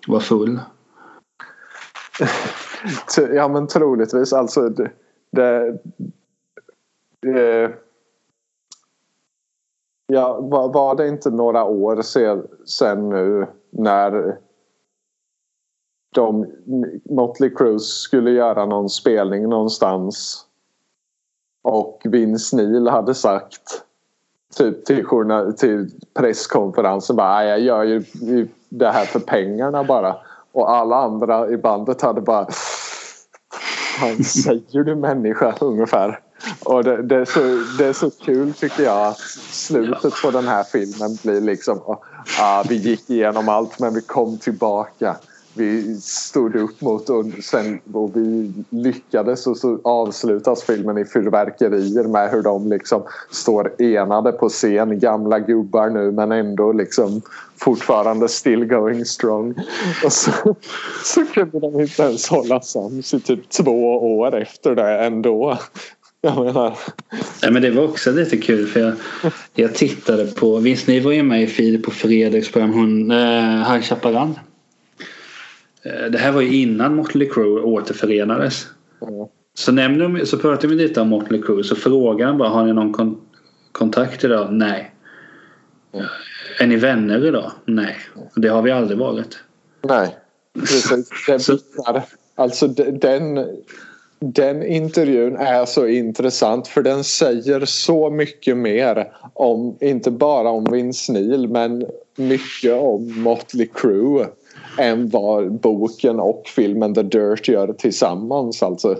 vara 0.06 0.20
full. 0.20 0.60
ja 3.34 3.48
men 3.48 3.66
troligtvis 3.66 4.32
alltså 4.32 4.68
det, 4.68 4.90
det, 5.32 5.78
det 7.22 7.74
Ja, 10.06 10.40
var, 10.40 10.72
var 10.72 10.96
det 10.96 11.08
inte 11.08 11.30
några 11.30 11.64
år 11.64 12.02
sen 12.66 13.08
nu 13.08 13.46
när 13.70 14.38
de, 16.14 16.46
Motley 17.10 17.50
Cruz 17.50 17.82
skulle 17.82 18.30
göra 18.30 18.66
någon 18.66 18.90
spelning 18.90 19.48
någonstans 19.48 20.44
och 21.62 22.02
Vince 22.04 22.56
Neil 22.56 22.88
hade 22.88 23.14
sagt 23.14 23.82
typ 24.56 24.84
till, 24.84 25.06
till 25.56 25.90
presskonferensen 26.14 27.16
bara 27.16 27.44
jag 27.44 27.60
gör 27.60 27.82
ju 27.82 28.04
det 28.68 28.90
här 28.90 29.04
för 29.04 29.20
pengarna 29.20 29.84
bara 29.84 30.16
och 30.52 30.70
alla 30.70 30.96
andra 30.96 31.48
i 31.48 31.56
bandet 31.56 32.02
hade 32.02 32.20
bara 32.20 32.46
han 33.98 34.24
säger 34.24 34.84
du 34.84 34.94
människa 34.94 35.54
ungefär? 35.60 36.20
Och 36.64 36.84
det, 36.84 37.02
det, 37.02 37.16
är 37.16 37.24
så, 37.24 37.40
det 37.78 37.86
är 37.86 37.92
så 37.92 38.10
kul 38.10 38.52
tycker 38.52 38.82
jag 38.82 39.08
att 39.08 39.18
slutet 39.50 40.12
på 40.22 40.30
den 40.30 40.48
här 40.48 40.64
filmen 40.64 41.18
blir 41.22 41.40
liksom 41.40 41.80
ah, 42.40 42.64
vi 42.68 42.74
gick 42.74 43.10
igenom 43.10 43.48
allt 43.48 43.78
men 43.80 43.94
vi 43.94 44.00
kom 44.00 44.38
tillbaka. 44.38 45.16
Vi 45.56 45.96
stod 46.00 46.56
upp 46.56 46.80
mot 46.80 47.10
och 47.10 47.24
sen 47.42 47.80
och 47.92 48.10
vi 48.14 48.52
lyckades 48.70 49.46
och 49.46 49.56
så 49.56 49.80
avslutas 49.84 50.62
filmen 50.62 50.98
i 50.98 51.04
fyrverkerier 51.04 52.04
med 52.04 52.30
hur 52.30 52.42
de 52.42 52.68
liksom 52.68 53.02
står 53.30 53.82
enade 53.82 54.32
på 54.32 54.48
scen. 54.48 54.98
Gamla 54.98 55.38
gubbar 55.38 55.90
nu 55.90 56.10
men 56.10 56.32
ändå 56.32 56.72
liksom 56.72 57.22
fortfarande 57.56 58.28
still 58.28 58.64
going 58.64 59.04
strong. 59.04 59.54
Och 60.04 60.12
så, 60.12 60.56
så 61.04 61.24
kunde 61.24 61.60
de 61.60 61.80
inte 61.80 62.02
ens 62.02 62.28
hålla 62.28 62.60
sams 62.60 63.14
i 63.14 63.20
typ 63.20 63.48
två 63.48 64.16
år 64.18 64.36
efter 64.36 64.74
det 64.74 65.04
ändå. 65.04 65.58
Jag 66.20 66.44
menar. 66.44 66.78
Men 67.50 67.62
det 67.62 67.70
var 67.70 67.84
också 67.84 68.10
lite 68.10 68.36
kul 68.36 68.66
för 68.66 68.80
jag, 68.80 68.94
jag 69.54 69.74
tittade 69.74 70.26
på, 70.26 70.58
visst 70.58 70.86
ni 70.86 71.00
var 71.00 71.12
ju 71.12 71.22
med 71.22 71.42
i 71.42 71.46
Filip 71.46 71.86
och 71.86 71.92
Fredriks 71.92 72.52
program 72.52 72.72
hon, 72.72 73.10
eh, 73.10 73.72
High 73.72 73.82
Chaparral. 73.82 74.38
Eh, 75.84 76.10
det 76.10 76.18
här 76.18 76.32
var 76.32 76.40
ju 76.40 76.56
innan 76.56 76.94
Motley 76.94 77.28
Crue 77.28 77.60
återförenades. 77.60 78.66
Mm. 79.02 79.26
Så 79.54 79.72
nämnde 79.72 80.04
de, 80.04 80.26
så 80.26 80.38
pratade 80.38 80.68
vi 80.68 80.74
lite 80.74 81.00
om 81.00 81.08
Motley 81.08 81.42
Crue 81.42 81.64
så 81.64 81.76
frågade 81.76 82.30
han 82.30 82.38
bara 82.38 82.48
har 82.48 82.66
ni 82.66 82.72
någon 82.72 82.92
kon 82.92 83.20
kontakt 83.72 84.24
idag? 84.24 84.52
Nej. 84.52 84.94
Mm. 85.94 86.06
Är 86.60 86.66
ni 86.66 86.76
vänner 86.76 87.26
idag? 87.26 87.52
Nej. 87.64 87.96
Det 88.36 88.48
har 88.48 88.62
vi 88.62 88.70
aldrig 88.70 88.98
varit. 88.98 89.38
Nej. 89.82 90.16
Precis. 91.26 91.46
Det 91.86 92.02
alltså 92.34 92.68
den 92.68 93.46
den 94.32 94.62
intervjun 94.62 95.36
är 95.36 95.64
så 95.64 95.86
intressant 95.86 96.68
för 96.68 96.82
den 96.82 97.04
säger 97.04 97.64
så 97.64 98.10
mycket 98.10 98.56
mer 98.56 99.12
om, 99.34 99.76
inte 99.80 100.10
bara 100.10 100.50
om 100.50 100.64
Vince 100.64 101.12
Neil 101.12 101.48
men 101.48 101.86
mycket 102.16 102.72
om 102.72 103.22
Motley 103.22 103.68
Crue 103.74 104.26
än 104.78 105.08
vad 105.08 105.52
boken 105.52 106.20
och 106.20 106.42
filmen 106.46 106.94
The 106.94 107.02
Dirt 107.02 107.48
gör 107.48 107.72
tillsammans 107.72 108.62
alltså. 108.62 108.96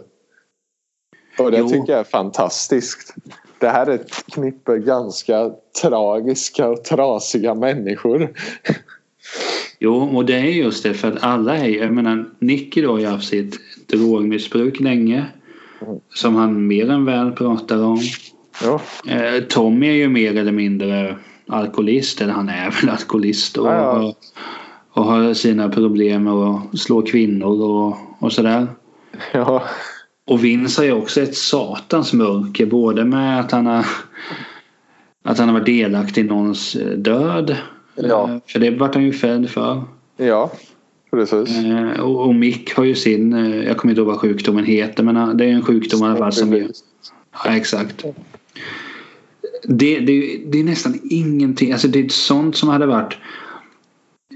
Och 1.38 1.50
det 1.50 1.58
jo. 1.58 1.68
tycker 1.68 1.92
jag 1.92 2.00
är 2.00 2.04
fantastiskt. 2.04 3.14
Det 3.58 3.68
här 3.68 3.86
är 3.86 3.94
ett 3.94 4.26
knippe 4.26 4.78
ganska 4.78 5.50
tragiska 5.82 6.68
och 6.68 6.84
trasiga 6.84 7.54
människor. 7.54 8.32
Jo, 9.78 10.16
och 10.16 10.24
det 10.24 10.34
är 10.34 10.44
just 10.44 10.82
det 10.82 10.94
för 10.94 11.12
att 11.12 11.22
alla 11.22 11.56
är 11.56 11.68
jag 11.68 11.92
menar 11.92 12.30
Nicky 12.38 12.82
då 12.82 12.92
har 12.92 12.98
ju 12.98 13.06
haft 13.06 13.28
sitt 13.28 13.58
drogmissbruk 13.86 14.80
länge. 14.80 15.26
Mm. 15.82 16.00
Som 16.14 16.34
han 16.34 16.66
mer 16.66 16.90
än 16.90 17.04
väl 17.04 17.32
pratar 17.32 17.84
om. 17.84 18.00
Ja. 18.62 18.80
Eh, 19.08 19.42
Tommy 19.42 19.88
är 19.88 19.92
ju 19.92 20.08
mer 20.08 20.36
eller 20.36 20.52
mindre 20.52 21.16
alkoholist, 21.46 22.20
eller 22.20 22.32
han 22.32 22.48
är 22.48 22.70
väl 22.70 22.90
alkoholist 22.90 23.56
och, 23.56 23.66
ja, 23.66 23.72
ja. 23.72 24.14
Och 24.94 25.04
har 25.04 25.34
sina 25.34 25.68
problem 25.68 26.24
med 26.24 26.32
att 26.32 26.78
slå 26.78 27.02
kvinnor 27.02 27.62
och, 27.62 27.96
och 28.18 28.32
sådär. 28.32 28.66
Ja. 29.32 29.62
Och 30.26 30.44
Vince 30.44 30.80
har 30.80 30.86
ju 30.86 30.92
också 30.92 31.20
ett 31.20 31.36
satans 31.36 32.12
mörker 32.12 32.66
både 32.66 33.04
med 33.04 33.40
att 33.40 33.52
han 33.52 33.66
har 33.66 33.86
att 35.24 35.38
han 35.38 35.48
har 35.48 35.54
varit 35.54 35.66
delaktig 35.66 36.24
i 36.24 36.28
någons 36.28 36.76
eh, 36.76 36.98
död. 36.98 37.56
Ja. 37.94 38.30
Eh, 38.30 38.38
för 38.46 38.58
det 38.58 38.70
vart 38.70 38.94
han 38.94 39.04
ju 39.04 39.12
fälld 39.12 39.50
för. 39.50 39.82
Ja. 40.16 40.52
Precis. 41.10 41.64
Eh, 41.64 42.00
och, 42.00 42.26
och 42.26 42.34
Mick 42.34 42.74
har 42.76 42.84
ju 42.84 42.94
sin, 42.94 43.32
jag 43.66 43.76
kommer 43.76 43.92
inte 43.92 44.00
ihåg 44.00 44.08
vad 44.08 44.18
sjukdomen 44.18 44.64
heter 44.64 45.02
men 45.02 45.36
det 45.36 45.44
är 45.44 45.48
en 45.48 45.62
sjukdom 45.62 46.00
i 46.00 46.04
alla 46.04 46.16
fall 46.16 46.32
som 46.32 46.52
är, 46.52 46.66
Ja 47.44 47.56
exakt. 47.56 48.04
Det, 49.62 50.00
det, 50.00 50.40
det 50.46 50.60
är 50.60 50.64
nästan 50.64 51.00
ingenting, 51.10 51.72
alltså 51.72 51.88
det 51.88 51.98
är 51.98 52.08
sånt 52.08 52.56
som 52.56 52.68
hade 52.68 52.86
varit 52.86 53.18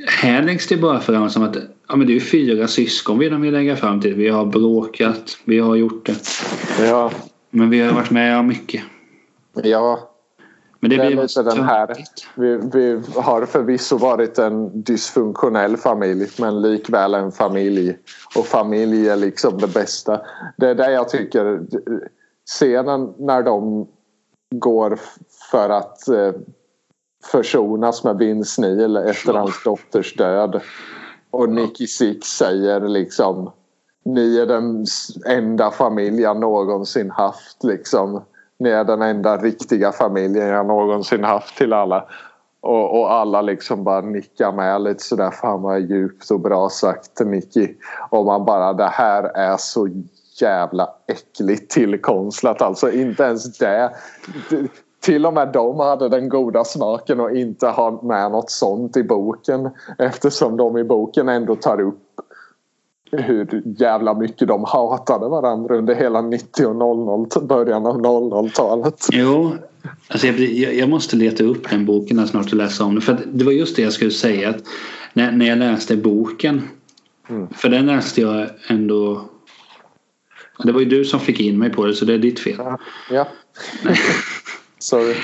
här 0.07 0.43
läggs 0.43 0.67
det 0.67 0.77
bara 0.77 1.01
fram 1.01 1.31
som 1.31 1.43
att 1.43 1.57
ja, 1.89 1.97
men 1.97 2.07
det 2.07 2.17
är 2.17 2.21
fyra 2.21 2.69
syskon 2.69 3.19
vi 3.19 3.29
vill 3.29 3.53
lägga 3.53 3.77
fram 3.77 4.01
till. 4.01 4.15
Vi 4.15 4.29
har 4.29 4.47
bråkat, 4.47 5.39
vi 5.45 5.59
har 5.59 5.77
gjort 5.77 6.07
det. 6.07 6.17
Ja. 6.85 7.11
Men 7.51 7.71
vi 7.71 7.81
har 7.81 7.93
varit 7.93 8.11
med 8.11 8.39
om 8.39 8.47
mycket. 8.47 8.83
Ja, 9.63 10.09
men 10.81 10.91
det, 10.91 10.97
det 10.97 11.07
blir 11.07 11.23
lite 11.23 11.43
den 11.43 11.65
här. 11.65 11.95
Vi, 12.35 12.57
vi, 12.73 13.01
har 13.17 13.47
förvisso 13.47 13.97
varit 13.97 14.39
en 14.39 14.83
dysfunktionell 14.83 15.77
familj 15.77 16.29
men 16.39 16.63
likväl 16.63 17.15
en 17.15 17.33
familj. 17.33 17.97
Och 18.37 18.47
familj 18.47 19.09
är 19.09 19.17
liksom 19.17 19.59
det 19.59 19.75
bästa. 19.75 20.21
Det 20.57 20.69
är 20.69 20.75
det 20.75 20.93
jag 20.93 21.09
tycker. 21.09 21.61
Scenen 22.47 23.15
när 23.19 23.43
de 23.43 23.89
går 24.55 24.99
för 25.51 25.71
att 25.71 26.09
eh, 26.09 26.33
försonas 27.25 28.05
med 28.05 28.19
Vince 28.19 28.61
Neil 28.61 28.97
efter 28.97 29.33
hans 29.33 29.63
dotters 29.65 30.15
död. 30.15 30.61
Och 31.31 31.49
Nicky 31.49 31.87
Six 31.87 32.27
säger 32.27 32.81
liksom 32.81 33.53
Ni 34.05 34.39
är 34.39 34.47
den 34.47 34.87
enda 35.27 35.71
familj 35.71 36.21
jag 36.21 36.41
någonsin 36.41 37.11
haft 37.11 37.65
liksom. 37.65 38.25
Ni 38.59 38.71
är 38.71 38.85
den 38.85 39.03
enda 39.03 39.37
riktiga 39.37 39.93
familjen 39.93 40.47
jag 40.47 40.67
någonsin 40.67 41.25
haft 41.25 41.57
till 41.57 41.73
alla. 41.73 42.09
Och, 42.61 43.01
och, 43.01 43.13
alla 43.13 43.43
liksom 43.43 43.85
bara 43.85 44.01
nickar 44.01 44.53
med 44.53 44.83
lite 44.83 45.05
sådär. 45.05 45.31
Fan 45.31 45.63
vad 45.63 45.81
djupt 45.81 46.31
och 46.31 46.41
bra 46.41 46.69
sagt 46.69 47.21
Nicky. 47.21 47.75
Och 48.11 48.25
man 48.25 48.45
bara 48.45 48.73
det 48.73 48.89
här 48.89 49.23
är 49.23 49.57
så 49.57 49.89
jävla 50.41 50.89
äckligt 51.07 51.71
tillkonstlat. 51.71 52.63
Alltså 52.63 52.91
inte 52.91 53.23
ens 53.23 53.59
det. 53.59 53.91
Till 55.09 55.27
och 55.27 55.35
med 55.35 55.49
de 55.53 55.81
hade 55.81 56.09
den 56.09 56.29
goda 56.29 56.65
smaken 56.65 57.21
att 57.21 57.37
inte 57.37 57.67
ha 57.67 58.03
med 58.03 58.31
något 58.31 58.51
sånt 58.51 58.97
i 58.97 59.03
boken. 59.03 59.71
Eftersom 59.99 60.57
de 60.57 60.79
i 60.79 60.85
boken 60.85 61.29
ändå 61.29 61.57
tar 61.57 61.81
upp 61.81 62.21
hur 63.11 63.63
jävla 63.79 64.15
mycket 64.15 64.49
de 64.49 64.65
hatade 64.65 65.29
varandra 65.29 65.77
under 65.77 65.95
hela 65.95 66.21
90 66.21 66.67
och 66.67 66.77
00 66.77 67.47
början 67.49 67.87
av 67.87 68.01
00-talet. 68.01 69.07
Jo, 69.13 69.53
alltså 70.09 70.27
jag, 70.27 70.41
jag, 70.75 70.89
måste 70.89 71.17
leta 71.17 71.45
upp 71.45 71.71
den 71.71 71.87
boken 71.87 72.29
snart 72.29 72.47
och 72.47 72.55
läsa 72.55 72.85
om 72.85 72.95
den. 72.95 73.03
För 73.03 73.19
det 73.27 73.45
var 73.45 73.53
just 73.53 73.77
det 73.77 73.83
jag 73.83 73.93
skulle 73.93 74.11
säga. 74.11 74.51
Att 74.51 74.63
när, 75.13 75.33
när 75.33 75.47
jag 75.47 75.59
läste 75.59 75.97
boken. 75.97 76.63
Mm. 77.29 77.49
För 77.49 77.69
den 77.69 77.87
läste 77.87 78.21
jag 78.21 78.49
ändå. 78.69 79.21
Det 80.65 80.73
var 80.73 80.81
ju 80.81 80.87
du 80.87 81.05
som 81.05 81.21
fick 81.21 81.41
in 81.41 81.59
mig 81.59 81.71
på 81.71 81.87
det 81.87 81.95
så 81.95 82.05
det 82.05 82.15
är 82.15 82.19
ditt 82.19 82.41
fel. 82.41 82.57
Ja. 83.11 83.29
Sorry. 84.79 85.15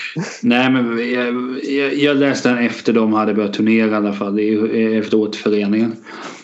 Nej 0.43 0.71
men 0.71 1.11
jag, 1.13 1.65
jag, 1.65 1.95
jag 1.95 2.17
läste 2.17 2.49
den 2.49 2.59
efter 2.59 2.93
de 2.93 3.13
hade 3.13 3.35
börjat 3.35 3.53
turnera 3.53 3.91
i 3.91 3.95
alla 3.95 4.13
fall. 4.13 4.41
Ju 4.41 4.99
efter 4.99 5.17
återföreningen. 5.17 5.97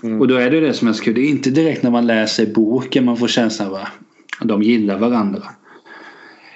Mm. 0.03 0.21
Och 0.21 0.29
då 0.29 0.35
är 0.35 0.51
det 0.51 0.61
det 0.61 0.73
som 0.73 0.95
så 0.95 1.05
kul. 1.05 1.15
Det 1.15 1.21
är 1.21 1.31
inte 1.31 1.51
direkt 1.51 1.83
när 1.83 1.91
man 1.91 2.07
läser 2.07 2.47
boken 2.47 3.05
man 3.05 3.17
får 3.17 3.29
känslan 3.29 3.69
av 3.69 3.75
att 3.75 3.89
de 4.43 4.63
gillar 4.63 4.99
varandra. 4.99 5.43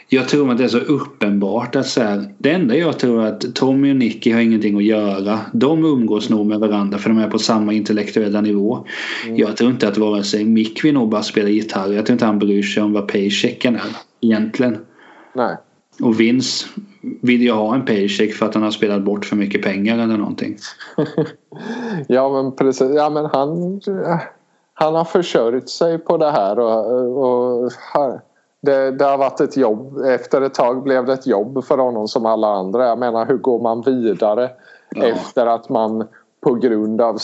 Jag 0.09 0.29
tror 0.29 0.51
att 0.51 0.59
det 0.59 0.65
är 0.65 0.69
så 0.69 0.79
uppenbart 0.79 1.77
att 1.77 1.87
så 1.87 2.03
här, 2.03 2.35
det 2.39 2.51
enda 2.51 2.77
jag 2.77 2.99
tror 2.99 3.23
är 3.23 3.27
att 3.27 3.55
Tommy 3.55 3.91
och 3.91 3.97
Nicky 3.97 4.33
har 4.33 4.41
ingenting 4.41 4.77
att 4.77 4.85
göra. 4.85 5.41
De 5.53 5.85
umgås 5.85 6.31
nog 6.31 6.47
med 6.47 6.61
varandra 6.61 6.99
för 6.99 7.11
de 7.11 7.19
är 7.19 7.31
på 7.31 7.39
samma 7.39 7.73
intellektuella 7.73 8.41
nivå. 8.41 8.87
Mm. 9.25 9.37
Jag 9.37 9.57
tror 9.57 9.71
inte 9.71 9.89
att 9.89 9.99
vare 9.99 10.23
sig 10.23 10.45
Mick 10.45 10.85
vill 10.85 10.95
nog 10.95 11.09
bara 11.09 11.23
spela 11.23 11.49
gitarr. 11.49 11.93
Jag 11.93 12.07
tror 12.07 12.15
inte 12.15 12.27
han 12.27 12.39
bryr 12.39 12.63
sig 12.63 12.83
om 12.83 12.93
vad 12.93 13.09
paychecken 13.09 13.75
är 13.75 13.97
egentligen. 14.21 14.77
Nej. 15.35 15.57
Och 16.03 16.21
Vince 16.21 16.67
vill 17.23 17.43
ju 17.43 17.53
ha 17.53 17.75
en 17.75 17.85
paycheck 17.85 18.35
för 18.35 18.47
att 18.47 18.55
han 18.55 18.63
har 18.63 18.71
spelat 18.71 19.03
bort 19.03 19.25
för 19.25 19.37
mycket 19.37 19.63
pengar 19.63 19.99
eller 19.99 20.17
någonting. 20.17 20.57
ja 22.09 22.29
men 22.33 22.53
precis. 22.53 22.91
Ja 22.95 23.11
men 23.11 23.25
han, 23.25 23.81
han 24.75 24.95
har 24.95 25.05
försörjt 25.05 25.69
sig 25.69 25.99
på 25.99 26.17
det 26.17 26.31
här 26.31 26.59
och, 26.59 27.65
och 27.65 27.73
det, 28.61 28.91
det, 28.91 29.05
har 29.05 29.19
varit 29.19 29.41
ett 29.41 29.57
jobb. 29.57 29.99
Efter 29.99 30.41
ett 30.43 30.55
tag 30.55 30.83
blev 30.83 31.07
det 31.07 31.13
ett 31.13 31.27
jobb 31.27 31.65
för 31.65 31.79
honom 31.79 32.09
som 32.09 32.27
alla 32.27 32.49
andra. 32.49 32.87
Jag 32.87 32.99
menar 32.99 33.27
hur 33.27 33.39
går 33.39 33.63
man 33.63 33.83
vidare 33.83 34.51
ja. 34.91 35.05
efter 35.05 35.47
att 35.47 35.69
man 35.69 36.07
på 36.41 36.55
grund 36.55 37.01
av 37.01 37.19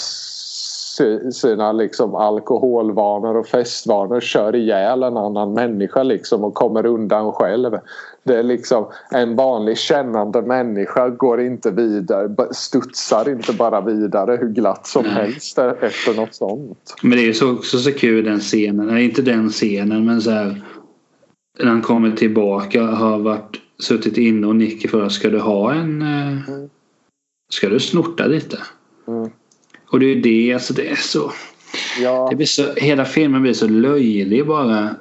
sina 1.33 1.73
liksom 1.73 2.15
alkoholvanor 2.15 3.37
och 3.37 3.47
festvanor 3.47 4.21
kör 4.21 4.57
ihjäl 4.57 5.03
en 5.03 5.17
annan 5.17 5.53
människa 5.53 6.03
liksom 6.03 6.45
och 6.45 6.55
kommer 6.55 6.87
undan 6.87 7.33
själv. 7.33 7.79
Det 8.23 8.39
är 8.39 8.43
liksom 8.43 8.87
en 9.11 9.37
vanlig 9.37 9.79
kännande 9.79 10.43
människa 10.43 11.09
går 11.09 11.41
inte 11.41 11.71
vidare, 11.71 12.55
studsar 12.55 13.29
inte 13.29 13.53
bara 13.53 13.81
vidare 13.81 14.39
hur 14.41 14.49
glatt 14.49 14.87
som 14.87 15.05
Nej. 15.05 15.13
helst 15.13 15.59
efter 15.59 16.15
något 16.15 16.35
sånt. 16.35 16.97
Men 17.03 17.11
det 17.11 17.29
är 17.29 17.33
så, 17.33 17.53
också 17.53 17.79
så 17.79 17.93
kul 17.93 18.25
den 18.25 18.41
scenen, 18.41 18.87
Nej, 18.87 19.05
inte 19.05 19.23
den 19.23 19.49
scenen 19.49 20.05
men 20.05 20.23
så 20.23 20.31
här 20.31 20.63
när 21.59 21.71
han 21.71 21.83
kommer 21.83 22.11
tillbaka 22.11 22.83
har 22.83 23.19
varit 23.19 23.61
suttit 23.79 24.17
inne 24.17 24.47
och 24.47 24.57
Nicky 24.57 24.89
frågar 24.89 25.09
ska 25.09 25.31
du 25.31 25.39
ha 25.39 25.75
en 25.75 26.03
eh, 26.03 26.49
mm. 26.49 26.71
Ska 27.53 27.69
du 27.69 27.81
snorta 27.81 28.27
lite? 28.27 28.59
Mm. 29.09 29.31
Och 29.87 30.01
det 30.01 30.07
är 30.07 30.17
det, 30.17 30.55
alltså 30.55 30.75
det 30.75 30.89
är 30.89 30.97
så, 30.97 31.33
ja. 32.01 32.27
det 32.31 32.37
blir 32.37 32.47
så 32.47 32.73
Hela 32.73 33.05
filmen 33.05 33.43
blir 33.43 33.53
så 33.53 33.69
löjlig 33.69 34.47
bara. 34.47 34.95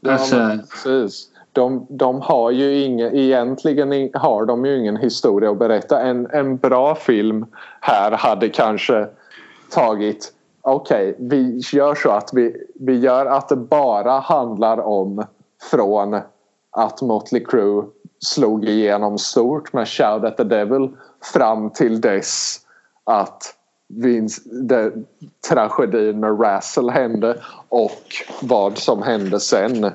Ja, 0.00 0.10
alltså, 0.10 0.58
precis. 0.70 1.29
De, 1.52 1.86
de 1.88 2.20
har 2.20 2.50
ju 2.50 2.78
ingen, 2.78 3.16
egentligen 3.16 4.10
har 4.14 4.46
de 4.46 4.64
ju 4.64 4.78
ingen 4.78 4.96
historia 4.96 5.50
att 5.50 5.58
berätta. 5.58 6.00
En, 6.00 6.26
en 6.30 6.56
bra 6.56 6.94
film 6.94 7.46
här 7.80 8.10
hade 8.10 8.48
kanske 8.48 9.06
tagit 9.70 10.32
okej, 10.62 11.10
okay, 11.10 11.26
vi 11.28 11.60
gör 11.72 11.94
så 11.94 12.10
att 12.10 12.30
vi, 12.32 12.56
vi 12.74 12.98
gör 12.98 13.26
att 13.26 13.48
det 13.48 13.56
bara 13.56 14.20
handlar 14.20 14.80
om 14.80 15.24
från 15.70 16.20
att 16.70 17.02
Motley 17.02 17.44
Crue 17.44 17.84
slog 18.18 18.64
igenom 18.64 19.18
stort 19.18 19.72
med 19.72 19.88
Shout 19.88 20.24
at 20.24 20.36
the 20.36 20.44
Devil 20.44 20.88
fram 21.32 21.70
till 21.70 22.00
dess 22.00 22.56
att 23.04 23.54
Vince, 23.88 24.42
det, 24.44 24.92
tragedin 25.48 26.20
med 26.20 26.40
Razzle 26.40 26.92
hände 26.92 27.36
och 27.68 28.02
vad 28.42 28.78
som 28.78 29.02
hände 29.02 29.40
sen. 29.40 29.92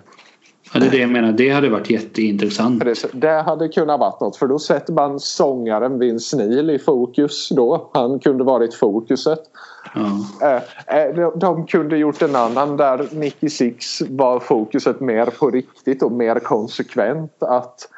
Ja, 0.74 0.80
det 0.80 0.86
är 0.86 0.92
det 0.92 0.98
jag 0.98 1.10
menar. 1.10 1.32
Det 1.32 1.50
hade 1.50 1.70
varit 1.70 1.90
jätteintressant. 1.90 2.84
Det 3.12 3.42
hade 3.42 3.68
kunnat 3.68 4.00
varit 4.00 4.22
något 4.22 4.38
för 4.38 4.48
då 4.48 4.60
sätter 4.60 4.94
man 4.94 5.20
sångaren 5.20 6.00
Vince 6.00 6.38
Neil 6.38 6.70
i 6.70 6.80
fokus 6.80 7.50
då. 7.50 7.90
Han 7.94 8.20
kunde 8.20 8.44
varit 8.44 8.74
fokuset. 8.74 9.40
Ja. 9.96 10.58
Eh, 10.88 10.98
eh, 11.00 11.30
de 11.36 11.66
kunde 11.66 11.98
gjort 11.98 12.22
en 12.22 12.36
annan 12.36 12.78
där 12.78 13.08
Nicky 13.12 13.50
Six 13.50 14.02
var 14.10 14.40
fokuset 14.40 15.00
mer 15.00 15.26
på 15.26 15.50
riktigt 15.52 16.04
och 16.04 16.12
mer 16.12 16.40
konsekvent. 16.40 17.44
Att 17.44 17.90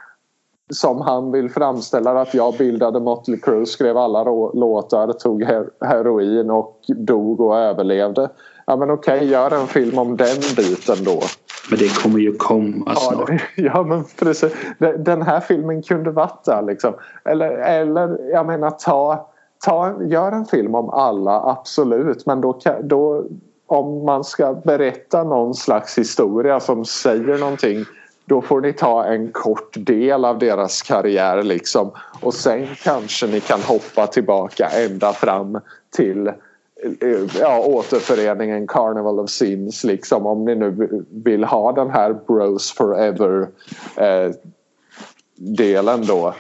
som 0.70 1.02
han 1.02 1.32
vill 1.32 1.50
framställa 1.50 2.22
att 2.22 2.34
jag 2.34 2.54
bildade 2.58 3.00
Motley 3.00 3.40
Crue, 3.40 3.66
skrev 3.66 3.98
alla 3.98 4.24
låtar, 4.54 5.14
tog 5.14 5.44
heroin 5.82 6.50
och 6.50 6.80
dog 6.88 7.40
och 7.40 7.58
överlevde. 7.58 8.30
Ja 8.66 8.76
men 8.76 8.92
okej, 8.92 9.16
okay, 9.16 9.28
gör 9.28 9.52
en 9.52 9.68
film 9.68 10.00
om 10.00 10.18
den 10.18 10.38
biten 10.56 11.04
då. 11.04 11.22
Men 11.70 11.80
det 11.80 12.02
kommer 12.04 12.20
ju 12.20 12.34
komma 12.36 12.96
snart. 12.96 13.30
Ja, 13.56 13.84
men 13.84 14.04
precis. 14.20 14.54
Den 14.98 15.22
här 15.22 15.40
filmen 15.40 15.82
kunde 15.82 16.12
varit 16.12 16.44
där 16.46 16.62
liksom. 16.62 16.94
Eller, 17.26 17.52
eller 17.52 18.32
jag 18.32 18.46
menar 18.46 18.70
ta, 18.70 19.30
ta, 19.66 20.04
gör 20.04 20.32
en 20.32 20.46
film 20.46 20.76
om 20.76 20.90
alla, 20.90 21.42
absolut. 21.42 22.26
Men 22.26 22.42
då, 22.42 22.60
då 22.84 23.26
om 23.68 24.06
man 24.06 24.24
ska 24.24 24.54
berätta 24.54 25.24
någon 25.24 25.54
slags 25.54 25.98
historia 25.98 26.60
som 26.60 26.86
säger 26.86 27.38
någonting 27.38 27.86
då 28.26 28.42
får 28.42 28.62
ni 28.62 28.74
ta 28.74 29.06
en 29.06 29.32
kort 29.32 29.76
del 29.78 30.26
av 30.26 30.40
deras 30.40 30.82
karriär 30.82 31.44
liksom 31.44 31.92
och 32.22 32.34
sen 32.34 32.68
kanske 32.84 33.28
ni 33.28 33.40
kan 33.40 33.62
hoppa 33.62 34.08
tillbaka 34.08 34.68
ända 34.68 35.14
fram 35.14 35.60
till 35.90 36.32
ja, 37.40 37.60
återföreningen 37.60 38.68
Carnival 38.68 39.20
of 39.20 39.30
Sins 39.30 39.84
liksom 39.84 40.26
om 40.26 40.46
ni 40.46 40.56
nu 40.56 41.04
vill 41.10 41.44
ha 41.44 41.72
den 41.72 41.90
här 41.90 42.14
Bros 42.28 42.72
Forever 42.72 43.48
eh, 43.96 44.32
delen 45.36 46.06
då. 46.06 46.34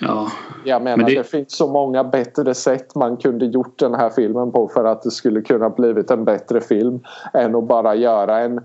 Ja. 0.00 0.30
Jag 0.64 0.82
menar 0.82 0.96
men 0.96 1.06
det... 1.06 1.14
det... 1.14 1.24
finns 1.24 1.56
så 1.56 1.66
många 1.66 2.04
bättre 2.04 2.54
sätt 2.54 2.94
man 2.94 3.16
kunde 3.16 3.46
gjort 3.46 3.78
den 3.78 3.94
här 3.94 4.10
filmen 4.10 4.52
på 4.52 4.68
för 4.68 4.84
att 4.84 5.02
det 5.02 5.10
skulle 5.10 5.42
kunna 5.42 5.70
blivit 5.70 6.10
en 6.10 6.24
bättre 6.24 6.60
film 6.60 7.00
än 7.32 7.54
att 7.54 7.64
bara 7.64 7.94
göra 7.94 8.38
en, 8.38 8.60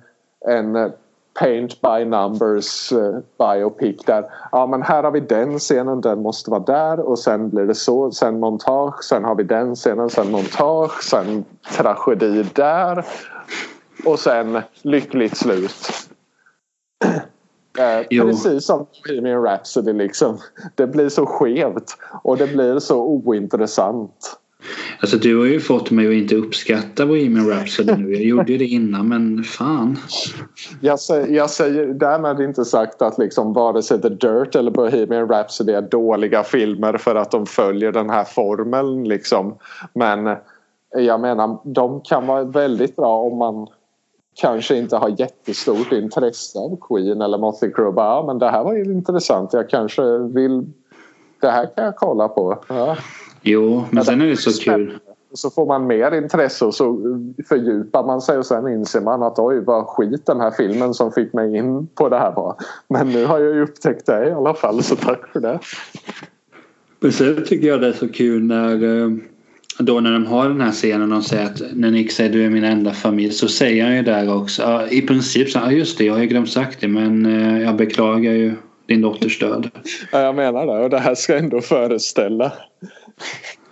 en 0.47 0.91
paint 1.39 1.81
by 1.81 2.05
numbers 2.05 2.91
uh, 2.91 3.19
biopic 3.37 4.05
där 4.05 4.25
ja 4.51 4.67
men 4.67 4.81
här 4.81 5.03
har 5.03 5.11
vi 5.11 5.19
den 5.19 5.59
scenen, 5.59 6.01
den 6.01 6.21
måste 6.21 6.51
vara 6.51 6.63
där 6.63 6.99
och 6.99 7.19
sen 7.19 7.49
blir 7.49 7.65
det 7.65 7.75
så, 7.75 8.11
sen 8.11 8.39
montage, 8.39 9.03
sen 9.03 9.23
har 9.23 9.35
vi 9.35 9.43
den 9.43 9.75
scenen, 9.75 10.09
sen 10.09 10.31
montage, 10.31 11.03
sen 11.03 11.45
tragedi 11.71 12.43
där 12.53 13.05
och 14.05 14.19
sen 14.19 14.61
lyckligt 14.81 15.37
slut. 15.37 15.87
Eh, 17.79 18.07
precis 18.25 18.65
som 18.65 18.85
Bohemian 19.07 19.43
Rhapsody 19.43 19.93
liksom. 19.93 20.37
Det 20.75 20.87
blir 20.87 21.09
så 21.09 21.25
skevt 21.25 21.97
och 22.23 22.37
det 22.37 22.47
blir 22.47 22.79
så 22.79 23.03
ointressant. 23.03 24.39
Alltså 24.99 25.17
du 25.17 25.37
har 25.37 25.45
ju 25.45 25.59
fått 25.59 25.91
mig 25.91 26.07
att 26.07 26.13
inte 26.13 26.35
uppskatta 26.35 27.05
Bohemian 27.05 27.49
Rhapsody 27.49 27.93
nu. 27.95 28.13
Jag 28.13 28.23
gjorde 28.23 28.51
ju 28.51 28.57
det 28.57 28.65
innan 28.65 29.07
men 29.07 29.43
fan. 29.43 29.97
Jag 30.81 30.99
säger, 30.99 31.27
jag 31.35 31.49
säger 31.49 31.87
därmed 31.87 32.39
inte 32.39 32.65
sagt 32.65 33.01
att 33.01 33.17
liksom 33.17 33.53
vare 33.53 33.83
sig 33.83 34.01
The 34.01 34.09
Dirt 34.09 34.55
eller 34.55 34.71
Bohemian 34.71 35.27
Rhapsody 35.27 35.73
är 35.73 35.81
dåliga 35.81 36.43
filmer 36.43 36.97
för 36.97 37.15
att 37.15 37.31
de 37.31 37.45
följer 37.45 37.91
den 37.91 38.09
här 38.09 38.23
formeln 38.23 39.03
liksom. 39.03 39.55
Men 39.93 40.35
jag 40.95 41.19
menar 41.19 41.57
de 41.63 42.01
kan 42.01 42.27
vara 42.27 42.43
väldigt 42.43 42.95
bra 42.95 43.21
om 43.21 43.37
man 43.37 43.67
kanske 44.41 44.77
inte 44.77 44.97
har 44.97 45.15
jättestort 45.19 45.91
intresse 45.91 46.59
av 46.59 46.77
Queen 46.81 47.21
eller 47.21 47.37
Motley 47.37 47.71
Crue. 47.71 47.93
Ja, 47.95 48.23
men 48.27 48.39
det 48.39 48.49
här 48.49 48.63
var 48.63 48.73
ju 48.73 48.83
intressant. 48.83 49.53
Jag 49.53 49.69
kanske 49.69 50.17
vill... 50.17 50.65
Det 51.41 51.49
här 51.49 51.69
kan 51.75 51.85
jag 51.85 51.95
kolla 51.95 52.27
på. 52.27 52.63
Ja. 52.69 52.97
Jo, 53.41 53.83
men 53.91 54.05
sen 54.05 54.21
är 54.21 54.27
det 54.27 54.37
så 54.37 54.61
kul. 54.61 54.99
Så 55.33 55.49
får 55.49 55.65
man 55.65 55.87
mer 55.87 56.11
intresse 56.11 56.65
och 56.65 56.75
så 56.75 56.97
fördjupar 57.47 58.03
man 58.03 58.21
sig 58.21 58.37
och 58.37 58.45
sen 58.45 58.67
inser 58.67 59.01
man 59.01 59.23
att 59.23 59.39
oj 59.39 59.59
vad 59.59 59.87
skit 59.87 60.25
den 60.25 60.39
här 60.39 60.51
filmen 60.51 60.93
som 60.93 61.11
fick 61.11 61.33
mig 61.33 61.57
in 61.57 61.87
på 61.87 62.09
det 62.09 62.17
här 62.17 62.31
var. 62.31 62.55
Men 62.87 63.09
nu 63.09 63.25
har 63.25 63.39
jag 63.39 63.55
ju 63.55 63.63
upptäckt 63.63 64.05
det 64.05 64.29
i 64.29 64.31
alla 64.31 64.53
fall 64.53 64.83
så 64.83 64.95
tack 64.95 65.27
för 65.33 65.39
det. 65.39 65.59
Men 66.99 67.11
sen 67.11 67.43
tycker 67.45 67.67
jag 67.67 67.81
det 67.81 67.87
är 67.87 67.93
så 67.93 68.07
kul 68.07 68.43
när 68.43 69.03
eh, 69.03 69.09
då 69.79 69.99
när 69.99 70.11
de 70.11 70.25
har 70.25 70.49
den 70.49 70.61
här 70.61 70.71
scenen 70.71 71.13
och 71.13 71.23
säger 71.23 71.45
att 71.45 71.61
när 71.73 71.91
Nick 71.91 72.11
säger 72.11 72.29
du 72.29 72.45
är 72.45 72.49
min 72.49 72.63
enda 72.63 72.93
familj 72.93 73.31
så 73.31 73.47
säger 73.47 73.83
han 73.83 73.95
ju 73.95 74.01
där 74.01 74.35
också 74.35 74.87
i 74.89 75.01
princip 75.01 75.49
så 75.49 75.59
ja 75.59 75.71
just 75.71 75.97
det 75.97 76.05
jag 76.05 76.13
har 76.13 76.21
ju 76.21 76.27
glömt 76.27 76.49
sagt 76.49 76.81
det 76.81 76.87
men 76.87 77.25
eh, 77.25 77.61
jag 77.61 77.75
beklagar 77.75 78.31
ju 78.31 78.53
din 78.85 79.01
dotters 79.01 79.39
död. 79.39 79.69
Ja, 80.11 80.21
jag 80.21 80.35
menar 80.35 80.65
det 80.65 80.83
och 80.83 80.89
det 80.89 80.99
här 80.99 81.15
ska 81.15 81.37
ändå 81.37 81.61
föreställa 81.61 82.53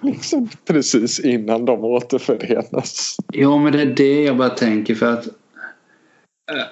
liksom 0.01 0.49
precis 0.67 1.19
innan 1.19 1.65
de 1.65 1.83
återförenas. 1.83 3.17
Ja 3.33 3.57
men 3.57 3.73
det 3.73 3.81
är 3.81 3.85
det 3.85 4.23
jag 4.23 4.37
bara 4.37 4.49
tänker 4.49 4.95
för 4.95 5.13
att 5.13 5.27
eh, 5.27 6.63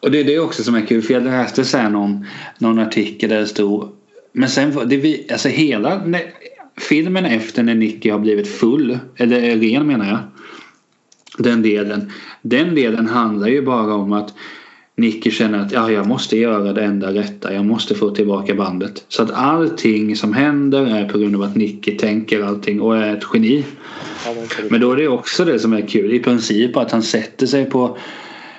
och 0.00 0.10
det 0.10 0.20
är 0.20 0.24
det 0.24 0.38
också 0.38 0.62
som 0.62 0.74
är 0.74 0.86
kul 0.86 1.02
för 1.02 1.14
jag 1.14 1.22
läste 1.22 1.64
sen 1.64 1.92
någon, 1.92 2.26
någon 2.58 2.78
artikel 2.78 3.30
där 3.30 3.40
det 3.40 3.46
stod 3.46 3.88
men 4.32 4.48
sen 4.48 4.88
det 4.88 4.96
vi, 4.96 5.26
alltså 5.32 5.48
hela 5.48 6.02
filmen 6.88 7.24
efter 7.24 7.62
när 7.62 7.74
Nicky 7.74 8.10
har 8.10 8.18
blivit 8.18 8.48
full 8.48 8.98
eller 9.16 9.40
ren 9.40 9.86
menar 9.86 10.08
jag 10.08 10.18
den 11.38 11.62
delen 11.62 12.12
den 12.42 12.74
delen 12.74 13.06
handlar 13.06 13.48
ju 13.48 13.62
bara 13.62 13.94
om 13.94 14.12
att 14.12 14.34
Nicky 15.00 15.30
känner 15.30 15.58
att 15.58 15.72
ja, 15.72 15.90
jag 15.90 16.06
måste 16.06 16.36
göra 16.36 16.72
det 16.72 16.84
enda 16.84 17.12
rätta. 17.12 17.54
Jag 17.54 17.64
måste 17.64 17.94
få 17.94 18.10
tillbaka 18.10 18.54
bandet. 18.54 19.04
Så 19.08 19.22
att 19.22 19.30
allting 19.30 20.16
som 20.16 20.32
händer 20.32 20.86
är 20.86 21.08
på 21.08 21.18
grund 21.18 21.36
av 21.36 21.42
att 21.42 21.56
Nicky 21.56 21.96
tänker 21.96 22.42
allting 22.42 22.80
och 22.80 22.96
är 22.96 23.16
ett 23.16 23.24
geni. 23.34 23.64
Ja, 24.26 24.34
men 24.70 24.80
då 24.80 24.92
är 24.92 24.96
det 24.96 25.08
också 25.08 25.44
det 25.44 25.58
som 25.58 25.72
är 25.72 25.86
kul. 25.88 26.12
I 26.12 26.18
princip 26.18 26.76
att 26.76 26.92
han 26.92 27.02
sätter 27.02 27.46
sig 27.46 27.64
på 27.64 27.98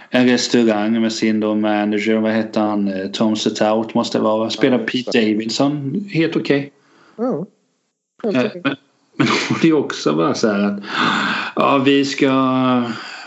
en 0.10 0.28
restaurang 0.28 1.02
med 1.02 1.14
sin 1.14 1.40
då 1.40 1.56
manager. 1.56 2.18
Vad 2.18 2.32
heter 2.32 2.62
han? 2.62 2.88
Eh, 2.88 3.08
Tom 3.08 3.36
Stout 3.36 3.94
måste 3.94 4.18
det 4.18 4.24
vara. 4.24 4.50
Spelar 4.50 4.80
Ja, 4.80 4.86
Pete 4.86 5.20
Davidson. 5.20 6.06
Helt 6.12 6.36
okej. 6.36 6.72
Ja. 7.16 7.46
Helt 8.24 8.36
Eh, 8.36 8.46
okej. 8.46 8.62
Men, 8.64 8.76
men 9.50 9.58
det 9.62 9.68
är 9.68 9.74
också 9.74 10.14
bara 10.14 10.34
så 10.34 10.48
här 10.48 10.60
att 10.60 10.80
ja, 11.56 11.78
vi 11.78 12.06
ska 12.06 12.28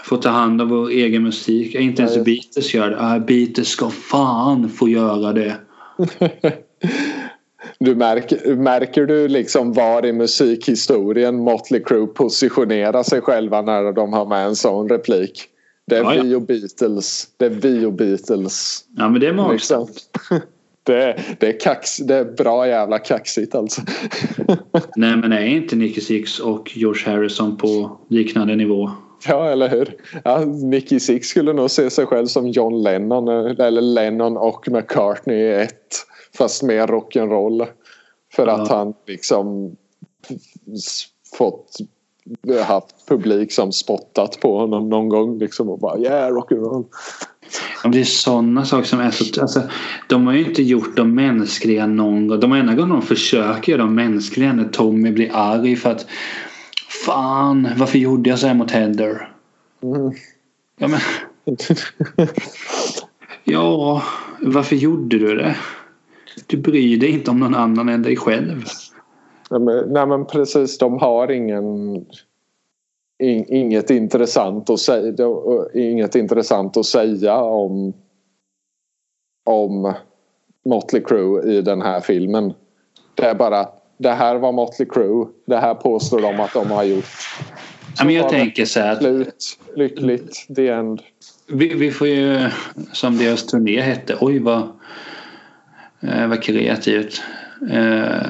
få 0.04 0.16
ta 0.16 0.28
hand 0.28 0.62
om 0.62 0.68
vår 0.68 0.88
egen 0.88 1.22
musik. 1.22 1.74
Inte 1.74 2.02
ens 2.02 2.16
Ja, 2.16 2.22
Beatles 2.22 2.74
gör 2.74 2.90
det. 2.90 3.20
Beatles 3.20 3.68
ska 3.68 3.90
fan 3.90 4.68
få 4.68 4.88
göra 4.88 5.32
det. 5.32 5.56
Du 7.78 7.94
märker, 7.94 8.56
märker 8.56 9.06
du 9.06 9.28
liksom 9.28 9.72
var 9.72 10.06
i 10.06 10.12
musikhistorien 10.12 11.36
Motley 11.36 11.82
Crue 11.82 12.06
positionerar 12.06 13.02
sig 13.02 13.20
själva 13.20 13.62
när 13.62 13.92
de 13.92 14.12
har 14.12 14.26
med 14.26 14.46
en 14.46 14.56
sån 14.56 14.88
replik? 14.88 15.44
Det 15.86 15.96
är 15.96 16.02
Ja, 16.02 16.22
vi 16.22 16.34
och 16.34 16.42
Beatles. 16.42 17.28
Det 17.36 17.46
är 17.46 17.50
vi 17.50 17.84
och 17.84 17.92
Beatles. 17.92 18.84
Ja 18.96 19.08
men 19.08 19.20
det 19.20 19.26
är 19.26 19.32
magstarkt. 19.32 19.90
Liksom. 19.90 20.40
Det, 20.86 21.02
är, 21.02 21.36
det, 21.40 21.48
är 21.48 21.60
kax, 21.60 21.96
det 21.96 22.14
är 22.14 22.24
bra 22.24 22.68
jävla 22.68 22.98
kaxigt 22.98 23.54
alltså. 23.54 23.82
Nej 24.96 25.16
men 25.16 25.32
är 25.32 25.46
inte 25.46 25.76
Nicky 25.76 26.00
Six 26.00 26.38
och 26.38 26.70
George 26.74 27.12
Harrison 27.12 27.56
på 27.56 27.98
liknande 28.08 28.56
nivå? 28.56 28.90
Ja, 29.28 29.48
eller 29.48 29.68
hur? 29.68 29.96
Ja, 30.24 30.38
Nicky 30.44 31.00
Six 31.00 31.28
skulle 31.28 31.52
nog 31.52 31.70
se 31.70 31.90
sig 31.90 32.06
själv 32.06 32.26
som 32.26 32.48
John 32.48 32.82
Lennon 32.82 33.28
eller 33.28 33.80
Lennon 33.80 34.36
och 34.36 34.68
McCartney 34.68 35.36
i 35.36 35.52
ett. 35.52 35.94
Fast 36.38 36.62
mer 36.62 36.86
rock'n'roll. 36.86 37.66
För 38.34 38.46
att 38.46 38.68
Ja. 38.68 38.76
han 38.76 38.94
liksom 39.06 39.76
fått 41.38 41.76
haft 42.64 43.08
publik 43.08 43.52
som 43.52 43.72
spottat 43.72 44.40
på 44.40 44.58
honom 44.58 44.88
någon 44.88 45.08
gång 45.08 45.38
liksom 45.38 45.68
och 45.68 45.78
bara 45.78 45.98
yeah 45.98 46.32
rock'n'roll. 46.32 46.84
Ja, 47.84 47.90
Det 47.90 48.00
är 48.00 48.04
sådana 48.04 48.64
saker 48.64 48.84
som 48.88 49.00
är 49.00 49.10
så... 49.10 49.40
Alltså, 49.40 49.62
de 50.08 50.26
har 50.26 50.34
ju 50.34 50.44
inte 50.48 50.62
gjort 50.62 50.96
de 50.96 51.14
mänskliga 51.14 51.86
någon 51.86 52.28
gång. 52.28 52.40
De 52.40 52.52
enda 52.52 52.74
gången 52.74 52.90
de 52.90 53.02
försöker 53.02 53.72
göra 53.72 53.82
de 53.82 53.94
mänskliga 53.94 54.48
är 54.48 54.52
när 54.52 54.68
Tommy 54.68 55.10
blir 55.10 55.30
arg 55.32 55.76
för 55.76 55.90
att 55.90 56.06
Fan, 57.06 57.68
varför 57.78 57.98
gjorde 57.98 58.30
jag 58.30 58.38
så 58.38 58.46
här 58.46 58.54
mot 58.54 58.70
Heather? 58.70 59.32
Mm. 59.82 60.12
Ja, 60.76 60.88
men, 60.88 61.00
ja, 63.44 64.02
varför 64.40 64.76
gjorde 64.76 65.18
du 65.18 65.36
det? 65.36 65.56
Du 66.46 66.56
bryr 66.56 66.96
dig 66.96 67.10
inte 67.10 67.30
om 67.30 67.40
någon 67.40 67.54
annan 67.54 67.88
än 67.88 68.02
dig 68.02 68.16
själv. 68.16 68.64
Nej 69.50 69.60
men, 69.60 69.92
nej 69.92 70.06
men 70.06 70.26
precis, 70.26 70.78
de 70.78 70.98
har 70.98 71.30
ingen 71.30 71.96
in, 73.18 73.44
inget 73.48 73.90
intressant 73.90 74.70
att 74.70 74.80
säga 74.80 75.14
inget 75.74 76.14
intressant 76.14 76.76
att 76.76 76.86
säga 76.86 77.36
om 77.36 77.92
om 79.44 79.94
Motley 80.64 81.02
Crue 81.02 81.52
i 81.52 81.62
den 81.62 81.82
här 81.82 82.00
filmen. 82.00 82.54
Det 83.14 83.24
är 83.24 83.34
bara 83.34 83.68
det 83.98 84.10
här 84.10 84.36
var 84.36 84.52
Motley 84.52 84.88
Crue. 84.88 85.26
Det 85.46 85.56
här 85.56 85.74
påstår 85.74 86.20
de 86.20 86.40
att 86.40 86.52
de 86.52 86.70
har 86.70 86.84
gjort. 86.84 87.04
Ja, 87.98 88.04
men 88.04 88.14
jag 88.14 88.28
tänker 88.28 88.64
så 88.64 88.80
här 88.80 88.96
Slut. 88.96 89.58
Lyckligt. 89.76 90.46
The 90.56 90.68
end. 90.68 91.02
vi, 91.46 91.74
vi 91.74 91.90
får 91.90 92.08
ju, 92.08 92.48
som 92.92 93.18
deras 93.18 93.46
turné 93.46 93.80
hette, 93.80 94.16
oj 94.20 94.38
vad, 94.38 94.62
eh, 96.00 96.26
vad 96.28 96.42
kreativt. 96.42 97.22
Eh, 97.70 98.26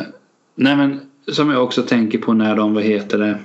nej 0.55 0.77
men 0.77 1.01
som 1.33 1.51
jag 1.51 1.65
också 1.65 1.83
tänker 1.83 2.19
på 2.19 2.33
när 2.33 2.57
de, 2.57 2.75
vad 2.75 2.83
heter 2.83 3.19
det, 3.19 3.39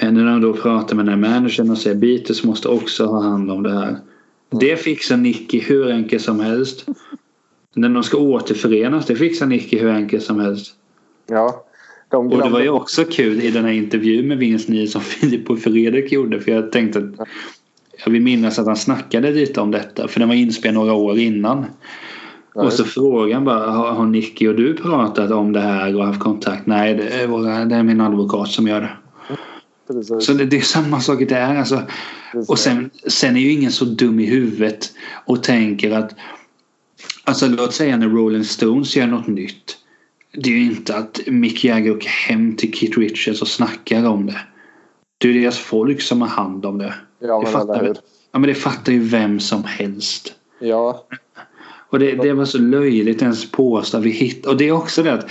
eh, 0.00 0.12
när 0.12 0.26
de 0.26 0.40
då 0.40 0.52
pratar 0.52 0.96
med 0.96 1.06
den 1.06 1.22
här 1.22 1.30
managern 1.30 1.70
och 1.70 1.78
säger 1.78 1.96
Beatles 1.96 2.44
måste 2.44 2.68
också 2.68 3.06
ha 3.06 3.22
hand 3.22 3.50
om 3.50 3.62
det 3.62 3.72
här. 3.72 3.96
Det 4.60 4.76
fixar 4.76 5.16
Nicky 5.16 5.60
hur 5.60 5.90
enkelt 5.90 6.22
som 6.22 6.40
helst. 6.40 6.86
När 7.74 7.88
de 7.88 8.02
ska 8.02 8.16
återförenas, 8.18 9.06
det 9.06 9.16
fixar 9.16 9.46
Nicky 9.46 9.78
hur 9.78 9.90
enkelt 9.90 10.22
som 10.22 10.40
helst. 10.40 10.74
Ja. 11.26 11.64
De 12.10 12.26
Och 12.26 12.30
det 12.30 12.36
var 12.36 12.42
glömde- 12.42 12.62
ju 12.62 12.68
också 12.70 13.04
kul 13.04 13.40
i 13.40 13.50
den 13.50 13.64
här 13.64 13.72
intervjun 13.72 14.28
med 14.28 14.38
Vince 14.38 14.72
Neil 14.72 14.90
som 14.90 15.00
Filip 15.00 15.50
och 15.50 15.58
Fredrik 15.58 16.12
gjorde. 16.12 16.40
För 16.40 16.52
jag 16.52 16.72
tänkte 16.72 16.98
att 16.98 17.28
jag 18.04 18.12
vill 18.12 18.22
minnas 18.22 18.58
att 18.58 18.66
han 18.66 18.76
snackade 18.76 19.30
lite 19.30 19.60
om 19.60 19.70
detta. 19.70 20.08
För 20.08 20.20
den 20.20 20.28
var 20.28 20.36
inspelad 20.36 20.74
några 20.74 20.92
år 20.92 21.18
innan. 21.18 21.64
Ja, 22.54 22.62
och 22.62 22.72
så 22.72 22.84
frågan 22.84 23.44
bara, 23.44 23.70
har, 23.70 23.90
har 23.92 24.06
Nicky 24.06 24.48
och 24.48 24.54
du 24.54 24.74
pratat 24.74 25.30
om 25.30 25.52
det 25.52 25.60
här 25.60 25.96
och 25.96 26.06
haft 26.06 26.20
kontakt? 26.20 26.66
Nej, 26.66 26.94
det 26.94 27.08
är, 27.08 27.26
våra, 27.26 27.64
det 27.64 27.74
är 27.74 27.82
min 27.82 28.00
advokat 28.00 28.48
som 28.48 28.66
gör 28.68 28.80
det. 28.80 28.90
precis. 29.88 30.26
Så 30.26 30.32
det, 30.32 30.44
det 30.44 30.56
är 30.56 30.60
samma 30.60 31.00
sak 31.00 31.28
där. 31.28 31.56
Alltså. 31.58 31.82
Och 32.48 32.58
sen, 32.58 32.90
sen 33.06 33.36
är 33.36 33.40
ju 33.40 33.50
ingen 33.52 33.72
så 33.72 33.84
dum 33.84 34.20
i 34.20 34.26
huvudet 34.26 34.92
och 35.26 35.42
tänker 35.42 35.90
att 35.90 36.14
Alltså 37.24 37.48
låt 37.48 37.74
säga 37.74 37.96
när 37.96 38.08
Rolling 38.08 38.44
Stones 38.44 38.96
gör 38.96 39.06
något 39.06 39.26
nytt. 39.26 39.76
Det 40.32 40.50
är 40.50 40.54
ju 40.54 40.64
inte 40.64 40.96
att 40.96 41.20
Mick 41.26 41.64
Jagger 41.64 41.96
åker 41.96 42.08
hem 42.08 42.56
till 42.56 42.72
Keith 42.72 42.98
Richards 42.98 43.42
och 43.42 43.48
snackar 43.48 44.08
om 44.08 44.26
det. 44.26 44.38
Det 45.18 45.28
är 45.28 45.32
ju 45.32 45.40
deras 45.40 45.58
folk 45.58 46.00
som 46.00 46.20
har 46.20 46.28
hand 46.28 46.66
om 46.66 46.78
det. 46.78 46.94
Ja, 47.20 47.38
det 47.38 47.42
men 47.42 47.52
fattar 47.52 47.86
hur? 47.86 47.96
Ja 48.32 48.38
men 48.38 48.48
det 48.48 48.54
fattar 48.54 48.92
ju 48.92 48.98
vem 48.98 49.40
som 49.40 49.64
helst. 49.64 50.34
Ja. 50.60 51.06
Och 51.90 51.98
det, 51.98 52.12
det 52.12 52.32
var 52.32 52.44
så 52.44 52.58
löjligt 52.58 53.22
ens 53.22 53.50
påstå 53.50 53.98
vi 53.98 54.10
hittar. 54.10 54.50
Och 54.50 54.56
det 54.56 54.68
är 54.68 54.72
också 54.72 55.02
det 55.02 55.12
att 55.12 55.26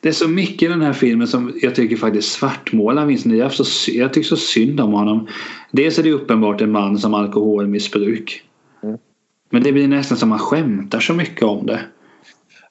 det 0.00 0.08
är 0.08 0.12
så 0.12 0.28
mycket 0.28 0.62
i 0.62 0.66
den 0.66 0.82
här 0.82 0.92
filmen 0.92 1.28
som 1.28 1.52
jag 1.62 1.74
tycker 1.74 1.96
faktiskt 1.96 2.32
svartmålar 2.32 3.06
Vince 3.06 3.28
Neil. 3.28 3.38
Jag, 3.38 3.46
har 3.46 3.50
så 3.50 3.64
sy- 3.64 3.98
jag 3.98 4.12
tycker 4.12 4.28
så 4.28 4.36
synd 4.36 4.80
om 4.80 4.92
honom. 4.92 5.28
Dels 5.70 5.98
är 5.98 6.02
det 6.02 6.12
uppenbart 6.12 6.60
en 6.60 6.70
man 6.72 6.98
som 6.98 7.12
har 7.12 7.20
alkoholmissbruk. 7.20 8.42
Men 9.52 9.62
det 9.62 9.72
blir 9.72 9.88
nästan 9.88 10.18
som 10.18 10.28
man 10.28 10.38
skämtar 10.38 11.00
så 11.00 11.14
mycket 11.14 11.42
om 11.42 11.66
det. 11.66 11.80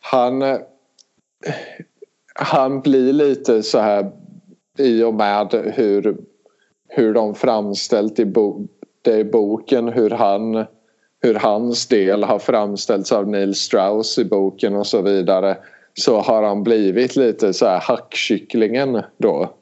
Han, 0.01 0.41
eh, 0.41 0.57
han 2.35 2.81
blir 2.81 3.13
lite 3.13 3.63
så 3.63 3.79
här 3.79 4.11
i 4.77 5.03
och 5.03 5.13
med 5.13 5.73
hur, 5.75 6.17
hur 6.89 7.13
de 7.13 7.35
framställt 7.35 8.19
i 8.19 8.25
bo, 8.25 8.67
det 9.01 9.19
i 9.19 9.23
boken 9.23 9.87
hur 9.87 10.09
han 10.09 10.65
hur 11.21 11.35
hans 11.35 11.87
del 11.87 12.23
har 12.23 12.39
framställts 12.39 13.11
av 13.11 13.27
Neil 13.27 13.55
Strauss 13.55 14.17
i 14.17 14.25
boken 14.25 14.75
och 14.75 14.87
så 14.87 15.01
vidare 15.01 15.57
så 15.93 16.19
har 16.19 16.43
han 16.43 16.63
blivit 16.63 17.15
lite 17.15 17.53
så 17.53 17.65
här 17.65 17.79
hackkycklingen 17.79 19.01
då 19.17 19.53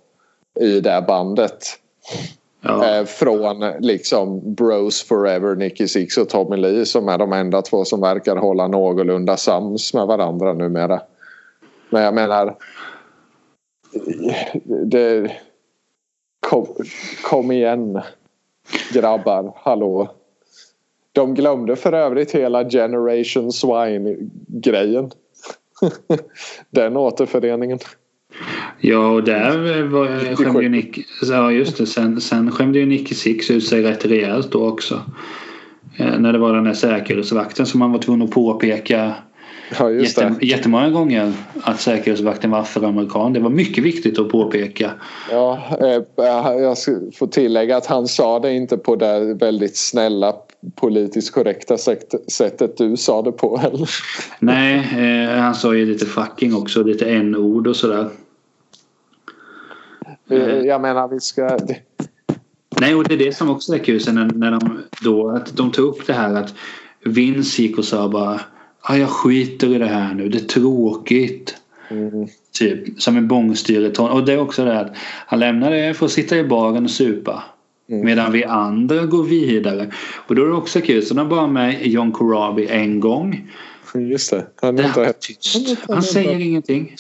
i 0.59 0.79
det 0.79 1.03
bandet. 1.07 1.79
Ja. 2.61 2.99
Eh, 2.99 3.05
från 3.05 3.59
liksom 3.79 4.53
Bros 4.55 5.03
Forever, 5.03 5.55
Nicky 5.55 5.87
Six 5.87 6.17
och 6.17 6.29
Tommy 6.29 6.57
Lee 6.57 6.85
som 6.85 7.09
är 7.09 7.17
de 7.17 7.33
enda 7.33 7.61
två 7.61 7.85
som 7.85 8.01
verkar 8.01 8.35
hålla 8.35 8.67
någorlunda 8.67 9.37
sams 9.37 9.93
med 9.93 10.07
varandra 10.07 10.53
numera. 10.53 11.01
Men 11.89 12.03
jag 12.03 12.13
menar... 12.13 12.55
Det, 14.85 15.31
kom, 16.39 16.67
kom 17.23 17.51
igen 17.51 18.01
grabbar, 18.93 19.53
hallå. 19.55 20.11
De 21.11 21.33
glömde 21.33 21.75
för 21.75 21.93
övrigt 21.93 22.31
hela 22.31 22.69
Generation 22.69 23.51
Swine-grejen. 23.51 25.11
Den 26.69 26.97
återföreningen. 26.97 27.79
Ja, 28.81 29.07
och 29.07 29.23
där 29.23 29.83
var, 29.83 30.35
skämde 30.35 30.63
ju 30.63 30.69
Nick, 30.69 30.99
ja 31.29 31.51
just 31.51 31.77
det, 31.77 31.85
sen, 31.85 32.21
sen 32.21 32.51
skämde 32.51 32.79
ju 32.79 32.85
Nicky 32.85 33.15
Six 33.15 33.51
ut 33.51 33.67
sig 33.67 33.81
rätt 33.83 34.05
rejält 34.05 34.51
då 34.51 34.67
också. 34.67 35.01
Eh, 35.97 36.19
när 36.19 36.33
det 36.33 36.39
var 36.39 36.53
den 36.53 36.63
där 36.63 36.73
säkerhetsvakten 36.73 37.65
som 37.65 37.79
man 37.79 37.91
var 37.91 37.99
tvungen 37.99 38.21
att 38.27 38.31
påpeka 38.33 39.13
Ja, 39.79 39.89
just 39.89 40.15
det. 40.15 40.23
jätte, 40.23 40.45
jättemånga 40.45 40.89
gånger 40.89 41.33
att 41.63 41.79
säkerhetsvakten 41.81 42.51
var 42.51 42.59
afroamerikan. 42.59 43.33
Det 43.33 43.39
var 43.39 43.49
mycket 43.49 43.83
viktigt 43.83 44.19
att 44.19 44.29
påpeka. 44.29 44.91
Ja, 45.31 45.59
eh, 45.79 46.25
jag 46.61 46.77
ska 46.77 46.91
få 47.15 47.27
tillägga 47.27 47.77
att 47.77 47.85
han 47.85 48.07
sa 48.07 48.39
det 48.39 48.53
inte 48.53 48.77
på 48.77 48.95
det 48.95 49.33
väldigt 49.33 49.77
snälla 49.77 50.35
politiskt 50.75 51.33
korrekta 51.33 51.77
sätt- 51.77 52.31
sättet 52.31 52.77
du 52.77 52.97
sa 52.97 53.21
det 53.21 53.31
på 53.31 53.57
heller. 53.57 53.89
Nej, 54.39 54.75
eh, 55.31 55.39
han 55.39 55.55
sa 55.55 55.75
ju 55.75 55.85
lite 55.85 56.05
fucking 56.05 56.55
också, 56.55 56.83
lite 56.83 57.05
n-ord 57.05 57.67
och 57.67 57.75
sådär. 57.75 58.09
Eh, 60.29 60.57
Jag 60.59 60.81
menar 60.81 61.07
vi 61.07 61.19
ska... 61.19 61.57
Nej, 62.79 62.95
och 62.95 63.03
det 63.03 63.13
är 63.13 63.17
det 63.17 63.35
som 63.35 63.49
också 63.49 63.73
är 63.73 63.77
kul 63.77 64.01
sen 64.01 64.15
när, 64.15 64.25
när 64.25 64.51
de 64.51 64.79
då 65.01 65.29
att 65.29 65.57
de 65.57 65.71
tog 65.71 65.85
upp 65.85 66.07
det 66.07 66.13
här 66.13 66.33
att 66.33 66.53
Vince 67.05 67.61
gick 67.61 67.77
och 67.77 67.85
sa 67.85 68.09
bara 68.09 68.41
ah, 68.81 68.95
jag 68.95 69.09
skiter 69.09 69.75
i 69.75 69.77
det 69.77 69.85
här 69.87 70.13
nu, 70.13 70.29
det 70.29 70.37
är 70.37 70.47
tråkigt. 70.47 71.55
Mm, 71.89 72.27
Typ 72.51 73.01
som 73.01 73.17
en 73.17 73.27
bångstyreton. 73.27 74.09
Och 74.09 74.25
det 74.25 74.33
är 74.33 74.39
också 74.39 74.65
det 74.65 74.79
att 74.79 74.95
han 75.25 75.39
lämnar 75.39 75.71
det 75.71 75.93
för 75.93 76.05
att 76.05 76.11
sitta 76.11 76.37
i 76.37 76.43
baren 76.43 76.83
och 76.83 76.91
supa. 76.91 77.43
Mm. 77.89 78.05
Medan 78.05 78.31
vi 78.31 78.43
andra 78.43 79.05
går 79.05 79.23
vidare. 79.23 79.91
Och 80.27 80.35
då 80.35 80.43
är 80.43 80.47
det 80.47 80.53
också 80.53 80.81
kul. 80.81 81.05
Så 81.05 81.13
de 81.13 81.29
bara 81.29 81.47
med 81.47 81.87
John 81.87 82.11
Corabi 82.11 82.67
en 82.67 82.99
gång. 82.99 83.51
Just 83.93 84.31
det. 84.31 84.45
Han, 84.61 84.79
är 84.79 84.85
inte... 84.85 85.13
tyst. 85.13 85.77
Han 85.87 86.03
säger 86.03 86.39
ingenting. 86.39 86.95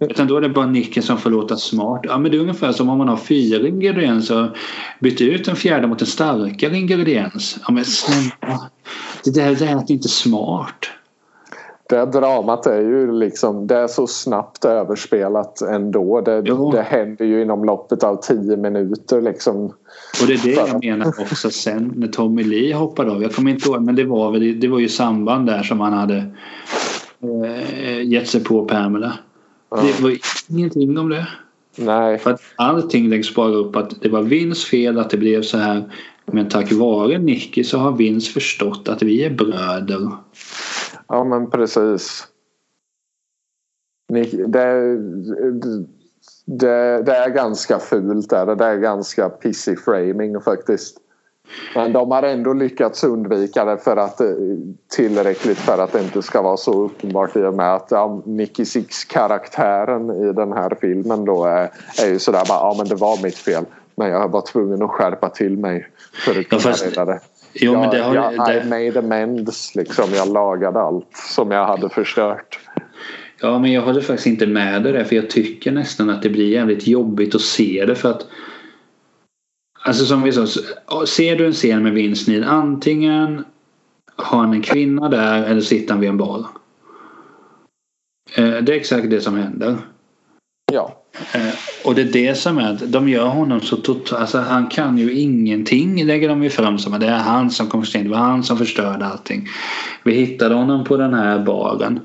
Utan 0.00 0.26
då 0.26 0.36
är 0.36 0.40
det 0.40 0.48
bara 0.48 0.66
Nicky 0.66 1.02
som 1.02 1.18
får 1.18 1.30
låta 1.30 1.56
smart. 1.56 2.00
Ja, 2.04 2.18
men 2.18 2.30
det 2.30 2.36
är 2.36 2.40
ungefär 2.40 2.72
som 2.72 2.88
om 2.88 2.98
man 2.98 3.08
har 3.08 3.16
fyra 3.16 3.68
ingredienser 3.68 4.44
och 4.44 4.56
byter 5.00 5.22
ut 5.22 5.48
en 5.48 5.56
fjärde 5.56 5.86
mot 5.86 6.00
en 6.00 6.06
starkare 6.06 6.76
ingrediens. 6.76 7.58
Ja, 7.66 7.72
men 7.72 7.84
snälla. 7.84 8.70
Det 9.24 9.30
där, 9.30 9.54
det 9.54 9.64
är 9.64 9.90
inte 9.90 10.08
smart. 10.08 10.90
Det 11.88 12.06
dramat 12.06 12.66
är 12.66 12.80
ju 12.80 13.12
liksom 13.12 13.66
det 13.66 13.76
är 13.76 13.86
så 13.86 14.06
snabbt 14.06 14.64
överspelat 14.64 15.60
ändå. 15.62 16.20
Det, 16.20 16.42
det 16.72 16.82
händer 16.82 17.24
ju 17.24 17.42
inom 17.42 17.64
loppet 17.64 18.04
av 18.04 18.16
tio 18.16 18.56
minuter 18.56 19.22
liksom. 19.22 19.64
Och 20.20 20.26
det 20.26 20.32
är 20.32 20.42
det 20.44 20.52
jag 20.52 20.84
menar 20.84 21.08
också 21.08 21.50
sen 21.50 21.92
när 21.96 22.08
Tommy 22.08 22.44
Lee 22.44 22.74
hoppade 22.74 23.10
av. 23.12 23.22
Jag 23.22 23.34
kommer 23.34 23.50
inte 23.50 23.68
ihåg 23.68 23.82
men 23.82 23.94
det 23.94 24.04
var, 24.04 24.30
väl, 24.32 24.60
det 24.60 24.68
var 24.68 24.78
ju 24.78 24.88
samband 24.88 25.46
där 25.46 25.62
som 25.62 25.80
han 25.80 25.92
hade 25.92 26.32
eh, 27.22 28.02
gett 28.02 28.28
sig 28.28 28.44
på 28.44 28.64
Pamela. 28.64 29.12
Det 29.74 30.02
var 30.02 30.18
ingenting 30.48 30.98
om 30.98 31.08
det. 31.08 31.28
Nej. 31.76 32.18
För 32.18 32.30
att 32.30 32.40
allting 32.56 33.08
läggs 33.08 33.34
bara 33.34 33.52
upp 33.52 33.76
att 33.76 34.02
det 34.02 34.08
var 34.08 34.22
Vins 34.22 34.64
fel 34.64 34.98
att 34.98 35.10
det 35.10 35.16
blev 35.16 35.42
så 35.42 35.58
här. 35.58 35.92
Men 36.26 36.48
tack 36.48 36.72
vare 36.72 37.18
Nicky 37.18 37.64
så 37.64 37.78
har 37.78 37.92
Vince 37.92 38.32
förstått 38.32 38.88
att 38.88 39.02
vi 39.02 39.24
är 39.24 39.30
bröder. 39.30 40.10
Ja 41.08 41.24
men 41.24 41.50
precis. 41.50 42.26
Det, 44.08 44.22
det, 46.46 47.02
det 47.02 47.12
är 47.12 47.30
ganska 47.30 47.78
fult 47.78 48.30
där. 48.30 48.56
Det 48.56 48.64
är 48.64 48.76
ganska 48.76 49.28
pissig 49.28 49.78
framing 49.78 50.40
faktiskt. 50.40 50.98
Men 51.74 51.92
de 51.92 52.10
har 52.10 52.22
ändå 52.22 52.52
lyckats 52.52 53.04
undvika 53.04 53.64
det 53.64 53.78
för 53.78 53.96
att, 53.96 54.20
eh, 54.20 54.26
tillräckligt 54.96 55.58
för 55.58 55.78
att 55.78 55.92
det 55.92 56.00
inte 56.00 56.22
ska 56.22 56.42
vara 56.42 56.56
så 56.56 56.84
uppenbart 56.84 57.36
i 57.36 57.42
och 57.42 57.54
med 57.54 57.74
att 57.74 57.86
ja, 57.90 58.22
Nicky 58.26 58.64
Six 58.64 59.04
karaktären 59.04 60.10
i 60.10 60.32
den 60.32 60.52
här 60.52 60.76
filmen 60.80 61.24
då 61.24 61.44
är, 61.44 61.70
är 62.02 62.08
ju 62.08 62.18
sådär 62.18 62.44
bara 62.48 62.58
ja 62.58 62.74
men 62.78 62.88
det 62.88 62.94
var 62.94 63.22
mitt 63.22 63.38
fel. 63.38 63.64
Men 63.96 64.08
jag 64.08 64.28
var 64.28 64.40
tvungen 64.40 64.82
att 64.82 64.90
skärpa 64.90 65.28
till 65.28 65.58
mig 65.58 65.88
för 66.12 66.40
att 66.40 66.48
kunna 66.48 66.62
ja, 66.64 66.70
fast, 66.70 66.86
rädda 66.86 67.04
det. 67.04 67.20
Jo, 67.52 67.72
jag, 67.72 67.80
men 67.80 67.90
det 67.90 68.02
har, 68.02 68.14
jag, 68.14 68.46
det... 68.46 68.60
I 68.60 68.64
made 68.64 68.98
amends 68.98 69.74
liksom. 69.74 70.04
Jag 70.14 70.28
lagade 70.28 70.80
allt 70.80 71.16
som 71.34 71.50
jag 71.50 71.66
hade 71.66 71.88
förstört. 71.88 72.58
Ja 73.40 73.58
men 73.58 73.72
jag 73.72 73.82
håller 73.82 74.00
faktiskt 74.00 74.26
inte 74.26 74.46
med 74.46 74.82
dig 74.82 74.92
där 74.92 75.04
för 75.04 75.16
jag 75.16 75.30
tycker 75.30 75.72
nästan 75.72 76.10
att 76.10 76.22
det 76.22 76.30
blir 76.30 76.48
jävligt 76.48 76.86
jobbigt 76.86 77.34
att 77.34 77.40
se 77.40 77.84
det 77.86 77.94
för 77.94 78.10
att 78.10 78.26
Alltså 79.86 80.06
som 80.06 80.22
vi 80.22 80.32
sa, 80.32 80.46
ser 81.06 81.36
du 81.36 81.46
en 81.46 81.52
scen 81.52 81.82
med 81.82 81.92
Vince 81.92 82.30
Neil 82.30 82.44
antingen 82.44 83.44
har 84.16 84.38
han 84.38 84.52
en 84.52 84.62
kvinna 84.62 85.08
där 85.08 85.44
eller 85.44 85.60
sitter 85.60 85.92
han 85.92 86.00
vid 86.00 86.10
en 86.10 86.16
bar. 86.16 86.46
Eh, 88.34 88.50
det 88.50 88.72
är 88.72 88.76
exakt 88.76 89.10
det 89.10 89.20
som 89.20 89.36
händer. 89.36 89.76
Ja. 90.74 90.92
Eh, 91.34 91.54
och 91.84 91.94
det 91.94 92.02
är 92.02 92.12
det 92.12 92.34
som 92.34 92.58
är 92.58 92.72
att 92.72 92.92
de 92.92 93.08
gör 93.08 93.26
honom 93.26 93.60
så 93.60 93.76
totalt. 93.76 94.20
Alltså 94.20 94.38
han 94.38 94.66
kan 94.66 94.98
ju 94.98 95.12
ingenting 95.12 96.04
lägger 96.04 96.28
de 96.28 96.42
ju 96.42 96.50
fram 96.50 96.78
som 96.78 97.00
det 97.00 97.06
är 97.06 97.18
han 97.18 97.50
som 97.50 97.66
kom 97.66 97.84
sent. 97.84 98.04
Det 98.04 98.10
var 98.10 98.18
han 98.18 98.42
som 98.42 98.58
förstörde 98.58 99.06
allting. 99.06 99.48
Vi 100.04 100.14
hittade 100.14 100.54
honom 100.54 100.84
på 100.84 100.96
den 100.96 101.14
här 101.14 101.38
baren. 101.38 102.00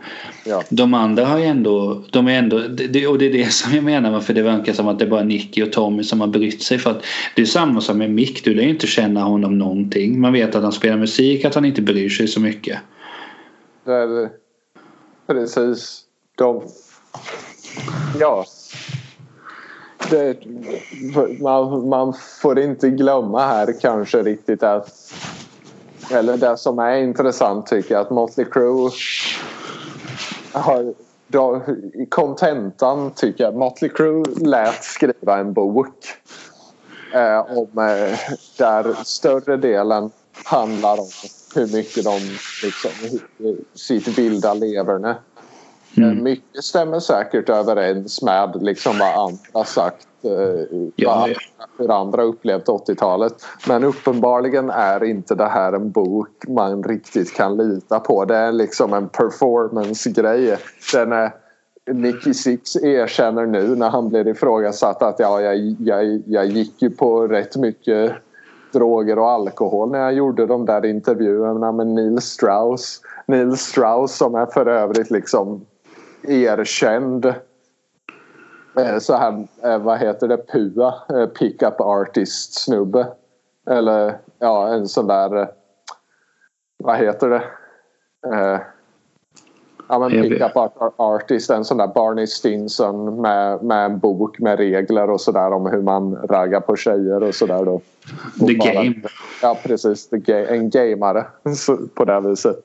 Ja. 0.46 0.64
De 0.70 0.94
andra 0.94 1.26
har 1.26 1.40
ju 1.40 1.46
ändå. 1.46 2.04
De 2.12 2.28
är 2.28 2.40
ändå 2.40 2.60
det, 2.90 3.08
och 3.08 3.18
det 3.18 3.26
är 3.26 3.34
det 3.34 3.54
som 3.54 3.76
jag 3.76 3.84
menar 3.84 4.12
varför 4.12 4.34
det 4.34 4.42
verkar 4.42 4.74
som 4.74 4.88
att 4.88 5.00
det 5.00 5.06
är 5.06 5.10
bara 5.10 5.24
Nicky 5.24 5.64
och 5.64 5.72
Tommy 5.72 6.04
som 6.04 6.22
har 6.22 6.28
brytt 6.28 6.64
sig. 6.64 6.78
För 6.78 6.92
att 6.92 7.06
det 7.36 7.42
är 7.42 7.46
samma 7.46 7.82
som 7.82 7.98
med 7.98 8.12
Mick. 8.12 8.44
Du 8.44 8.54
lär 8.54 8.64
ju 8.64 8.70
inte 8.70 8.88
känna 8.88 9.24
honom 9.24 9.58
någonting. 9.58 10.22
Man 10.22 10.34
vet 10.34 10.56
att 10.56 10.64
han 10.64 10.72
spelar 10.72 10.98
musik. 10.98 11.46
Att 11.46 11.56
han 11.56 11.66
inte 11.66 11.82
bryr 11.82 12.10
sig 12.10 12.28
så 12.28 12.40
mycket. 12.40 12.78
Det 13.86 13.94
är 13.94 14.30
precis. 15.28 16.02
De. 16.38 16.64
Ja 18.20 18.46
det, 20.10 20.38
man, 21.40 21.90
man 21.90 22.14
får 22.42 22.60
inte 22.60 22.90
glömma 22.90 23.48
här 23.48 23.80
kanske 23.82 24.24
riktigt 24.24 24.64
att 24.64 25.14
eller 26.12 26.38
det 26.38 26.58
som 26.58 26.80
är 26.80 26.98
intressant 26.98 27.68
tycker 27.68 27.94
jag 27.96 28.02
att 28.02 28.10
Motley 28.10 28.46
Crue 28.52 28.92
har 30.52 30.94
då, 31.28 31.62
i 31.94 32.06
kontentan 32.06 33.12
tycker 33.16 33.44
jag 33.44 33.56
Motley 33.56 33.92
Crue 33.92 34.24
lät 34.40 34.84
skriva 34.84 35.38
en 35.38 35.54
bok 35.54 35.96
eh, 37.14 37.58
om 37.58 37.68
eh, 37.78 38.20
där 38.58 39.04
större 39.04 39.58
delen 39.58 40.12
handlar 40.44 41.00
om 41.00 41.10
hur 41.56 41.68
mycket 41.68 42.04
de 42.04 42.20
liksom 42.64 43.20
sitt 43.76 44.08
vilda 44.08 44.54
leverne 44.54 45.16
Mm. 45.98 46.24
Mycket 46.24 46.64
stämmer 46.64 47.00
säkert 47.00 47.50
överens 47.50 48.22
med 48.22 48.64
liksom 48.64 49.00
vad 49.00 49.28
andra 49.28 49.66
sagt. 49.66 50.08
Eh, 50.24 50.80
ja, 50.96 51.28
vad, 51.28 51.38
hur 51.78 51.92
andra 52.02 52.24
upplevt 52.24 52.66
80-talet. 52.66 53.34
Men 53.68 53.84
uppenbarligen 53.84 54.70
är 54.70 55.04
inte 55.04 55.36
det 55.36 55.48
här 55.48 55.74
en 55.74 55.92
bok 55.92 56.48
man 56.48 56.84
riktigt 56.84 57.34
kan 57.34 57.58
lita 57.58 58.00
på. 58.00 58.26
Det 58.26 58.36
är 58.36 58.52
liksom 58.52 58.94
en 58.94 59.10
performance-grej. 59.10 60.58
Den 60.94 61.12
är, 61.12 61.32
Nicky 61.94 62.34
Six 62.34 62.76
erkänner 62.76 63.46
nu 63.46 63.76
när 63.76 63.90
han 63.90 64.10
blir 64.10 64.28
ifrågasatt 64.28 65.04
att 65.04 65.20
ja, 65.20 65.42
jag, 65.42 65.76
jag, 65.80 66.22
jag 66.26 66.46
gick 66.46 66.82
ju 66.82 66.90
på 66.90 67.28
rätt 67.28 67.56
mycket 67.56 68.12
droger 68.74 69.20
och 69.20 69.30
alkohol 69.30 69.92
när 69.92 70.00
jag 70.00 70.14
gjorde 70.14 70.46
de 70.46 70.66
där 70.66 70.86
intervjuerna 70.86 71.72
med 71.72 71.88
Neil 71.88 72.22
Strauss. 72.22 73.02
Neil 73.26 73.58
Strauss 73.58 74.18
som 74.18 74.36
är 74.36 74.46
för 74.46 74.66
övrigt 74.66 75.12
liksom 75.12 75.66
erkänd 76.24 77.26
eh, 78.78 79.00
så 79.00 79.16
här, 79.16 79.48
eh, 79.64 79.78
vad 79.78 80.00
heter 80.00 80.28
det, 80.28 80.38
PUA, 80.38 80.94
eh, 81.10 81.26
pickup 81.26 81.82
artist 81.82 82.64
snubbe. 82.64 83.08
Eller 83.70 84.18
ja, 84.40 84.68
en 84.68 84.88
sån 84.88 85.08
där, 85.08 85.52
vad 86.78 86.98
heter 86.98 87.30
det? 87.30 87.44
Ja 89.92 90.00
men 90.00 90.10
pickup 90.10 90.52
artist, 90.98 91.50
en 91.50 91.66
sån 91.66 91.78
där 91.78 91.88
Barney 91.88 92.28
Stinson 92.28 93.22
med, 93.22 93.64
med 93.64 93.86
en 93.86 94.00
bok 94.00 94.40
med 94.40 94.58
regler 94.58 95.10
och 95.10 95.22
sådär 95.22 95.52
om 95.52 95.66
hur 95.66 95.82
man 95.82 96.16
raggar 96.16 96.60
på 96.60 96.76
tjejer 96.76 97.24
och 97.24 97.36
sådär 97.36 97.66
då. 97.66 97.82
The 98.48 98.58
bara, 98.58 98.74
game. 98.74 98.96
Ja 99.42 99.58
precis, 99.64 100.10
the 100.10 100.18
ga 100.18 100.48
en 100.48 100.70
gamare 100.70 101.26
på 101.96 102.06
det 102.06 102.22
viset 102.22 102.58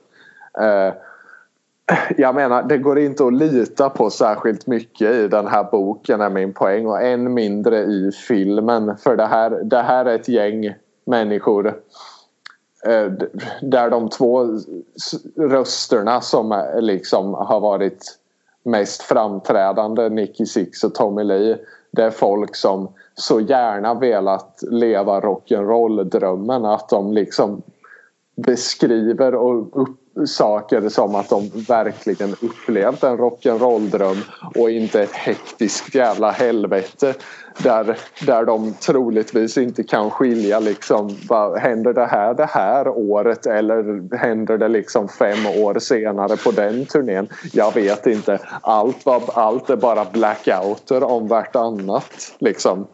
jag 2.16 2.34
menar, 2.34 2.62
det 2.62 2.78
går 2.78 2.98
inte 2.98 3.26
att 3.26 3.34
lita 3.34 3.90
på 3.90 4.10
särskilt 4.10 4.66
mycket 4.66 5.14
i 5.14 5.28
den 5.28 5.46
här 5.46 5.64
boken 5.70 6.20
är 6.20 6.30
min 6.30 6.52
poäng 6.52 6.86
och 6.86 7.02
än 7.02 7.34
mindre 7.34 7.78
i 7.78 8.10
filmen. 8.28 8.96
För 8.96 9.16
det 9.16 9.26
här, 9.26 9.50
det 9.50 9.82
här 9.82 10.04
är 10.04 10.14
ett 10.14 10.28
gäng 10.28 10.74
människor 11.04 11.66
eh, 12.86 13.12
där 13.62 13.90
de 13.90 14.08
två 14.08 14.60
rösterna 15.36 16.20
som 16.20 16.64
liksom 16.76 17.34
har 17.34 17.60
varit 17.60 18.18
mest 18.62 19.02
framträdande, 19.02 20.08
Nicky 20.08 20.46
Six 20.46 20.84
och 20.84 20.94
Tommy 20.94 21.24
Lee, 21.24 21.58
det 21.90 22.02
är 22.02 22.10
folk 22.10 22.56
som 22.56 22.88
så 23.14 23.40
gärna 23.40 23.94
velat 23.94 24.58
leva 24.62 25.20
rock'n'roll-drömmen 25.20 26.74
att 26.74 26.88
de 26.88 27.12
liksom 27.12 27.62
beskriver 28.36 29.34
och 29.34 29.82
upp 29.82 30.03
saker 30.26 30.88
som 30.88 31.14
att 31.14 31.28
de 31.28 31.50
verkligen 31.68 32.36
upplevt 32.40 33.02
en 33.02 33.18
rock'n'roll-dröm 33.18 34.16
och 34.54 34.70
inte 34.70 35.02
ett 35.02 35.12
hektiskt 35.12 35.94
jävla 35.94 36.30
helvete 36.30 37.14
där, 37.58 37.98
där 38.26 38.44
de 38.44 38.72
troligtvis 38.72 39.58
inte 39.58 39.82
kan 39.82 40.10
skilja 40.10 40.60
liksom 40.60 41.16
vad, 41.28 41.58
händer 41.58 41.92
det 41.92 42.06
här 42.06 42.34
det 42.34 42.48
här 42.50 42.88
året 42.88 43.46
eller 43.46 44.16
händer 44.16 44.58
det 44.58 44.68
liksom 44.68 45.08
fem 45.08 45.46
år 45.46 45.78
senare 45.78 46.36
på 46.36 46.50
den 46.50 46.86
turnén? 46.86 47.28
Jag 47.52 47.74
vet 47.74 48.06
inte. 48.06 48.38
Allt, 48.60 49.06
var, 49.06 49.22
allt 49.34 49.70
är 49.70 49.76
bara 49.76 50.04
blackouter 50.04 51.04
om 51.04 51.28
vartannat 51.28 52.34
liksom. 52.38 52.86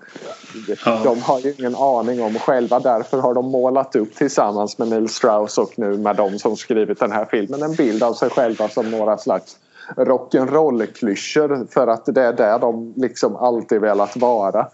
De 1.04 1.22
har 1.22 1.40
ju 1.40 1.54
ingen 1.58 1.74
aning 1.74 2.22
om 2.22 2.38
själva. 2.38 2.80
Därför 2.80 3.18
har 3.18 3.34
de 3.34 3.50
målat 3.50 3.96
upp 3.96 4.14
tillsammans 4.14 4.78
med 4.78 4.88
Neil 4.88 5.08
Strauss 5.08 5.58
och 5.58 5.78
nu 5.78 5.96
med 5.96 6.16
de 6.16 6.38
som 6.38 6.56
skrivit 6.56 7.00
den 7.00 7.12
här 7.12 7.24
filmen 7.24 7.62
en 7.62 7.74
bild 7.74 8.02
av 8.02 8.12
sig 8.12 8.30
själva 8.30 8.68
som 8.68 8.90
några 8.90 9.18
slags 9.18 9.56
rock'n'roll-klyschor 9.96 11.66
för 11.70 11.86
att 11.86 12.04
det 12.06 12.22
är 12.22 12.32
där 12.32 12.58
de 12.58 12.94
liksom 12.96 13.36
alltid 13.36 13.80
velat 13.80 14.16
vara. 14.16 14.68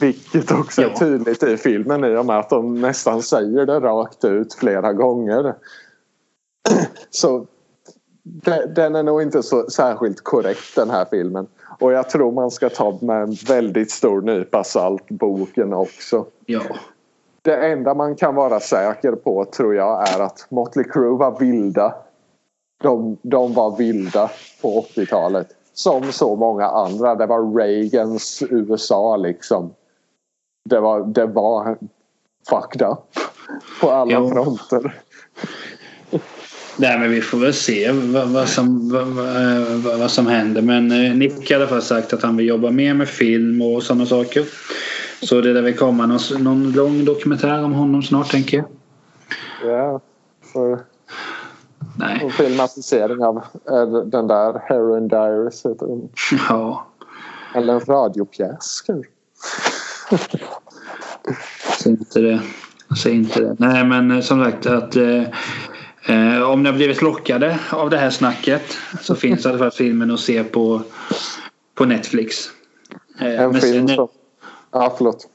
Vilket 0.00 0.52
också 0.52 0.82
är 0.82 0.88
tydligt 0.88 1.42
i 1.42 1.56
filmen 1.56 2.04
i 2.04 2.16
och 2.16 2.26
med 2.26 2.38
att 2.38 2.50
de 2.50 2.80
nästan 2.80 3.22
säger 3.22 3.66
det 3.66 3.80
rakt 3.80 4.24
ut 4.24 4.54
flera 4.54 4.92
gånger. 4.92 5.54
Så 7.10 7.46
den 8.74 8.94
är 8.94 9.02
nog 9.02 9.22
inte 9.22 9.42
så 9.42 9.70
särskilt 9.70 10.24
korrekt 10.24 10.76
den 10.76 10.90
här 10.90 11.06
filmen. 11.10 11.46
Och 11.80 11.92
jag 11.92 12.10
tror 12.10 12.32
man 12.32 12.50
ska 12.50 12.68
ta 12.68 12.98
med 13.02 13.22
en 13.22 13.36
väldigt 13.48 13.90
stor 13.90 14.20
nypa 14.20 14.64
salt 14.64 15.08
boken 15.08 15.72
också. 15.72 16.26
Ja. 16.46 16.62
det 17.42 17.56
enda 17.56 17.94
man 17.94 18.16
kan 18.16 18.34
vara 18.34 18.60
säker 18.60 19.12
på 19.12 19.44
tror 19.44 19.74
jag 19.74 20.08
är 20.08 20.20
att 20.20 20.46
Motley 20.50 20.84
Crue 20.84 21.16
var 21.16 21.38
vilda. 21.38 21.94
De, 22.84 23.16
de 23.22 23.54
var 23.54 23.76
vilda 23.76 24.30
på 24.62 24.86
80-talet. 24.94 25.48
Som 25.74 26.12
så 26.12 26.36
många 26.36 26.66
andra. 26.66 27.14
Det 27.14 27.26
var 27.26 27.56
Reagans 27.58 28.42
USA 28.50 29.16
liksom. 29.16 29.74
Det 30.64 30.80
var, 30.80 31.04
det 31.06 31.26
var 31.26 31.78
fucked 32.50 32.82
up 32.82 32.98
på 33.80 33.90
alla 33.90 34.12
Jo. 34.12 34.30
fronter. 34.30 35.00
Nej, 36.76 36.98
men 36.98 37.10
vi 37.10 37.20
får 37.20 37.38
väl 37.38 37.54
se 37.54 37.92
vad, 37.92 38.28
vad, 38.28 38.48
som, 38.48 38.90
vad, 38.92 39.06
vad, 39.82 39.98
vad 39.98 40.10
som 40.10 40.26
händer. 40.26 40.62
Men 40.62 40.92
eh, 40.92 41.14
Nick 41.14 41.50
har 41.50 41.52
i 41.52 41.54
alla 41.54 41.66
fall 41.66 41.82
sagt 41.82 42.12
att 42.12 42.22
han 42.22 42.36
vill 42.36 42.46
jobba 42.46 42.70
mer 42.70 42.94
med 42.94 43.08
film 43.08 43.62
och 43.62 43.82
sådana 43.82 44.06
saker. 44.06 44.44
Så 45.22 45.40
det 45.40 45.52
där 45.52 45.62
vill 45.62 45.76
komma 45.76 46.06
någon, 46.06 46.20
någon 46.38 46.72
lång 46.72 47.04
dokumentär 47.04 47.64
om 47.64 47.72
honom 47.72 48.02
snart 48.02 48.30
tänker 48.30 48.56
jag. 48.56 48.66
Ja, 49.72 50.00
för 50.52 50.78
Nej, 51.98 52.20
en 52.24 52.30
filmatisering 52.30 53.24
av 53.24 53.44
den 54.06 54.26
där 54.26 54.62
Heroin 54.68 55.08
Diaries 55.08 55.66
heter 55.66 55.86
den. 55.86 56.08
ja. 56.48 56.86
Eller 57.54 57.74
en 57.74 57.80
radiopjäs 57.80 58.80
kanske. 58.86 59.10
Säg 61.82 61.92
inte 61.92 62.20
det. 62.20 62.40
Säg 63.02 63.12
inte 63.14 63.40
det. 63.40 63.56
Nej, 63.58 63.84
men 63.84 64.10
eh, 64.10 64.20
som 64.20 64.44
sagt 64.44 64.66
att 64.66 64.96
eh, 64.96 65.22
eh, 66.08 66.42
om 66.50 66.62
ni 66.62 66.68
har 66.68 66.76
blivit 66.76 67.02
lockade 67.02 67.58
av 67.72 67.90
det 67.90 67.96
här 67.98 68.10
snacket 68.10 68.62
så 69.00 69.14
finns 69.14 69.46
i 69.46 69.48
alla 69.48 69.58
fall 69.58 69.70
filmen 69.70 70.10
att 70.10 70.20
se 70.20 70.44
på, 70.44 70.82
på 71.74 71.84
Netflix. 71.84 72.36
Eh, 73.20 73.40
En 73.42 73.54
film 73.54 73.88
sen- 73.88 73.96
som... 73.96 74.08
Ja, 74.72 74.94
förlåt. 74.96 75.28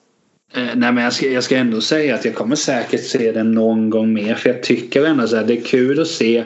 Eh, 0.54 0.76
nej 0.76 0.92
men 0.92 1.04
jag 1.04 1.14
ska, 1.14 1.32
jag 1.32 1.44
ska 1.44 1.58
ändå 1.58 1.82
säga 1.82 2.16
att 2.16 2.26
jag 2.26 2.36
kommer 2.36 2.56
säkert 2.56 3.04
se 3.04 3.32
den 3.32 3.52
någon 3.52 3.90
gång 3.90 4.14
mer. 4.14 4.36
För 4.36 4.50
jag 4.50 4.64
tycker 4.64 5.06
ändå 5.06 5.28
så 5.28 5.36
här, 5.36 5.44
det 5.44 5.58
är 5.58 5.62
kul 5.62 6.00
att 6.00 6.08
se 6.08 6.44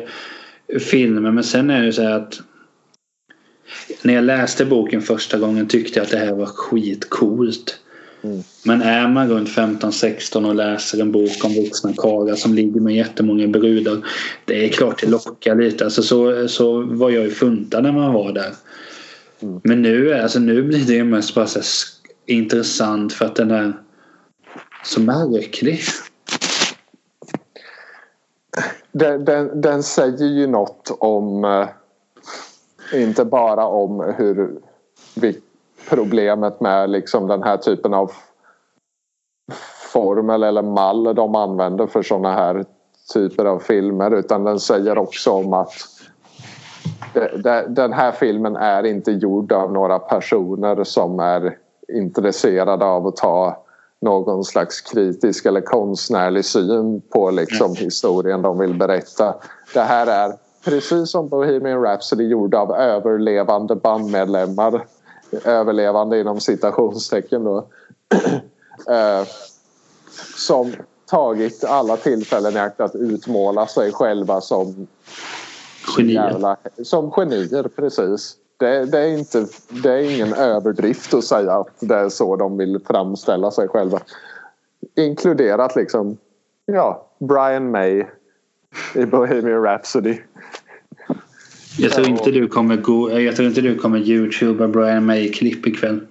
filmer. 0.79 1.31
Men 1.31 1.43
sen 1.43 1.69
är 1.69 1.83
det 1.83 1.93
så 1.93 2.01
här 2.01 2.11
att 2.11 2.41
när 4.01 4.13
jag 4.13 4.23
läste 4.23 4.65
boken 4.65 5.01
första 5.01 5.37
gången 5.37 5.67
tyckte 5.67 5.99
jag 5.99 6.05
att 6.05 6.11
det 6.11 6.17
här 6.17 6.33
var 6.33 6.45
skitcoolt. 6.45 7.79
Mm. 8.23 8.43
Men 8.65 8.81
är 8.81 9.07
man 9.07 9.29
runt 9.29 9.49
15-16 9.49 10.47
och 10.47 10.55
läser 10.55 11.01
en 11.01 11.11
bok 11.11 11.45
om 11.45 11.53
vuxna 11.53 11.93
karlar 11.97 12.35
som 12.35 12.53
ligger 12.53 12.81
med 12.81 12.95
jättemånga 12.95 13.47
brudar. 13.47 13.97
Det 14.45 14.65
är 14.65 14.69
klart 14.69 15.01
det 15.01 15.07
lockar 15.07 15.55
lite. 15.55 15.85
Alltså 15.85 16.03
så, 16.03 16.47
så 16.47 16.81
var 16.81 17.09
jag 17.09 17.23
ju 17.23 17.31
funtad 17.31 17.83
när 17.83 17.91
man 17.91 18.13
var 18.13 18.33
där. 18.33 18.53
Mm. 19.41 19.61
Men 19.63 19.81
nu, 19.81 20.13
alltså 20.13 20.39
nu 20.39 20.63
blir 20.63 20.85
det 20.85 20.93
ju 20.93 21.03
mest 21.03 21.35
bara 21.35 21.47
så 21.47 21.59
här 21.59 21.65
intressant 22.25 23.13
för 23.13 23.25
att 23.25 23.35
den 23.35 23.73
är 24.83 24.87
så 24.87 25.01
märklig. 25.01 25.79
Den, 28.91 29.25
den, 29.25 29.61
den 29.61 29.83
säger 29.83 30.25
ju 30.25 30.47
något 30.47 30.97
om... 30.99 31.45
Eh, 31.45 31.67
inte 32.93 33.25
bara 33.25 33.67
om 33.67 34.13
hur 34.17 34.61
problemet 35.89 36.61
med 36.61 36.89
liksom 36.89 37.27
den 37.27 37.43
här 37.43 37.57
typen 37.57 37.93
av 37.93 38.11
formel 39.93 40.43
eller 40.43 40.61
mall 40.61 41.15
de 41.15 41.35
använder 41.35 41.87
för 41.87 42.01
såna 42.01 42.33
här 42.33 42.65
typer 43.13 43.45
av 43.45 43.59
filmer 43.59 44.11
utan 44.11 44.43
den 44.43 44.59
säger 44.59 44.97
också 44.97 45.31
om 45.31 45.53
att 45.53 45.73
den 47.67 47.93
här 47.93 48.11
filmen 48.11 48.55
är 48.55 48.83
inte 48.83 49.11
gjord 49.11 49.51
av 49.51 49.71
några 49.73 49.99
personer 49.99 50.83
som 50.83 51.19
är 51.19 51.57
intresserade 51.87 52.85
av 52.85 53.07
att 53.07 53.15
ta 53.15 53.62
någon 54.03 54.43
slags 54.43 54.81
kritisk 54.81 55.45
eller 55.45 55.61
konstnärlig 55.61 56.45
syn 56.45 57.01
på 57.01 57.31
liksom 57.31 57.75
historien 57.75 58.41
de 58.41 58.59
vill 58.59 58.73
berätta. 58.73 59.35
Det 59.73 59.81
här 59.81 60.07
är 60.07 60.37
precis 60.63 61.11
som 61.11 61.29
Bohemian 61.29 61.81
Rhapsody 61.81 62.23
gjord 62.27 62.55
av 62.55 62.71
överlevande 62.71 63.75
bandmedlemmar. 63.75 64.85
Överlevande 65.45 66.19
inom 66.19 66.39
citationstecken 66.39 67.43
då. 67.43 67.67
Eh, 68.89 69.27
som 70.37 70.73
tagit 71.05 71.63
alla 71.63 71.97
tillfällen 71.97 72.53
i 72.53 72.59
akt 72.59 72.79
att 72.81 72.95
utmåla 72.95 73.67
sig 73.67 73.91
själva 73.91 74.41
som 74.41 74.87
Genier. 75.97 76.13
jävla, 76.13 76.57
som 76.83 77.11
genier, 77.11 77.63
precis. 77.75 78.35
Det, 78.57 78.85
det, 78.85 78.99
är 78.99 79.17
inte, 79.17 79.47
det 79.69 79.89
är 79.89 80.15
ingen 80.15 80.33
överdrift 80.33 81.13
att 81.13 81.23
säga 81.23 81.53
att 81.53 81.79
det 81.79 81.95
är 81.95 82.09
så 82.09 82.35
de 82.35 82.57
vill 82.57 82.79
framställa 82.87 83.51
sig 83.51 83.67
själva. 83.67 83.99
Inkluderat 84.95 85.75
liksom, 85.75 86.17
ja, 86.65 87.07
Brian 87.19 87.71
May 87.71 88.03
i 88.95 89.05
Bohemian 89.05 89.63
Rhapsody. 89.63 90.17
Jag 91.77 91.91
tror 91.91 92.07
inte 92.07 92.31
du 92.31 92.47
kommer 92.47 92.77
gå, 92.77 93.19
jag 93.19 93.35
tror 93.35 93.47
inte 93.47 93.61
du 93.61 93.77
kommer 93.77 93.99
youtuba 93.99 94.67
Brian 94.67 95.05
May-klipp 95.05 95.67
ikväll. 95.67 96.07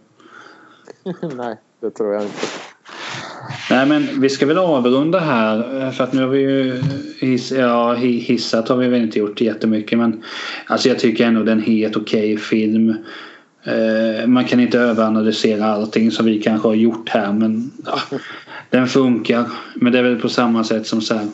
Nej, 1.36 1.57
det 1.80 1.90
tror 1.90 2.14
jag 2.14 2.22
inte. 2.22 2.47
Nej 3.70 3.86
men 3.86 4.20
vi 4.20 4.28
ska 4.28 4.46
väl 4.46 4.59
avrunda 4.59 5.18
här 5.18 5.82
eh, 5.84 5.90
för 5.90 6.05
att 6.05 6.12
nu 6.12 6.20
har 6.22 6.28
vi 6.28 6.40
ju 6.40 6.82
hiss, 7.20 7.53
ja, 7.53 7.94
hi- 7.94 8.20
hissat 8.20 8.68
har 8.68 8.76
vi 8.76 8.88
väl 8.88 9.03
inte 9.03 9.18
gjort 9.18 9.40
jättemycket 9.40 9.98
men 9.98 10.22
alltså 10.66 10.88
jag 10.88 10.98
tycker 10.98 11.26
ändå 11.26 11.42
det 11.42 11.50
är 11.50 11.57
en 11.57 11.62
helt 11.62 11.96
okej 11.96 12.36
film. 12.38 12.96
Eh, 13.64 14.26
man 14.26 14.44
kan 14.44 14.61
inte 14.61 14.78
överanalysera 14.78 15.66
allting 15.66 16.11
som 16.11 16.26
vi 16.26 16.42
kanske 16.42 16.68
har 16.68 16.74
gjort 16.74 17.09
här 17.09 17.32
men 17.32 17.70
ja, 17.86 18.18
den 18.70 18.86
funkar. 18.88 19.44
Men 19.74 19.92
det 19.92 19.98
är 19.98 20.03
väl 20.03 20.20
på 20.20 20.28
samma 20.28 20.64
sätt 20.64 20.86
som 20.86 21.00
så 21.00 21.14
här. 21.14 21.26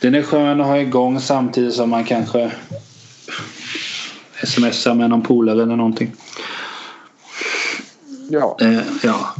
Den 0.00 0.14
är 0.14 0.22
skön 0.22 0.60
att 0.60 0.66
ha 0.66 0.78
igång 0.78 1.20
samtidigt 1.20 1.74
som 1.74 1.90
man 1.90 2.04
kanske 2.04 2.50
smsar 4.44 4.94
med 4.94 5.10
någon 5.10 5.22
polare 5.22 5.62
eller 5.62 5.76
någonting. 5.76 6.12
Ja, 8.30 8.56
Eh, 8.60 8.78
ja. 9.02 9.34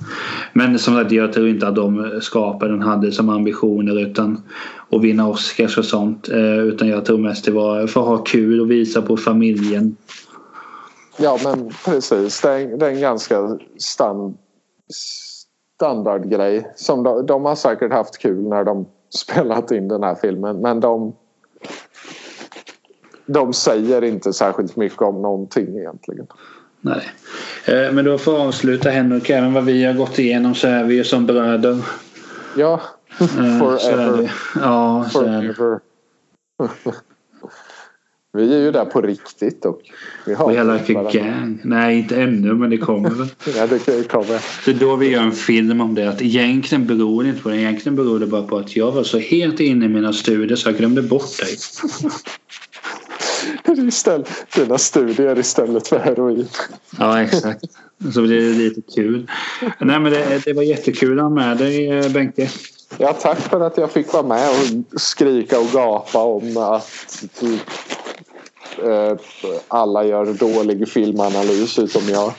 Men 0.57 0.79
som 0.79 0.95
sagt, 0.95 1.13
jag 1.13 1.33
tror 1.33 1.49
inte 1.49 1.69
att 1.69 1.75
de 1.75 2.19
skaparen 2.23 2.83
hade 2.83 3.13
som 3.13 3.29
ambitioner 3.29 4.01
utan 4.01 4.43
att 4.91 5.01
vinna 5.03 5.29
Oscars 5.29 5.79
och 5.79 5.85
sånt. 5.85 6.29
Eh, 6.29 6.59
utan 6.59 6.89
jag 6.89 7.05
tror 7.05 7.19
mest 7.19 7.45
det 7.45 7.51
var 7.51 7.87
för 7.87 8.01
att 8.01 8.07
ha 8.07 8.19
kul 8.19 8.61
och 8.61 8.71
visa 8.71 9.03
på 9.03 9.17
familjen. 9.17 9.97
ja 11.19 11.39
men 11.45 11.71
precis. 11.85 12.41
Det 12.41 12.51
är, 12.51 12.77
det 12.77 12.87
är 12.87 12.91
en 12.91 13.01
ganska 13.01 13.59
stand, 13.79 14.37
standardgrej. 15.77 16.73
Som 16.77 17.03
de, 17.03 17.27
de 17.27 17.45
har 17.45 17.55
säkert 17.55 17.93
haft 17.93 18.19
kul 18.19 18.49
när 18.49 18.65
de 18.65 18.87
spelat 19.15 19.71
in 19.71 19.89
den 19.89 20.03
här 20.03 20.15
filmen 20.15 20.61
men 20.61 20.81
de 20.81 21.13
de 23.27 23.53
säger 23.53 24.05
inte 24.05 24.33
särskilt 24.33 24.77
mycket 24.77 25.03
om 25.03 25.23
någonting 25.23 25.79
egentligen. 25.79 26.27
Nej. 26.85 27.11
Eh, 27.65 27.93
men 27.93 28.05
då 28.05 28.19
får 28.19 28.39
avsluta 28.39 28.91
Henrik. 28.91 29.31
Även 29.31 29.53
vad 29.53 29.65
vi 29.65 29.85
har 29.85 29.95
gått 29.95 30.19
igenom 30.19 30.55
så 30.55 30.69
är 30.69 30.85
vi 30.85 30.95
ju 30.95 31.05
som 31.05 31.27
bröder. 31.27 31.79
Ja, 32.57 32.81
Eh, 33.21 33.59
Forever. 33.59 34.33
Ja, 34.55 35.09
forever. 35.13 35.79
Vi 38.37 38.55
är 38.55 38.61
ju 38.61 38.71
där 38.73 38.85
på 38.85 39.01
riktigt 39.01 39.65
och 39.65 39.81
vi 40.27 40.35
har 40.35 40.51
hela 40.51 40.79
gang. 41.13 41.61
Nej, 41.65 41.99
inte 41.99 42.23
ännu 42.23 42.55
men 42.55 42.71
det 42.71 42.77
kommer 42.77 43.11
väl. 43.11 43.29
Ja, 43.57 43.67
det 43.67 44.09
kommer. 44.09 44.41
Det 44.65 44.71
är 44.71 44.75
då 44.75 44.97
vi 44.97 45.11
gör 45.11 45.23
en 45.23 45.33
film 45.33 45.81
om 45.81 45.95
det. 45.95 46.09
Att 46.09 46.23
egentligen 46.23 46.87
beror 46.87 47.23
det 47.23 47.29
inte 47.29 47.43
på 47.43 47.49
det. 47.49 47.57
Egentligen 47.57 47.97
beror 47.97 48.19
det 48.19 48.27
bara 48.27 48.43
på 48.43 48.57
att 48.57 48.77
jag 48.77 48.93
var 48.93 49.03
så 49.03 49.19
helt 49.19 49.61
inne 49.61 49.85
i 49.85 49.89
mina 49.89 50.13
studier 50.13 50.57
så 50.57 50.69
jag 50.69 50.77
glömde 50.77 51.03
bort 51.03 51.39
dig. 51.39 51.57
Istället, 53.89 54.29
dina 54.55 54.79
studier 54.79 55.39
istället 55.39 55.89
för 55.89 55.99
heroin. 55.99 56.49
Ja, 56.99 57.23
exakt. 57.23 57.65
Så 58.15 58.23
blir 58.23 58.41
det 58.41 58.59
lite 58.59 58.81
kul. 58.95 59.31
Nej, 59.79 60.01
men 60.01 60.13
det, 60.13 60.45
det 60.45 60.53
var 60.53 60.63
jättekul 60.63 61.19
att 61.19 61.23
ha 61.23 61.31
med 61.31 61.57
dig 61.57 61.91
eh, 61.91 62.13
Benke. 62.13 62.51
Ja, 62.99 63.13
tack 63.13 63.39
för 63.39 63.61
att 63.61 63.77
jag 63.77 63.91
fick 63.91 64.13
vara 64.13 64.23
med 64.23 64.49
och 64.51 65.01
skrika 65.01 65.61
och 65.61 65.67
gapa 65.73 66.23
om 66.23 66.57
att 66.57 67.25
typ, 67.41 67.61
alla 69.69 70.05
gör 70.05 70.33
dålig 70.33 70.89
filmanalys 70.89 71.79
utom 71.79 72.03
jag. 72.09 72.33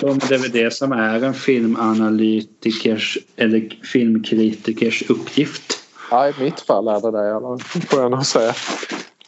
Det 0.00 0.34
är 0.34 0.38
väl 0.38 0.50
det 0.50 0.74
som 0.74 0.92
är 0.92 1.24
en 1.24 1.34
filmanalytikers 1.34 3.18
eller 3.36 3.78
filmkritikers 3.92 5.02
uppgift. 5.10 5.78
Ja, 6.10 6.28
i 6.28 6.32
mitt 6.38 6.60
fall 6.60 6.88
är 6.88 7.00
det 7.00 7.70
det 7.80 7.86
får 7.86 8.00
jag 8.00 8.10
nog 8.10 8.26
säga. 8.26 8.54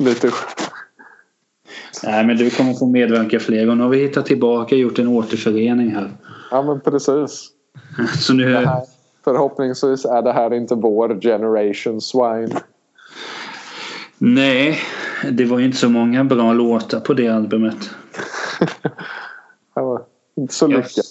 Lite 0.00 0.30
Nej, 2.02 2.26
men 2.26 2.36
du 2.36 2.50
kommer 2.50 2.74
få 2.74 2.86
medverka 2.86 3.40
fler 3.40 3.66
gånger. 3.66 3.76
Nu 3.76 3.82
har 3.82 3.90
vi 3.90 3.98
hittat 3.98 4.26
tillbaka 4.26 4.74
och 4.74 4.80
gjort 4.80 4.98
en 4.98 5.08
återförening 5.08 5.94
här. 5.94 6.10
Ja, 6.50 6.62
men 6.62 6.80
precis. 6.80 7.48
Så 8.18 8.34
nu... 8.34 8.54
Här, 8.54 8.80
förhoppningsvis 9.24 10.04
är 10.04 10.22
det 10.22 10.32
här 10.32 10.54
inte 10.54 10.74
vår 10.74 11.20
generation 11.20 12.00
swine. 12.00 12.60
Nej, 14.18 14.78
det 15.30 15.44
var 15.44 15.58
ju 15.58 15.64
inte 15.64 15.78
så 15.78 15.88
många 15.88 16.24
bra 16.24 16.52
låtar 16.52 17.00
på 17.00 17.14
det 17.14 17.28
albumet. 17.28 17.90
Det 19.74 19.80
var 19.80 20.02
inte 20.36 20.54
så 20.54 20.66
lyckat. 20.66 21.04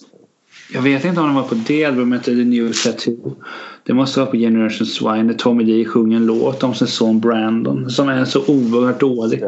Jag 0.73 0.81
vet 0.81 1.05
inte 1.05 1.19
om 1.21 1.25
den 1.25 1.35
var 1.35 1.43
på 1.43 1.55
det 1.55 1.85
albumet 1.85 2.27
eller 2.27 2.45
New 2.45 2.73
Tattoo. 2.73 3.35
Det 3.83 3.93
måste 3.93 4.19
vara 4.19 4.29
på 4.31 4.37
Generation 4.37 4.87
Swine 4.87 5.23
där 5.23 5.33
Tommy 5.33 5.63
D 5.63 5.85
sjunger 5.85 6.17
en 6.17 6.25
låt 6.25 6.63
om 6.63 6.73
sin 6.75 6.87
son 6.87 7.19
Brandon 7.19 7.89
som 7.89 8.09
är 8.09 8.25
så 8.25 8.39
oerhört 8.47 8.99
dålig. 8.99 9.43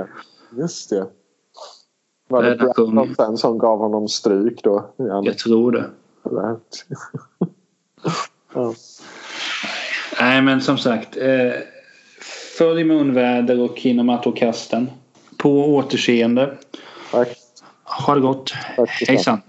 Just 0.58 0.90
det. 0.90 1.08
Var 2.30 2.44
det 2.44 2.56
Brandon 2.56 3.16
sen 3.16 3.38
som 3.38 3.58
gav 3.58 3.80
honom 3.80 4.08
stryk 4.08 4.64
då? 4.64 4.94
Ja, 4.98 5.22
Jag 5.26 5.38
tror 5.38 5.72
det. 5.72 5.90
ja. 8.54 8.74
Nej 10.20 10.42
men 10.42 10.62
som 10.62 10.78
sagt. 10.78 11.18
Eh, 11.18 11.52
följ 12.58 12.84
munväder 12.84 13.60
och 13.60 13.78
kinematokasten. 13.78 14.90
På 15.38 15.76
återseende. 15.76 16.58
Tack. 17.12 17.38
Ha 17.84 18.16
det 18.16 18.22
gott. 18.22 18.54
Tack. 18.76 19.04
Hejsan. 19.08 19.42